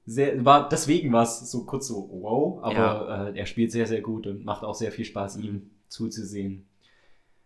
sehr, 0.07 0.43
war, 0.43 0.67
deswegen 0.69 1.13
war 1.13 1.21
es 1.21 1.51
so 1.51 1.65
kurz 1.65 1.87
so 1.87 2.09
wow, 2.11 2.63
aber 2.63 3.31
äh, 3.35 3.39
er 3.39 3.45
spielt 3.45 3.71
sehr, 3.71 3.85
sehr 3.85 4.01
gut 4.01 4.25
und 4.25 4.43
macht 4.43 4.63
auch 4.63 4.73
sehr 4.73 4.91
viel 4.91 5.05
Spaß, 5.05 5.37
ihm 5.37 5.69
zuzusehen. 5.87 6.65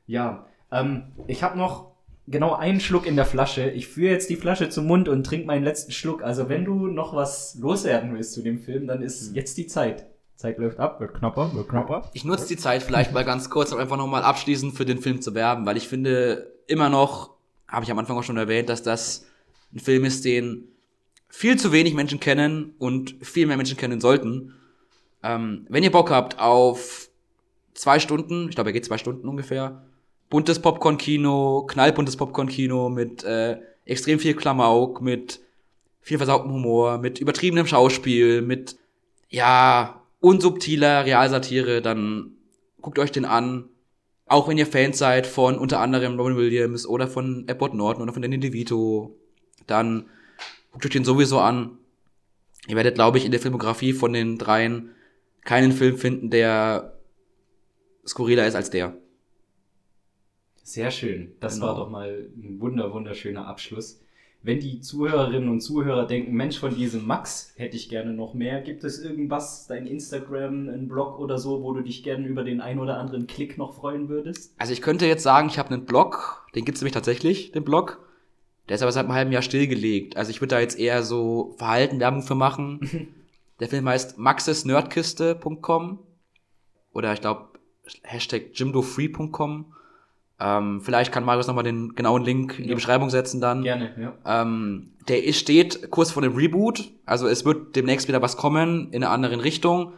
Ja, 0.07 0.45
ähm, 0.71 1.11
ich 1.27 1.43
habe 1.43 1.57
noch 1.57 1.91
genau 2.28 2.53
einen 2.53 2.80
Schluck 2.80 3.05
in 3.05 3.15
der 3.15 3.26
Flasche. 3.26 3.69
Ich 3.69 3.88
führe 3.88 4.11
jetzt 4.11 4.30
die 4.30 4.36
Flasche 4.36 4.69
zum 4.69 4.88
Mund 4.88 5.07
und 5.09 5.26
trinke 5.26 5.45
meinen 5.47 5.63
letzten 5.63 5.91
Schluck. 5.91 6.23
Also 6.23 6.49
wenn 6.49 6.65
du 6.65 6.88
noch 6.88 7.15
was 7.15 7.55
loswerden 7.59 8.13
willst 8.13 8.34
zu 8.34 8.41
dem 8.41 8.59
Film, 8.59 8.88
dann 8.88 9.01
ist 9.01 9.30
Hm. 9.30 9.36
jetzt 9.36 9.57
die 9.57 9.67
Zeit. 9.67 10.07
Zeit 10.36 10.57
läuft 10.57 10.80
ab, 10.80 10.99
wird 10.99 11.13
knapper, 11.13 11.53
wird 11.53 11.69
knapper. 11.69 12.09
Ich 12.13 12.26
nutze 12.26 12.47
die 12.47 12.57
Zeit 12.57 12.84
vielleicht 12.84 13.13
mal 13.13 13.23
ganz 13.23 13.49
kurz, 13.49 13.71
um 13.71 13.80
einfach 13.80 13.97
nochmal 13.97 14.23
abschließend 14.23 14.76
für 14.76 14.86
den 14.86 14.99
Film 14.99 15.21
zu 15.21 15.34
werben, 15.34 15.65
weil 15.65 15.78
ich 15.78 15.88
finde 15.88 16.51
immer 16.67 16.89
noch, 16.89 17.36
habe 17.67 17.86
ich 17.86 17.91
am 17.91 17.99
Anfang 17.99 18.17
auch 18.17 18.23
schon 18.23 18.38
erwähnt, 18.38 18.67
dass 18.69 18.84
das 18.84 19.26
ein 19.73 19.80
Film 19.80 20.03
ist, 20.03 20.26
den 20.26 20.67
viel 21.30 21.57
zu 21.57 21.71
wenig 21.71 21.93
Menschen 21.93 22.19
kennen 22.19 22.73
und 22.80 23.15
viel 23.21 23.45
mehr 23.47 23.57
Menschen 23.57 23.78
kennen 23.78 24.01
sollten. 24.01 24.53
Ähm, 25.23 25.65
wenn 25.69 25.84
ihr 25.84 25.91
Bock 25.91 26.11
habt 26.11 26.39
auf 26.39 27.09
zwei 27.73 27.99
Stunden, 27.99 28.49
ich 28.49 28.55
glaube, 28.55 28.69
er 28.69 28.73
geht 28.73 28.86
zwei 28.86 28.97
Stunden 28.97 29.28
ungefähr, 29.28 29.86
buntes 30.30 30.59
Popcorn-Kino, 30.59 31.65
knallbuntes 31.67 32.17
Popcorn-Kino 32.17 32.89
mit 32.89 33.23
äh, 33.23 33.57
extrem 33.86 34.19
viel 34.19 34.36
Klamauk, 34.36 35.01
mit 35.01 35.39
viel 36.01 36.17
versautem 36.17 36.51
Humor, 36.51 36.97
mit 36.97 37.19
übertriebenem 37.19 37.67
Schauspiel, 37.67 38.41
mit 38.41 38.78
ja, 39.30 40.01
unsubtiler 40.19 41.05
Realsatire, 41.05 41.82
dann 41.82 42.32
guckt 42.82 42.99
euch 42.99 43.11
den 43.11 43.26
an. 43.26 43.69
Auch 44.28 44.47
wenn 44.47 44.57
ihr 44.57 44.65
Fans 44.65 44.97
seid 44.97 45.28
von 45.28 45.57
unter 45.57 45.80
anderem 45.80 46.19
Robin 46.19 46.38
Williams 46.38 46.88
oder 46.88 47.07
von 47.07 47.47
Edward 47.47 47.76
Norton 47.76 48.03
oder 48.03 48.13
von 48.13 48.21
Danny 48.21 48.39
DeVito, 48.39 49.15
dann 49.67 50.09
guckt 50.71 50.86
euch 50.86 50.91
den 50.91 51.05
sowieso 51.05 51.39
an. 51.39 51.78
Ihr 52.67 52.76
werdet, 52.76 52.95
glaube 52.95 53.17
ich, 53.19 53.26
in 53.26 53.32
der 53.32 53.39
Filmografie 53.39 53.93
von 53.93 54.13
den 54.13 54.38
dreien 54.38 54.91
keinen 55.43 55.71
Film 55.71 55.97
finden, 55.97 56.32
der 56.32 56.97
skurriler 58.07 58.47
ist 58.47 58.55
als 58.55 58.71
der. 58.71 58.97
Sehr 60.68 60.89
schön. 60.89 61.32
Das 61.39 61.55
Genau. 61.55 61.68
war 61.68 61.76
doch 61.76 61.89
mal 61.91 62.28
ein 62.36 62.59
wunder, 62.59 62.91
wunderschöner 62.91 63.45
Abschluss. 63.47 64.01
Wenn 64.41 64.59
die 64.59 64.82
Zuhörerinnen 64.82 65.47
und 65.47 65.61
Zuhörer 65.61 66.07
denken, 66.07 66.34
Mensch, 66.34 66.57
von 66.59 66.74
diesem 66.74 67.05
Max 67.05 67.53
hätte 67.55 67.76
ich 67.78 67.88
gerne 67.88 68.13
noch 68.13 68.34
mehr, 68.34 68.61
gibt 68.61 68.84
es 68.84 68.99
irgendwas, 68.99 69.68
dein 69.68 69.86
Instagram, 69.86 70.70
ein 70.70 70.88
Blog 70.88 71.20
oder 71.20 71.38
so, 71.38 71.61
wo 71.61 71.72
du 71.74 71.82
dich 71.82 72.01
gerne 72.01 72.26
über 72.28 72.43
den 72.43 72.61
ein 72.61 72.80
oder 72.80 72.97
anderen 72.97 73.28
Klick 73.28 73.59
noch 73.59 73.76
freuen 73.76 74.09
würdest? 74.09 74.53
Also 74.57 74.74
ich 74.74 74.82
könnte 74.82 75.05
jetzt 75.05 75.22
sagen, 75.22 75.49
ich 75.49 75.59
habe 75.59 75.70
einen 75.72 75.86
Blog, 75.86 76.47
den 76.55 76.66
gibt's 76.66 76.82
nämlich 76.82 76.93
tatsächlich, 76.93 77.51
den 77.51 77.63
Blog. 77.63 77.99
Der 78.68 78.76
ist 78.76 78.82
aber 78.82 78.91
seit 78.91 79.05
einem 79.05 79.13
halben 79.13 79.32
Jahr 79.32 79.43
stillgelegt. 79.43 80.18
Also 80.18 80.32
ich 80.32 80.41
würde 80.41 80.55
da 80.55 80.59
jetzt 80.61 80.80
eher 80.80 81.03
so 81.03 81.53
Verhalten 81.59 81.99
Werbung 81.99 82.24
für 82.24 82.34
machen. 82.36 82.80
Der 83.59 83.70
Film 83.70 83.88
heißt 83.88 84.18
maxesnerdkiste.com 84.18 85.99
oder 86.93 87.13
ich 87.13 87.22
glaube 87.22 87.49
Hashtag 88.03 88.47
jimdofree.com. 88.53 89.74
Ähm, 90.39 90.81
vielleicht 90.81 91.13
kann 91.13 91.23
Marius 91.23 91.47
nochmal 91.47 91.63
den 91.63 91.95
genauen 91.95 92.23
Link 92.23 92.57
in 92.57 92.63
die 92.65 92.69
Ja. 92.69 92.75
Beschreibung 92.75 93.09
setzen 93.09 93.39
dann. 93.39 93.63
Gerne, 93.63 93.93
ja. 93.97 94.41
Ähm, 94.41 94.91
der 95.07 95.23
ist, 95.23 95.39
steht 95.39 95.89
kurz 95.91 96.11
vor 96.11 96.21
dem 96.21 96.36
Reboot. 96.36 96.91
Also 97.05 97.27
es 97.27 97.45
wird 97.45 97.75
demnächst 97.75 98.07
wieder 98.07 98.21
was 98.21 98.36
kommen 98.36 98.91
in 98.91 99.03
einer 99.03 99.13
anderen 99.13 99.39
Richtung. 99.39 99.93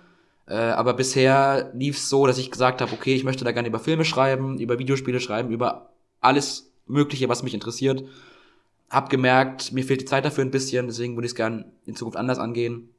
Äh, 0.47 0.55
aber 0.55 0.93
bisher 0.93 1.71
lief 1.73 1.97
es 1.97 2.09
so, 2.09 2.27
dass 2.27 2.37
ich 2.37 2.51
gesagt 2.51 2.81
habe, 2.81 2.91
okay, 2.93 3.15
ich 3.15 3.23
möchte 3.23 3.43
da 3.45 3.51
gerne 3.51 3.67
über 3.67 3.79
Filme 3.79 4.05
schreiben, 4.05 4.59
über 4.59 4.77
Videospiele 4.79 5.19
schreiben, 5.19 5.51
über 5.51 5.89
alles 6.21 6.71
Mögliche, 6.85 7.27
was 7.29 7.43
mich 7.43 7.53
interessiert. 7.53 8.03
Hab 8.89 9.09
gemerkt, 9.09 9.73
mir 9.73 9.83
fehlt 9.83 10.01
die 10.01 10.05
Zeit 10.05 10.23
dafür 10.23 10.45
ein 10.45 10.51
bisschen, 10.51 10.87
deswegen 10.87 11.15
würde 11.17 11.25
ich 11.25 11.31
es 11.31 11.35
gerne 11.35 11.65
in 11.85 11.95
Zukunft 11.95 12.17
anders 12.17 12.39
angehen. 12.39 12.89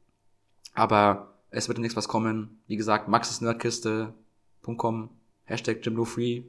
Aber 0.74 1.34
es 1.50 1.68
wird 1.68 1.78
demnächst 1.78 1.96
was 1.96 2.08
kommen. 2.08 2.58
Wie 2.66 2.76
gesagt, 2.76 3.08
maxesnerdkiste.com, 3.08 5.08
Hashtag 5.44 5.78
JimLoFree. 5.84 6.42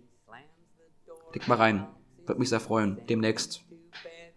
Klick 1.31 1.47
mal 1.47 1.55
rein. 1.55 1.87
Würde 2.25 2.39
mich 2.39 2.49
sehr 2.49 2.59
freuen. 2.59 2.97
Demnächst 3.09 3.63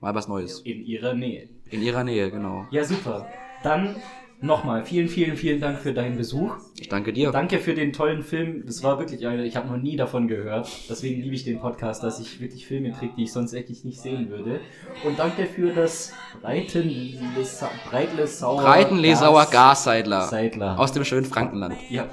mal 0.00 0.14
was 0.14 0.28
Neues. 0.28 0.60
In 0.60 0.84
ihrer 0.84 1.14
Nähe. 1.14 1.48
In 1.70 1.82
ihrer 1.82 2.04
Nähe, 2.04 2.30
genau. 2.30 2.66
Ja, 2.70 2.84
super. 2.84 3.26
Dann 3.62 3.96
nochmal 4.42 4.84
vielen, 4.84 5.08
vielen, 5.08 5.36
vielen 5.36 5.60
Dank 5.60 5.78
für 5.78 5.92
deinen 5.94 6.16
Besuch. 6.16 6.56
Ich 6.78 6.88
danke 6.88 7.12
dir. 7.12 7.30
Danke 7.30 7.58
für 7.58 7.74
den 7.74 7.92
tollen 7.92 8.22
Film. 8.22 8.64
Das 8.66 8.82
war 8.82 8.98
wirklich, 8.98 9.22
ich 9.22 9.56
habe 9.56 9.68
noch 9.68 9.76
nie 9.76 9.96
davon 9.96 10.28
gehört. 10.28 10.68
Deswegen 10.90 11.22
liebe 11.22 11.34
ich 11.34 11.44
den 11.44 11.60
Podcast, 11.60 12.02
dass 12.02 12.20
ich 12.20 12.40
wirklich 12.40 12.66
Filme 12.66 12.92
kriege, 12.92 13.12
die 13.16 13.22
ich 13.22 13.32
sonst 13.32 13.52
wirklich 13.52 13.84
nicht 13.84 14.00
sehen 14.00 14.28
würde. 14.28 14.60
Und 15.04 15.18
danke 15.18 15.46
für 15.46 15.72
das 15.72 16.12
Breitenlesa 16.42 17.70
Breitlesauer 17.88 18.62
Breitenlesauer 18.62 19.46
Gasseidler. 19.46 20.26
Seidler. 20.26 20.78
Aus 20.78 20.92
dem 20.92 21.04
schönen 21.04 21.24
Frankenland. 21.24 21.76
Ja. 21.88 22.08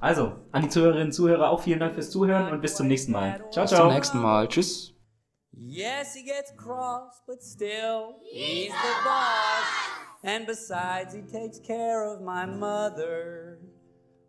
Also, 0.00 0.32
an 0.52 0.62
die 0.62 0.68
Zuhörerinnen 0.68 1.08
und 1.08 1.12
Zuhörer 1.12 1.50
auch 1.50 1.60
vielen 1.62 1.80
Dank 1.80 1.94
fürs 1.94 2.10
Zuhören 2.10 2.52
und 2.52 2.60
bis 2.60 2.76
zum 2.76 2.88
nächsten 2.88 3.12
Mal. 3.12 3.44
Ciao, 3.50 3.64
Bis 3.64 3.70
ciao. 3.70 3.86
zum 3.86 3.94
nächsten 3.94 4.18
Mal. 4.18 4.48
Tschüss. 4.48 4.94
Yes, 5.54 6.14
he 6.14 6.24
gets 6.24 6.52
cross, 6.56 7.22
but 7.26 7.42
still, 7.42 8.16
he's 8.30 8.72
the 8.72 9.04
boss. 9.04 9.92
And 10.24 10.46
besides, 10.46 11.14
he 11.14 11.22
takes 11.22 11.58
care 11.60 12.04
of 12.04 12.20
my 12.20 12.46
mother. 12.46 13.58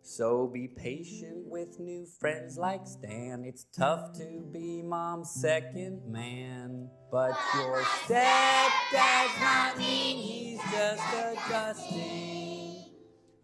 So 0.02 0.46
be 0.52 0.68
patient 0.68 1.46
with 1.46 1.80
new 1.80 2.04
friends 2.20 2.58
like 2.58 2.86
Stan. 2.86 3.42
It's 3.46 3.64
tough 3.74 4.12
to 4.18 4.42
be 4.52 4.82
mom's 4.82 5.30
second 5.30 6.02
man. 6.06 6.90
But 7.10 7.32
your 7.56 7.80
stepdad's 8.04 9.40
not 9.40 9.78
mean, 9.78 10.18
he's 10.18 10.60
just 10.70 11.02
adjusting. 11.14 12.84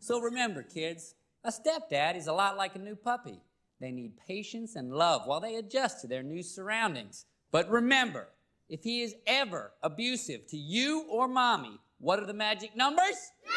So 0.01 0.21
remember, 0.21 0.63
kids, 0.63 1.15
a 1.45 1.51
stepdad 1.51 2.17
is 2.17 2.27
a 2.27 2.33
lot 2.33 2.57
like 2.57 2.75
a 2.75 2.79
new 2.79 2.97
puppy. 2.97 3.41
They 3.81 3.91
need 3.91 4.19
patience 4.27 4.77
and 4.77 4.93
love 4.93 5.23
while 5.27 5.41
they 5.41 5.57
adjust 5.57 6.01
to 6.03 6.07
their 6.07 6.23
new 6.23 6.43
surroundings. 6.43 7.25
But 7.51 7.71
remember, 7.71 8.29
if 8.69 8.83
he 8.83 9.03
is 9.03 9.15
ever 9.27 9.73
abusive 9.83 10.47
to 10.49 10.57
you 10.57 11.07
or 11.11 11.27
mommy, 11.29 11.81
what 11.99 12.19
are 12.21 12.27
the 12.27 12.35
magic 12.35 12.77
numbers? 12.77 13.33
911! 13.45 13.57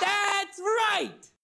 That's 0.00 0.60
right! 0.60 1.30